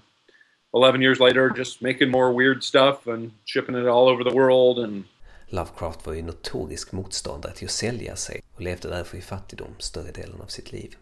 11 0.74 1.02
years 1.02 1.20
later, 1.20 1.50
just 1.50 1.82
making 1.82 2.10
more 2.10 2.34
weird 2.34 2.64
stuff 2.64 3.08
and 3.08 3.32
shipping 3.46 3.76
it 3.76 3.88
all 3.88 4.08
over 4.08 4.24
the 4.24 4.36
world 4.36 4.80
and 4.80 5.06
Lovecraft 5.50 6.06
var 6.06 6.14
ju 6.14 6.22
notorisk 6.22 6.92
motståndare 6.92 7.54
till 7.54 7.66
att 7.66 7.72
sälja 7.72 8.16
sig 8.16 8.42
och 8.56 8.62
levde 8.62 8.90
därför 8.90 9.18
i 9.18 9.22
fattigdom 9.22 9.76
större 9.80 10.12
delen 10.12 10.42
av 10.42 10.46
sitt 10.46 10.72
liv. 10.72 10.96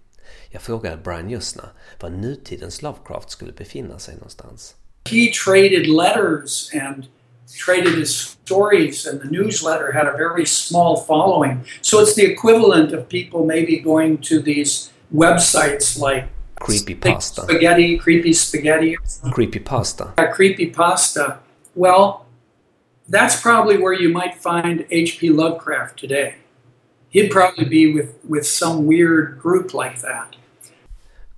Jag 0.50 0.62
frågade 0.62 0.98
Brian 0.98 1.32
Yuzna 1.32 1.70
var 2.00 2.10
nutidens 2.10 2.82
Lovecraft 2.82 3.30
skulle 3.30 3.52
befinna 3.52 4.00
sig 4.00 4.16
någonstans. 4.16 4.76
He 5.08 5.30
traded 5.30 5.88
letters 5.88 6.70
and 6.74 7.08
traded 7.54 7.96
his 7.96 8.16
stories 8.16 9.06
and 9.06 9.22
the 9.22 9.26
newsletter 9.26 9.92
had 9.92 10.08
a 10.08 10.18
very 10.18 10.46
small 10.46 10.98
following. 10.98 11.64
So 11.82 12.00
it's 12.00 12.16
the 12.16 12.26
equivalent 12.26 12.92
of 12.92 13.08
people 13.08 13.46
maybe 13.46 13.80
going 13.80 14.18
to 14.20 14.42
these 14.42 14.92
websites 15.14 16.00
like 16.00 16.28
Creepy 16.60 16.96
pasta. 16.96 17.42
Spaghetti, 17.42 17.98
creepy 17.98 18.34
spaghetti. 18.34 18.98
Creepy 19.32 19.60
pasta. 19.60 20.14
Uh, 20.18 20.28
creepy 20.32 20.70
pasta. 20.70 21.40
Well, 21.76 22.26
that's 23.08 23.40
probably 23.40 23.78
where 23.78 23.94
you 23.94 24.10
might 24.10 24.36
find 24.36 24.86
H.P. 24.90 25.30
Lovecraft 25.30 26.00
today. 26.00 26.36
He'd 27.10 27.30
probably 27.30 27.66
be 27.66 27.94
with, 27.94 28.18
with 28.28 28.48
some 28.48 28.86
weird 28.86 29.38
group 29.38 29.74
like 29.74 30.02
that. 30.02 30.36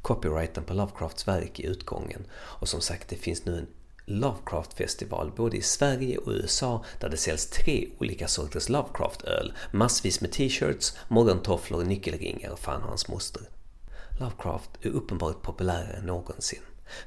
Copyrighten 0.08 0.64
på 0.64 0.74
Lovecrafts 0.74 1.28
verk 1.28 1.60
i 1.60 1.66
utgången 1.66 2.26
och 2.34 2.70
som 2.70 2.82
sagt 2.82 3.10
det 3.10 3.16
finns 3.16 3.46
nu 3.46 3.58
en 3.58 3.68
Lovecraft-festival 4.06 5.32
både 5.36 5.58
i 5.58 5.62
Sverige 5.62 6.18
och 6.18 6.32
USA 6.32 6.84
där 7.00 7.10
det 7.10 7.18
säljs 7.18 7.50
tre 7.50 7.88
olika 8.00 8.28
sorters 8.28 8.70
Lovecraft-öl, 8.70 9.54
massvis 9.72 10.22
med 10.22 10.32
t-shirts, 10.32 10.98
morgontofflor, 11.08 11.84
nyckelringar 11.84 12.50
och 12.50 12.60
fan 12.60 12.82
hans 12.82 13.08
moster. 13.08 13.42
Lovecraft 14.20 14.70
är 14.82 14.90
uppenbart 14.90 15.42
populärare 15.42 15.98
än 15.98 16.06
någonsin. 16.06 16.62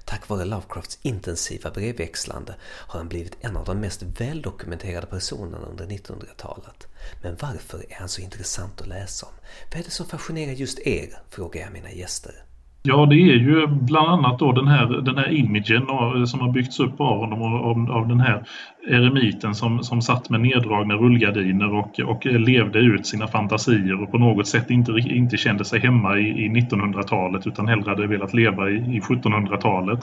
Tack 0.04 0.28
vare 0.28 0.44
Lovecrafts 0.44 0.98
intensiva 1.02 1.70
brevväxlande 1.70 2.54
har 2.62 2.98
han 2.98 3.08
blivit 3.08 3.36
en 3.40 3.56
av 3.56 3.64
de 3.64 3.80
mest 3.80 4.02
väldokumenterade 4.02 5.06
personerna 5.06 5.66
under 5.66 5.86
1900-talet. 5.86 6.86
Men 7.22 7.36
varför 7.36 7.92
är 7.92 7.96
han 7.96 8.08
så 8.08 8.20
intressant 8.20 8.80
att 8.80 8.86
läsa 8.86 9.26
om? 9.26 9.32
Vad 9.70 9.80
är 9.80 9.84
det 9.84 9.90
som 9.90 10.06
fascinerar 10.06 10.52
just 10.52 10.78
er? 10.78 11.22
frågar 11.30 11.60
jag 11.60 11.72
mina 11.72 11.92
gäster. 11.92 12.44
Ja, 12.82 13.06
det 13.06 13.14
är 13.14 13.36
ju 13.36 13.66
bland 13.66 14.08
annat 14.08 14.38
då 14.38 14.52
den 14.52 14.68
här, 14.68 14.86
den 14.86 15.18
här 15.18 15.32
imagen 15.32 15.82
eh, 15.90 16.24
som 16.24 16.40
har 16.40 16.52
byggts 16.52 16.80
upp 16.80 17.00
av 17.00 17.18
honom 17.18 17.42
av, 17.42 17.90
av 17.90 18.08
den 18.08 18.20
här 18.20 18.44
eremiten 18.88 19.54
som, 19.54 19.82
som 19.82 20.02
satt 20.02 20.30
med 20.30 20.40
neddragna 20.40 20.94
rullgardiner 20.94 21.74
och, 21.74 22.00
och 22.00 22.26
levde 22.26 22.78
ut 22.78 23.06
sina 23.06 23.26
fantasier 23.26 24.02
och 24.02 24.10
på 24.10 24.18
något 24.18 24.46
sätt 24.46 24.70
inte, 24.70 24.92
inte 24.92 25.36
kände 25.36 25.64
sig 25.64 25.80
hemma 25.80 26.18
i, 26.18 26.44
i 26.44 26.48
1900-talet 26.48 27.46
utan 27.46 27.68
hellre 27.68 27.90
hade 27.90 28.06
velat 28.06 28.34
leva 28.34 28.70
i, 28.70 28.74
i 28.74 29.00
1700-talet. 29.00 30.00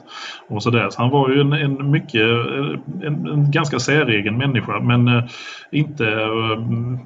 Och 0.48 0.64
så, 0.64 0.70
där. 0.70 0.90
så 0.90 1.02
han 1.02 1.12
var 1.12 1.30
ju 1.30 1.42
en, 1.42 1.54
en 1.54 1.92
mycket, 1.92 2.22
eh, 2.22 3.08
en, 3.08 3.28
en, 3.28 3.52
ganska 3.52 3.80
säregen 3.80 4.38
människa 4.38 4.80
men 4.80 5.08
eh, 5.08 5.24
inte, 5.72 6.20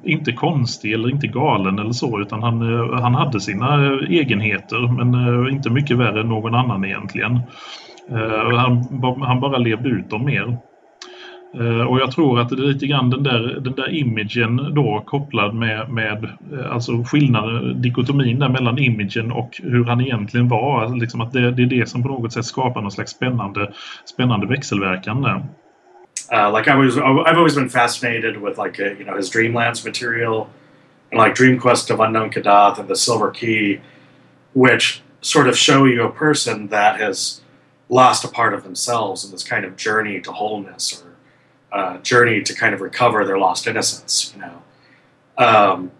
inte 0.04 0.32
konstig 0.32 0.92
eller 0.92 1.10
inte 1.10 1.26
galen 1.26 1.78
eller 1.78 1.92
så 1.92 2.20
utan 2.20 2.42
han, 2.42 2.60
han 3.02 3.14
hade 3.14 3.40
sina 3.40 3.98
egenheter 4.00 5.04
men 5.04 5.14
inte 5.62 5.70
mycket 5.70 5.98
värre 5.98 6.20
än 6.20 6.28
någon 6.28 6.54
annan 6.54 6.84
egentligen. 6.84 7.40
Eh, 8.10 8.58
han, 8.58 9.02
han 9.22 9.40
bara 9.40 9.58
levde 9.58 9.88
ut 9.88 10.10
dem 10.10 10.24
mer. 10.24 10.58
Eh, 11.54 11.86
och 11.86 12.00
jag 12.00 12.12
tror 12.12 12.40
att 12.40 12.48
det 12.48 12.54
är 12.54 12.58
lite 12.58 12.86
grann 12.86 13.10
den 13.10 13.22
där, 13.22 13.60
den 13.60 13.72
där 13.72 13.94
imagen 13.94 14.74
då 14.74 15.02
kopplad 15.06 15.54
med, 15.54 15.90
med 15.90 16.24
eh, 16.52 16.72
alltså 16.72 17.04
skillnaden, 17.04 17.82
dikotomin 17.82 18.38
där 18.38 18.48
mellan 18.48 18.78
imagen 18.78 19.32
och 19.32 19.60
hur 19.62 19.84
han 19.84 20.00
egentligen 20.00 20.48
var. 20.48 20.82
Alltså 20.82 20.96
liksom 20.96 21.20
att 21.20 21.32
det, 21.32 21.50
det 21.50 21.62
är 21.62 21.66
det 21.66 21.88
som 21.88 22.02
på 22.02 22.08
något 22.08 22.32
sätt 22.32 22.44
skapar 22.44 22.80
någon 22.80 22.90
slags 22.90 23.10
spännande, 23.10 23.72
spännande 24.04 24.46
växelverkan 24.46 25.22
där. 25.22 25.42
Uh, 26.32 26.50
like 26.50 26.66
I 26.66 26.76
was, 26.76 26.96
I've 26.96 27.36
always 27.36 27.54
been 27.54 27.68
fascinated 27.68 28.36
with 28.36 28.58
like 28.58 28.78
a, 28.78 28.94
you 28.98 29.04
know 29.04 29.16
his 29.16 29.30
Dreamlands 29.30 29.84
material 29.84 30.46
and 31.10 31.20
like 31.20 31.34
Dream 31.34 31.58
Quest 31.58 31.90
of 31.90 32.00
Unknown 32.00 32.30
Kadath 32.30 32.78
and 32.78 32.88
the 32.88 32.96
Silver 32.96 33.30
Key, 33.30 33.80
which 34.54 35.02
sort 35.22 35.48
of 35.48 35.56
show 35.56 35.84
you 35.84 36.02
a 36.02 36.10
person 36.10 36.66
that 36.68 37.00
has 37.00 37.40
lost 37.88 38.24
a 38.24 38.28
part 38.28 38.52
of 38.52 38.64
themselves 38.64 39.24
in 39.24 39.30
this 39.30 39.44
kind 39.44 39.64
of 39.64 39.76
journey 39.76 40.20
to 40.20 40.32
wholeness 40.32 41.02
or 41.02 41.16
uh, 41.76 41.98
journey 41.98 42.42
to 42.42 42.54
kind 42.54 42.74
of 42.74 42.80
recover 42.80 43.24
their 43.24 43.38
lost 43.38 43.66
innocence, 43.66 44.34
you 44.34 44.42
know. 44.42 44.62
Um, 45.38 45.92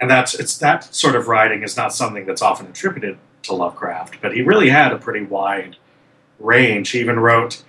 and 0.00 0.08
that's 0.08 0.34
it's 0.34 0.56
that 0.58 0.94
sort 0.94 1.16
of 1.16 1.26
writing 1.26 1.62
is 1.62 1.76
not 1.76 1.92
something 1.92 2.24
that's 2.24 2.42
often 2.42 2.66
attributed 2.66 3.18
to 3.42 3.54
Lovecraft, 3.54 4.20
but 4.20 4.34
he 4.34 4.42
really 4.42 4.68
had 4.68 4.92
a 4.92 4.98
pretty 4.98 5.24
wide 5.24 5.76
range. 6.38 6.90
He 6.90 7.00
even 7.00 7.18
wrote 7.18 7.64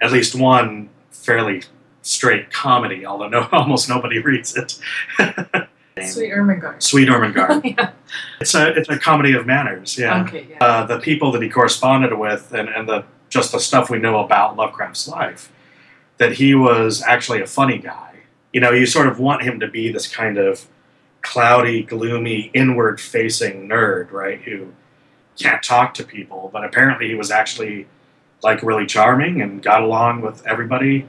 at 0.00 0.12
least 0.12 0.34
one 0.34 0.88
fairly 1.10 1.64
straight 2.02 2.50
comedy, 2.50 3.04
although 3.04 3.28
no, 3.28 3.48
almost 3.52 3.88
nobody 3.88 4.20
reads 4.20 4.56
it. 4.56 4.78
Sweet 6.04 6.30
Ermengarde. 6.30 6.82
Sweet 6.82 7.08
Ermengarde. 7.08 7.64
yeah. 7.78 7.92
It's 8.40 8.54
a 8.54 8.74
it's 8.74 8.88
a 8.88 8.98
comedy 8.98 9.32
of 9.32 9.46
manners. 9.46 9.96
Yeah. 9.96 10.24
Okay. 10.24 10.46
Yeah. 10.50 10.58
Uh, 10.60 10.86
the 10.86 10.98
people 10.98 11.32
that 11.32 11.42
he 11.42 11.48
corresponded 11.48 12.12
with, 12.18 12.52
and, 12.52 12.68
and 12.68 12.88
the 12.88 13.04
just 13.30 13.52
the 13.52 13.58
stuff 13.58 13.88
we 13.88 13.98
know 13.98 14.22
about 14.22 14.56
Lovecraft's 14.56 15.08
life, 15.08 15.50
that 16.18 16.32
he 16.32 16.54
was 16.54 17.02
actually 17.02 17.40
a 17.40 17.46
funny 17.46 17.78
guy. 17.78 18.20
You 18.52 18.60
know, 18.60 18.72
you 18.72 18.86
sort 18.86 19.06
of 19.06 19.18
want 19.18 19.42
him 19.42 19.58
to 19.60 19.68
be 19.68 19.90
this 19.90 20.06
kind 20.06 20.38
of 20.38 20.66
cloudy, 21.22 21.82
gloomy, 21.82 22.50
inward 22.52 23.00
facing 23.00 23.68
nerd, 23.68 24.12
right? 24.12 24.40
Who 24.42 24.72
can't 25.38 25.62
talk 25.62 25.94
to 25.94 26.04
people, 26.04 26.50
but 26.52 26.64
apparently 26.64 27.08
he 27.08 27.14
was 27.14 27.30
actually 27.30 27.86
like 28.42 28.62
really 28.62 28.86
charming 28.86 29.40
and 29.40 29.62
got 29.62 29.82
along 29.82 30.20
with 30.20 30.46
everybody. 30.46 31.08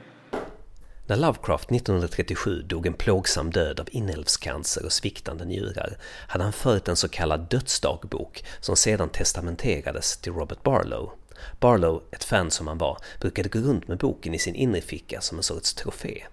När 1.08 1.16
Lovecraft 1.16 1.70
1937 1.70 2.62
dog 2.62 2.86
en 2.86 2.94
plågsam 2.94 3.50
död 3.50 3.80
av 3.80 3.88
inälvscancer 3.90 4.84
och 4.84 4.92
sviktande 4.92 5.44
njurar 5.44 5.98
hade 6.28 6.44
han 6.44 6.52
fört 6.52 6.88
en 6.88 6.96
så 6.96 7.08
kallad 7.08 7.40
dödsdagbok 7.40 8.44
som 8.60 8.76
sedan 8.76 9.08
testamenterades 9.08 10.16
till 10.16 10.32
Robert 10.32 10.62
Barlow. 10.62 11.10
Barlow, 11.60 12.02
ett 12.10 12.24
fan 12.24 12.50
som 12.50 12.66
han 12.66 12.78
var, 12.78 12.98
brukade 13.20 13.48
gå 13.48 13.58
runt 13.58 13.88
med 13.88 13.98
boken 13.98 14.34
i 14.34 14.38
sin 14.38 14.54
innerficka 14.54 15.20
som 15.20 15.38
en 15.38 15.42
sorts 15.42 15.74
trofé. 15.74 16.24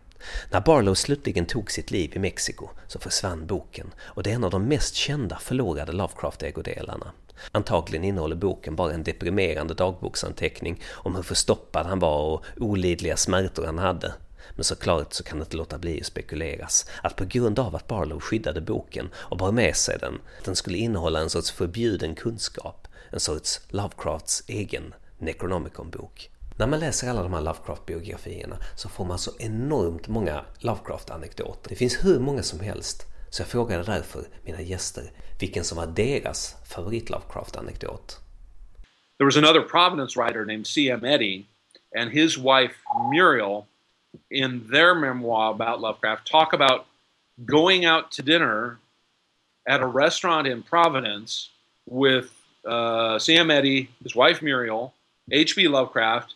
När 0.51 0.61
Barlow 0.61 0.93
slutligen 0.93 1.45
tog 1.45 1.71
sitt 1.71 1.91
liv 1.91 2.11
i 2.15 2.19
Mexiko 2.19 2.69
så 2.87 2.99
försvann 2.99 3.47
boken 3.47 3.93
och 4.01 4.23
det 4.23 4.31
är 4.31 4.35
en 4.35 4.43
av 4.43 4.51
de 4.51 4.63
mest 4.63 4.95
kända 4.95 5.39
förlorade 5.39 5.91
Lovecraft-ägodelarna. 5.91 7.11
Antagligen 7.51 8.03
innehåller 8.03 8.35
boken 8.35 8.75
bara 8.75 8.93
en 8.93 9.03
deprimerande 9.03 9.73
dagboksanteckning 9.73 10.81
om 10.91 11.15
hur 11.15 11.23
förstoppad 11.23 11.85
han 11.85 11.99
var 11.99 12.21
och 12.21 12.43
olidliga 12.57 13.17
smärtor 13.17 13.65
han 13.65 13.79
hade. 13.79 14.13
Men 14.55 14.63
såklart 14.63 15.13
så 15.13 15.23
kan 15.23 15.37
det 15.37 15.43
inte 15.43 15.57
låta 15.57 15.77
bli 15.77 15.99
att 15.99 16.05
spekuleras 16.05 16.89
att 17.03 17.15
på 17.15 17.25
grund 17.25 17.59
av 17.59 17.75
att 17.75 17.87
Barlow 17.87 18.19
skyddade 18.19 18.61
boken 18.61 19.09
och 19.15 19.37
bar 19.37 19.51
med 19.51 19.75
sig 19.75 19.97
den, 19.99 20.19
att 20.39 20.45
den 20.45 20.55
skulle 20.55 20.77
innehålla 20.77 21.19
en 21.19 21.29
sorts 21.29 21.51
förbjuden 21.51 22.15
kunskap, 22.15 22.87
en 23.11 23.19
sorts 23.19 23.61
Lovecrafts 23.69 24.43
egen 24.47 24.93
Necronomicon-bok. 25.17 26.29
När 26.57 26.67
man 26.67 26.79
läser 26.79 27.09
alla 27.09 27.23
de 27.23 27.33
här 27.33 27.41
Lovecraft-biografierna 27.41 28.57
så 28.75 28.89
får 28.89 29.05
man 29.05 29.19
så 29.19 29.31
enormt 29.39 30.07
många 30.07 30.45
Lovecraft-anekdoter. 30.59 31.69
Det 31.69 31.75
finns 31.75 32.05
hur 32.05 32.19
många 32.19 32.43
som 32.43 32.59
helst. 32.59 33.05
Så 33.29 33.41
jag 33.41 33.47
frågade 33.47 33.83
därför 33.83 34.27
mina 34.43 34.61
gäster 34.61 35.11
vilken 35.39 35.63
som 35.63 35.77
var 35.77 35.87
deras 35.87 36.55
favorit 36.65 37.09
Lovecraft-anekdot. 37.09 38.19
There 39.17 39.25
was 39.25 39.37
another 39.37 39.61
Providence 39.61 40.19
writer 40.19 40.45
named 40.45 40.67
C.M. 40.67 41.05
Eddy 41.05 41.45
and 41.99 42.11
his 42.11 42.37
wife 42.37 42.75
Muriel 43.13 43.65
in 44.29 44.67
their 44.69 44.95
memoir 44.95 45.51
about 45.51 45.81
Lovecraft 45.81 46.27
talk 46.27 46.53
about 46.53 46.85
going 47.43 47.85
out 47.85 48.11
to 48.13 48.21
dinner 48.21 48.79
at 49.67 49.81
a 49.81 49.87
restaurant 49.87 50.47
in 50.47 50.63
Providence 50.63 51.49
with 51.85 52.31
uh, 52.65 53.19
Sam 53.19 53.51
Eddy, 53.51 53.89
his 54.03 54.15
wife 54.15 54.41
Muriel, 54.41 54.93
H.P. 55.31 55.67
Lovecraft, 55.67 56.33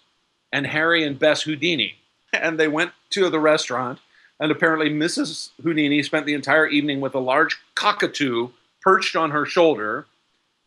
and 0.51 0.65
Harry 0.65 1.03
and 1.03 1.17
Bess 1.17 1.43
Houdini. 1.43 1.95
And 2.32 2.59
they 2.59 2.67
went 2.67 2.91
to 3.09 3.27
the 3.32 3.39
restaurant, 3.39 3.97
and 4.39 4.51
apparently 4.51 4.91
Mrs. 4.91 5.49
Houdini 5.63 6.03
spent 6.03 6.27
the 6.27 6.36
entire 6.36 6.67
evening 6.67 7.01
with 7.01 7.15
a 7.15 7.19
large 7.19 7.57
cockatoo 7.73 8.49
perched 8.82 9.15
on 9.15 9.32
her 9.32 9.47
shoulder. 9.47 10.05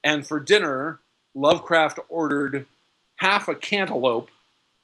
And 0.02 0.26
for 0.26 0.40
dinner, 0.40 0.98
Lovecraft 1.36 2.00
ordered 2.08 2.66
half 3.14 3.46
a 3.46 3.54
cantaloupe 3.54 4.28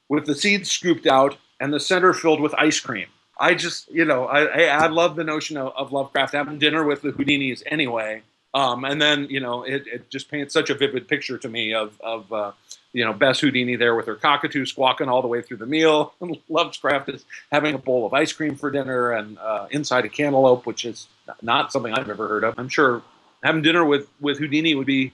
with 0.07 0.25
the 0.25 0.35
seeds 0.35 0.71
scooped 0.71 1.05
out 1.05 1.35
and 1.59 1.73
the 1.73 1.79
center 1.79 2.13
filled 2.13 2.41
with 2.41 2.53
ice 2.55 2.79
cream. 2.79 3.07
I 3.39 3.53
just, 3.53 3.89
you 3.89 4.05
know, 4.05 4.25
I, 4.25 4.65
I 4.65 4.87
love 4.87 5.15
the 5.15 5.23
notion 5.23 5.55
of, 5.55 5.73
of 5.75 5.93
Lovecraft 5.93 6.33
having 6.33 6.59
dinner 6.59 6.83
with 6.83 7.01
the 7.01 7.11
Houdinis 7.11 7.63
anyway. 7.65 8.21
Um, 8.53 8.83
and 8.83 9.01
then, 9.01 9.27
you 9.29 9.39
know, 9.39 9.63
it, 9.63 9.85
it, 9.87 10.09
just 10.09 10.29
paints 10.29 10.53
such 10.53 10.69
a 10.69 10.73
vivid 10.73 11.07
picture 11.07 11.37
to 11.37 11.47
me 11.47 11.73
of, 11.73 11.99
of 12.01 12.33
uh, 12.33 12.51
you 12.93 13.05
know, 13.05 13.13
Bess 13.13 13.39
Houdini 13.39 13.75
there 13.75 13.95
with 13.95 14.07
her 14.07 14.15
cockatoo 14.15 14.65
squawking 14.65 15.07
all 15.07 15.21
the 15.21 15.27
way 15.27 15.41
through 15.41 15.57
the 15.57 15.67
meal. 15.67 16.13
Lovecraft 16.49 17.09
is 17.09 17.25
having 17.51 17.75
a 17.75 17.77
bowl 17.77 18.07
of 18.07 18.13
ice 18.13 18.33
cream 18.33 18.55
for 18.55 18.71
dinner 18.71 19.11
and 19.11 19.37
uh, 19.37 19.67
inside 19.69 20.03
a 20.05 20.09
cantaloupe, 20.09 20.65
which 20.65 20.83
is 20.83 21.07
not 21.41 21.71
something 21.71 21.93
I've 21.93 22.09
ever 22.09 22.27
heard 22.27 22.43
of. 22.43 22.55
I'm 22.57 22.69
sure 22.69 23.03
having 23.43 23.61
dinner 23.61 23.85
with, 23.85 24.09
with 24.19 24.39
Houdini 24.39 24.73
would 24.73 24.87
be 24.87 25.13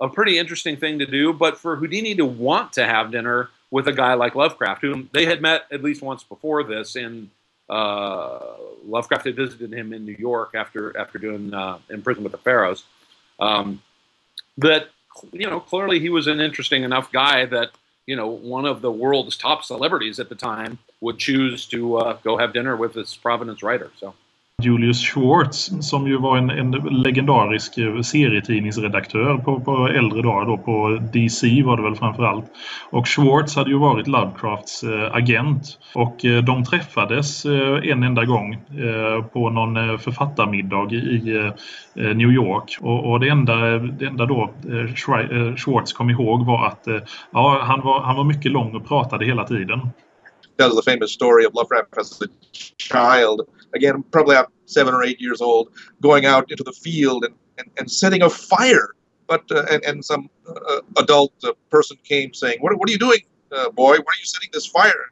a 0.00 0.08
pretty 0.08 0.38
interesting 0.38 0.76
thing 0.76 1.00
to 1.00 1.06
do. 1.06 1.32
But 1.32 1.58
for 1.58 1.76
Houdini 1.76 2.14
to 2.14 2.24
want 2.24 2.72
to 2.74 2.86
have 2.86 3.10
dinner 3.10 3.50
with 3.72 3.88
a 3.88 3.92
guy 3.92 4.14
like 4.14 4.34
Lovecraft, 4.36 4.82
whom 4.82 5.08
they 5.12 5.24
had 5.24 5.40
met 5.40 5.62
at 5.72 5.82
least 5.82 6.02
once 6.02 6.22
before 6.22 6.62
this 6.62 6.94
in 6.94 7.30
uh, 7.70 8.38
Lovecraft 8.84 9.24
had 9.24 9.34
visited 9.34 9.72
him 9.72 9.94
in 9.94 10.04
New 10.04 10.14
York 10.16 10.50
after 10.54 10.96
after 10.96 11.18
doing 11.18 11.52
uh, 11.52 11.78
Imprisoned 11.88 12.22
with 12.22 12.32
the 12.32 12.38
Pharaohs. 12.38 12.84
Um, 13.40 13.82
that 14.58 14.90
you 15.32 15.48
know 15.48 15.58
clearly 15.58 15.98
he 15.98 16.10
was 16.10 16.26
an 16.26 16.38
interesting 16.38 16.84
enough 16.84 17.10
guy 17.10 17.46
that 17.46 17.70
you 18.06 18.14
know 18.14 18.28
one 18.28 18.66
of 18.66 18.82
the 18.82 18.92
world's 18.92 19.38
top 19.38 19.64
celebrities 19.64 20.20
at 20.20 20.28
the 20.28 20.34
time 20.34 20.78
would 21.00 21.18
choose 21.18 21.64
to 21.66 21.96
uh, 21.96 22.18
go 22.22 22.36
have 22.36 22.52
dinner 22.52 22.76
with 22.76 22.92
this 22.92 23.16
Providence 23.16 23.62
writer. 23.62 23.90
So. 23.98 24.14
Julius 24.64 25.00
Schwartz 25.00 25.70
som 25.80 26.06
ju 26.06 26.18
var 26.18 26.36
en, 26.36 26.50
en 26.50 26.70
legendarisk 27.02 27.74
serietidningsredaktör 28.04 29.38
på, 29.38 29.60
på 29.60 29.88
äldre 29.88 30.22
dagar 30.22 30.46
då 30.46 30.58
på 30.58 30.98
DC 31.12 31.62
var 31.62 31.76
det 31.76 31.82
väl 31.82 31.94
framförallt. 31.94 32.44
Och 32.90 33.08
Schwartz 33.08 33.56
hade 33.56 33.70
ju 33.70 33.78
varit 33.78 34.06
Lovecrafts 34.06 34.82
eh, 34.82 35.14
agent 35.14 35.78
och 35.94 36.24
eh, 36.24 36.44
de 36.44 36.64
träffades 36.64 37.44
eh, 37.44 37.90
en 37.90 38.02
enda 38.02 38.24
gång 38.24 38.58
på 39.32 39.50
någon 39.50 39.98
författarmiddag 39.98 40.92
i 40.92 41.52
New 41.94 42.30
York 42.30 42.78
och, 42.80 43.10
och, 43.10 43.20
det, 43.20 43.28
enda, 43.28 43.54
det 43.78 44.06
enda 44.06 44.26
då 44.26 44.50
Schwartz 45.56 45.92
kom 45.92 46.10
ihåg 46.10 46.46
var 46.46 46.66
att 46.66 46.86
ja, 47.32 47.60
han, 47.62 47.80
var, 47.80 48.00
han 48.00 48.16
var 48.16 48.24
mycket 48.24 48.52
lång 48.52 48.76
och 48.76 48.88
pratade 48.88 49.24
hela 49.24 49.44
tiden. 49.44 49.80
tells 50.58 50.76
the 50.76 50.82
famous 50.82 51.12
story 51.12 51.44
of 51.46 51.54
Lovecraft 51.54 51.98
as 51.98 52.22
a 52.22 52.26
child, 52.78 53.40
again, 53.74 54.02
probably 54.10 54.36
about 54.36 54.52
seven 54.66 54.94
or 54.94 55.02
eight 55.02 55.20
years 55.20 55.40
old, 55.40 55.70
going 56.00 56.26
out 56.26 56.50
into 56.50 56.62
the 56.62 56.72
field 56.72 57.24
and, 57.24 57.34
and, 57.58 57.70
and 57.78 57.90
setting 57.90 58.22
a 58.22 58.30
fire. 58.30 58.94
But 59.26 59.50
uh, 59.50 59.64
and, 59.70 59.84
and 59.84 60.04
some 60.04 60.28
uh, 60.48 60.80
adult 60.96 61.32
uh, 61.44 61.52
person 61.70 61.96
came 62.04 62.34
saying, 62.34 62.58
"What, 62.60 62.76
what 62.78 62.88
are 62.88 62.92
you 62.92 62.98
doing, 62.98 63.20
uh, 63.52 63.70
boy? 63.70 63.92
Why 63.92 63.96
are 63.96 64.20
you 64.20 64.24
setting 64.24 64.50
this 64.52 64.66
fire?" 64.66 65.10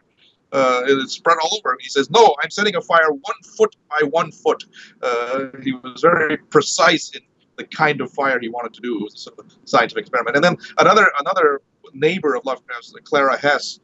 Uh, 0.52 0.82
it's 0.86 1.12
spread 1.12 1.38
all 1.42 1.58
over. 1.58 1.70
And 1.72 1.80
he 1.80 1.88
says, 1.88 2.10
"No, 2.10 2.34
I'm 2.42 2.50
setting 2.50 2.76
a 2.76 2.82
fire 2.82 3.10
one 3.10 3.42
foot 3.56 3.76
by 3.88 4.06
one 4.06 4.32
foot." 4.32 4.64
Uh, 5.00 5.46
he 5.62 5.72
was 5.72 6.00
very 6.02 6.36
precise 6.36 7.10
in 7.10 7.20
the 7.56 7.64
kind 7.64 8.00
of 8.00 8.10
fire 8.12 8.38
he 8.40 8.48
wanted 8.48 8.74
to 8.74 8.80
do. 8.80 8.98
It 8.98 9.02
was 9.04 9.14
a 9.14 9.18
sort 9.18 9.38
of 9.38 9.46
scientific 9.64 10.02
experiment. 10.02 10.36
And 10.36 10.44
then 10.44 10.56
another 10.78 11.10
another 11.20 11.62
neighbor 11.94 12.34
of 12.34 12.44
Lovecraft's, 12.44 12.92
Clara 13.04 13.38
Hess, 13.38 13.80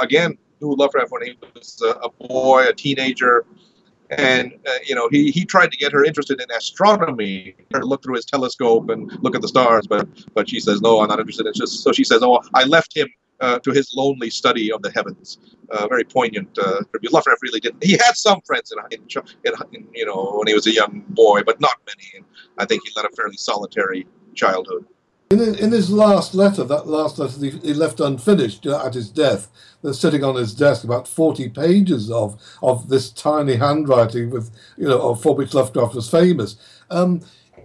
again 0.00 0.38
knew 0.60 0.74
Lovecraft 0.74 1.10
when 1.10 1.22
he 1.26 1.36
was 1.54 1.82
a 1.82 2.08
boy, 2.26 2.66
a 2.68 2.72
teenager, 2.72 3.44
and 4.10 4.52
uh, 4.66 4.78
you 4.86 4.94
know 4.94 5.08
he, 5.10 5.30
he 5.30 5.44
tried 5.44 5.70
to 5.70 5.76
get 5.76 5.92
her 5.92 6.04
interested 6.04 6.40
in 6.40 6.46
astronomy. 6.56 7.54
Look 7.72 8.02
through 8.02 8.16
his 8.16 8.24
telescope 8.24 8.90
and 8.90 9.10
look 9.22 9.34
at 9.34 9.42
the 9.42 9.48
stars 9.48 9.86
but 9.86 10.06
but 10.34 10.48
she 10.48 10.60
says 10.60 10.80
no 10.80 11.00
i'm 11.00 11.08
not 11.08 11.20
interested. 11.20 11.46
It's 11.46 11.58
just 11.58 11.82
so 11.82 11.92
she 11.92 12.04
says 12.04 12.20
oh 12.22 12.40
i 12.54 12.64
left 12.64 12.96
him 12.96 13.08
uh, 13.40 13.58
to 13.58 13.72
his 13.72 13.92
lonely 13.96 14.30
study 14.30 14.72
of 14.72 14.80
the 14.82 14.90
heavens. 14.92 15.38
Uh, 15.70 15.88
very 15.88 16.04
poignant 16.04 16.56
uh, 16.58 16.80
Lovecraft 17.10 17.42
really 17.42 17.60
didn't 17.60 17.82
he 17.82 17.92
had 17.92 18.14
some 18.14 18.40
friends 18.42 18.72
in, 18.72 18.78
in, 18.92 19.54
in, 19.72 19.88
you 19.92 20.06
know 20.06 20.34
when 20.36 20.46
he 20.46 20.54
was 20.54 20.66
a 20.66 20.72
young 20.72 21.04
boy 21.08 21.42
but 21.44 21.60
not 21.60 21.76
many. 21.86 22.08
And 22.16 22.24
i 22.58 22.64
think 22.64 22.82
he 22.84 22.92
led 22.96 23.06
a 23.06 23.14
fairly 23.16 23.36
solitary 23.36 24.06
childhood 24.34 24.86
in, 25.40 25.54
in 25.56 25.72
his 25.72 25.90
last 25.90 26.34
letter, 26.34 26.64
that 26.64 26.86
last 26.86 27.18
letter 27.18 27.38
he, 27.38 27.50
he 27.50 27.74
left 27.74 28.00
unfinished 28.00 28.66
at 28.66 28.94
his 28.94 29.08
death, 29.08 29.48
there's 29.82 29.98
sitting 30.00 30.24
on 30.24 30.34
his 30.34 30.54
desk 30.54 30.84
about 30.84 31.06
40 31.06 31.50
pages 31.50 32.10
of, 32.10 32.40
of 32.62 32.88
this 32.88 33.10
tiny 33.10 33.56
handwriting 33.56 34.30
with, 34.30 34.50
you 34.76 34.88
know, 34.88 35.14
for 35.14 35.34
which 35.34 35.54
Lovecraft 35.54 35.94
was 35.94 36.10
famous. 36.10 36.56
Um, 36.90 37.22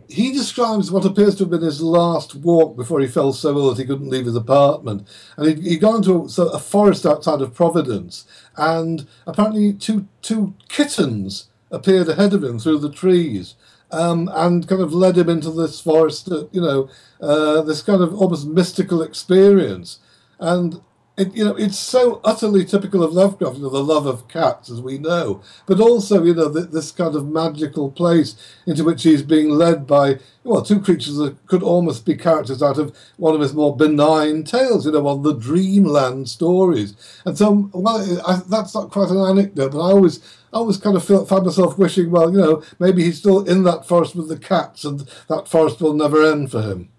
he 0.09 0.31
describes 0.31 0.91
what 0.91 1.05
appears 1.05 1.35
to 1.35 1.43
have 1.43 1.51
been 1.51 1.61
his 1.61 1.81
last 1.81 2.35
walk 2.35 2.75
before 2.75 2.99
he 2.99 3.07
fell 3.07 3.31
so 3.31 3.55
ill 3.55 3.69
that 3.69 3.81
he 3.81 3.85
couldn't 3.85 4.09
leave 4.09 4.25
his 4.25 4.35
apartment. 4.35 5.07
And 5.37 5.47
he'd, 5.47 5.63
he'd 5.63 5.81
gone 5.81 6.01
to 6.03 6.27
a, 6.37 6.45
a 6.47 6.59
forest 6.59 7.05
outside 7.05 7.41
of 7.41 7.53
Providence, 7.53 8.25
and 8.57 9.07
apparently 9.27 9.73
two, 9.73 10.07
two 10.21 10.55
kittens 10.67 11.49
appeared 11.71 12.09
ahead 12.09 12.33
of 12.33 12.43
him 12.43 12.57
through 12.57 12.79
the 12.79 12.91
trees 12.91 13.55
um, 13.91 14.29
and 14.33 14.67
kind 14.67 14.81
of 14.81 14.93
led 14.93 15.17
him 15.17 15.29
into 15.29 15.51
this 15.51 15.79
forest, 15.79 16.27
you 16.51 16.61
know, 16.61 16.89
uh, 17.21 17.61
this 17.61 17.81
kind 17.81 18.01
of 18.01 18.13
almost 18.13 18.47
mystical 18.47 19.01
experience. 19.01 19.99
And 20.39 20.81
it, 21.19 21.35
you 21.35 21.43
know, 21.43 21.55
it's 21.55 21.77
so 21.77 22.21
utterly 22.23 22.63
typical 22.63 23.03
of 23.03 23.11
Lovecraft, 23.11 23.57
you 23.57 23.63
know, 23.63 23.69
the 23.69 23.83
love 23.83 24.05
of 24.05 24.27
cats, 24.29 24.69
as 24.69 24.81
we 24.81 24.97
know, 24.97 25.41
but 25.65 25.81
also, 25.81 26.23
you 26.23 26.33
know, 26.33 26.47
this 26.47 26.91
kind 26.91 27.13
of 27.13 27.27
magical 27.27 27.91
place 27.91 28.35
into 28.65 28.85
which 28.85 29.03
he's 29.03 29.21
being 29.21 29.49
led 29.49 29.85
by, 29.85 30.19
well, 30.45 30.61
two 30.61 30.79
creatures 30.79 31.17
that 31.17 31.45
could 31.45 31.61
almost 31.61 32.05
be 32.05 32.15
characters 32.15 32.63
out 32.63 32.77
of 32.77 32.95
one 33.17 33.35
of 33.35 33.41
his 33.41 33.53
more 33.53 33.75
benign 33.75 34.45
tales, 34.45 34.85
you 34.85 34.93
know, 34.93 35.01
one 35.01 35.17
of 35.17 35.23
the 35.23 35.35
dreamland 35.35 36.29
stories. 36.29 36.95
And 37.25 37.37
so, 37.37 37.69
well, 37.73 38.21
I, 38.25 38.41
that's 38.47 38.73
not 38.73 38.89
quite 38.89 39.09
an 39.09 39.17
anecdote, 39.17 39.73
but 39.73 39.85
I 39.85 39.91
always, 39.91 40.19
I 40.53 40.57
always 40.57 40.77
kind 40.77 40.95
of 40.95 41.05
found 41.05 41.45
myself 41.45 41.77
wishing, 41.77 42.11
well, 42.11 42.31
you 42.31 42.39
know, 42.39 42.63
maybe 42.79 43.03
he's 43.03 43.19
still 43.19 43.45
in 43.45 43.63
that 43.63 43.85
forest 43.85 44.15
with 44.15 44.29
the 44.29 44.37
cats, 44.37 44.85
and 44.85 45.01
that 45.27 45.49
forest 45.49 45.81
will 45.81 45.93
never 45.93 46.25
end 46.25 46.49
for 46.49 46.61
him. 46.61 46.89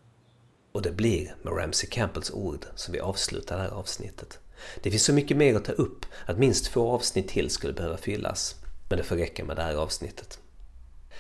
Och 0.72 0.82
det 0.82 0.92
blir 0.92 1.34
med 1.42 1.56
Ramsey 1.56 1.90
Campbells 1.90 2.30
ord 2.30 2.66
som 2.74 2.92
vi 2.92 3.00
avslutar 3.00 3.56
det 3.56 3.62
här 3.62 3.70
avsnittet. 3.70 4.38
Det 4.82 4.90
finns 4.90 5.04
så 5.04 5.12
mycket 5.12 5.36
mer 5.36 5.54
att 5.54 5.64
ta 5.64 5.72
upp 5.72 6.06
att 6.26 6.38
minst 6.38 6.64
två 6.64 6.90
avsnitt 6.90 7.28
till 7.28 7.50
skulle 7.50 7.72
behöva 7.72 7.96
fyllas. 7.96 8.56
Men 8.88 8.98
det 8.98 9.04
får 9.04 9.16
räcka 9.16 9.44
med 9.44 9.56
det 9.56 9.62
här 9.62 9.74
avsnittet. 9.74 10.38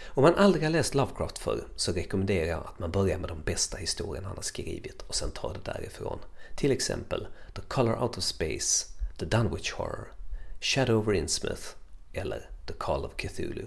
Om 0.06 0.22
man 0.22 0.34
aldrig 0.34 0.64
har 0.64 0.70
läst 0.70 0.94
Lovecraft 0.94 1.38
förr 1.38 1.64
så 1.76 1.92
rekommenderar 1.92 2.46
jag 2.46 2.60
att 2.60 2.78
man 2.78 2.90
börjar 2.90 3.18
med 3.18 3.28
de 3.28 3.42
bästa 3.42 3.76
historierna 3.76 4.28
han 4.28 4.36
har 4.36 4.42
skrivit 4.42 5.02
och 5.02 5.14
sen 5.14 5.30
tar 5.30 5.54
det 5.54 5.72
därifrån. 5.72 6.18
Till 6.56 6.72
exempel 6.72 7.26
The 7.54 7.62
Color 7.68 8.02
Out 8.02 8.18
of 8.18 8.24
Space, 8.24 8.86
The 9.18 9.26
Dunwich 9.26 9.72
Horror, 9.72 10.12
Shadow 10.60 10.96
over 10.96 11.12
Innsmouth 11.12 11.62
eller 12.12 12.50
The 12.66 12.74
Call 12.78 13.04
of 13.04 13.12
Cthulhu. 13.16 13.66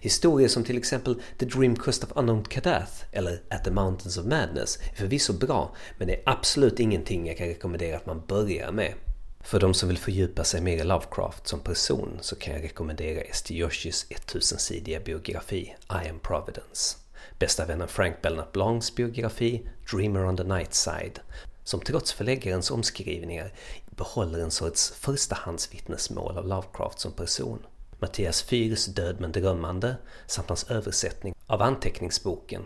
Historier 0.00 0.48
som 0.48 0.64
till 0.64 0.78
exempel 0.78 1.20
The 1.38 1.46
Dream 1.46 1.76
Quest 1.76 2.04
of 2.04 2.10
Unknown 2.14 2.44
Kadath 2.44 2.92
eller 3.12 3.42
At 3.48 3.64
the 3.64 3.70
Mountains 3.70 4.18
of 4.18 4.24
Madness 4.26 4.78
är 4.92 4.96
förvisso 4.96 5.32
bra, 5.32 5.74
men 5.98 6.08
det 6.08 6.14
är 6.14 6.22
absolut 6.26 6.80
ingenting 6.80 7.26
jag 7.26 7.36
kan 7.36 7.46
rekommendera 7.46 7.96
att 7.96 8.06
man 8.06 8.22
börjar 8.26 8.72
med. 8.72 8.94
För 9.40 9.60
de 9.60 9.74
som 9.74 9.88
vill 9.88 9.98
fördjupa 9.98 10.44
sig 10.44 10.60
mer 10.60 10.78
i 10.78 10.84
Lovecraft 10.84 11.48
som 11.48 11.60
person 11.60 12.18
så 12.20 12.36
kan 12.36 12.54
jag 12.54 12.64
rekommendera 12.64 13.20
Esti 13.20 13.58
Yoshis 13.58 14.06
1000-sidiga 14.10 15.00
biografi 15.00 15.76
I 15.90 16.08
am 16.08 16.18
Providence. 16.18 16.96
Bästa 17.38 17.66
vännen 17.66 17.88
Frank 17.88 18.22
Belknap 18.22 18.56
Longs 18.56 18.94
biografi 18.94 19.68
Dreamer 19.92 20.26
on 20.26 20.36
the 20.36 20.44
Night 20.44 20.74
Side 20.74 21.20
som 21.64 21.80
trots 21.80 22.12
förläggarens 22.12 22.70
omskrivningar 22.70 23.52
behåller 23.90 24.38
en 24.38 24.50
sorts 24.50 24.90
förstahandsvittnesmål 24.90 26.38
av 26.38 26.46
Lovecraft 26.46 27.00
som 27.00 27.12
person. 27.12 27.66
Mattias 28.00 28.42
Fyrs 28.42 28.86
Död 28.86 29.20
men 29.20 29.32
drömmande 29.32 29.96
samt 30.26 30.48
hans 30.48 30.70
översättning 30.70 31.34
av 31.46 31.62
anteckningsboken 31.62 32.62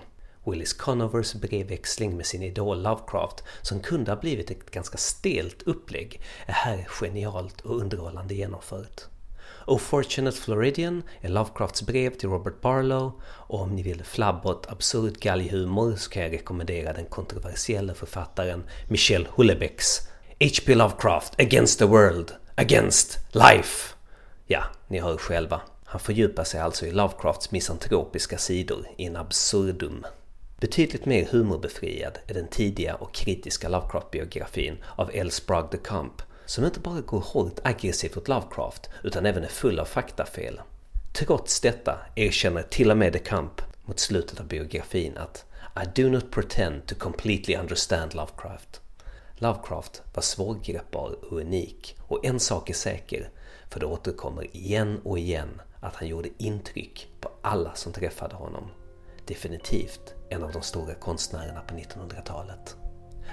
Willis 0.47 0.73
Conovers 0.73 1.35
brevväxling 1.35 2.17
med 2.17 2.27
sin 2.27 2.43
idol 2.43 2.83
Lovecraft 2.83 3.45
som 3.63 3.81
kunde 3.81 4.11
ha 4.11 4.21
blivit 4.21 4.51
ett 4.51 4.71
ganska 4.71 4.97
stelt 4.97 5.63
upplägg 5.63 6.21
är 6.47 6.53
här 6.53 6.87
genialt 6.89 7.61
och 7.61 7.81
underhållande 7.81 8.35
genomfört. 8.35 9.01
O 9.67 9.79
Fortunate 9.79 10.37
Floridian 10.37 11.03
är 11.21 11.29
Lovecrafts 11.29 11.83
brev 11.83 12.11
till 12.11 12.29
Robert 12.29 12.61
Barlow 12.61 13.13
och 13.25 13.61
om 13.61 13.77
ni 13.77 13.83
vill 13.83 14.05
flabbot 14.05 14.67
absurd 14.67 15.19
galghumor 15.19 15.97
så 15.97 16.11
kan 16.11 16.23
jag 16.23 16.33
rekommendera 16.33 16.93
den 16.93 17.07
kontroversiella 17.07 17.95
författaren 17.95 18.65
Michel 18.89 19.29
Houellebecqs 19.31 20.09
H.P. 20.41 20.75
Lovecraft 20.75 21.41
Against 21.41 21.79
the 21.79 21.85
World, 21.85 22.33
Against 22.57 23.19
Life. 23.33 23.94
Ja, 24.47 24.65
ni 24.89 25.01
hör 25.01 25.17
själva. 25.17 25.61
Han 25.85 26.01
fördjupar 26.01 26.45
sig 26.45 26.61
alltså 26.61 26.87
i 26.87 26.91
Lovecrafts 26.91 27.51
misantropiska 27.51 28.39
sidor 28.39 28.87
in 28.97 29.17
absurdum. 29.17 30.07
Betydligt 30.61 31.07
mer 31.07 31.29
humorbefriad 31.31 32.19
är 32.27 32.35
den 32.35 32.49
tidiga 32.49 32.95
och 32.95 33.15
kritiska 33.15 33.69
Lovecraft-biografin 33.69 34.77
av 34.97 35.11
L. 35.15 35.31
Sprague 35.31 35.69
de 35.71 35.79
Camp 35.79 36.23
som 36.47 36.65
inte 36.65 36.81
bara 36.81 37.01
går 37.01 37.21
hårt 37.21 37.59
aggressivt 37.63 38.17
åt 38.17 38.29
Lovecraft 38.29 38.91
utan 39.03 39.27
även 39.27 39.45
är 39.45 39.49
full 39.49 39.79
av 39.79 39.85
faktafel. 39.85 40.61
Trots 41.13 41.61
detta 41.61 41.99
erkänner 42.15 42.63
till 42.63 42.91
och 42.91 42.97
med 42.97 43.13
de 43.13 43.19
Camp 43.19 43.63
mot 43.85 43.99
slutet 43.99 44.41
av 44.41 44.47
biografin 44.47 45.17
att 45.17 45.45
I 45.77 46.03
do 46.03 46.09
not 46.09 46.31
pretend 46.31 46.87
to 46.87 46.95
completely 46.95 47.57
understand 47.57 48.15
Lovecraft. 48.15 48.81
Lovecraft 49.37 50.03
var 50.15 50.23
svårgreppbar 50.23 51.17
och 51.31 51.39
unik 51.39 51.97
och 52.01 52.25
en 52.25 52.41
sak 52.41 52.71
är 52.71 52.75
säker, 52.75 53.31
för 53.75 53.81
det 53.81 53.87
återkommer 53.87 54.57
igen 54.57 55.01
och 55.05 55.19
igen 55.19 55.61
att 55.81 55.97
han 55.97 56.09
gjorde 56.09 56.29
intryck 56.39 57.09
på 57.21 57.31
alla 57.43 57.75
som 57.75 57.93
träffade 57.93 58.35
honom. 58.35 58.71
Definitivt 59.27 60.15
en 60.29 60.43
av 60.43 60.53
de 60.53 60.63
stora 60.63 60.95
konstnärerna 60.95 61.61
på 61.61 61.75
1900-talet. 61.75 62.77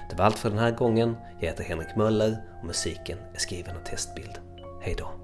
Det 0.10 0.16
var 0.16 0.26
allt 0.26 0.40
för 0.40 0.50
den 0.50 0.60
här 0.60 0.72
gången. 0.72 1.16
Jag 1.40 1.48
heter 1.48 1.64
Henrik 1.64 1.96
Möller 1.98 2.44
och 2.60 2.66
musiken 2.66 3.18
är 3.34 3.40
skriven 3.40 3.78
av 3.78 3.84
Testbild. 3.84 4.40
Hejdå! 4.82 5.21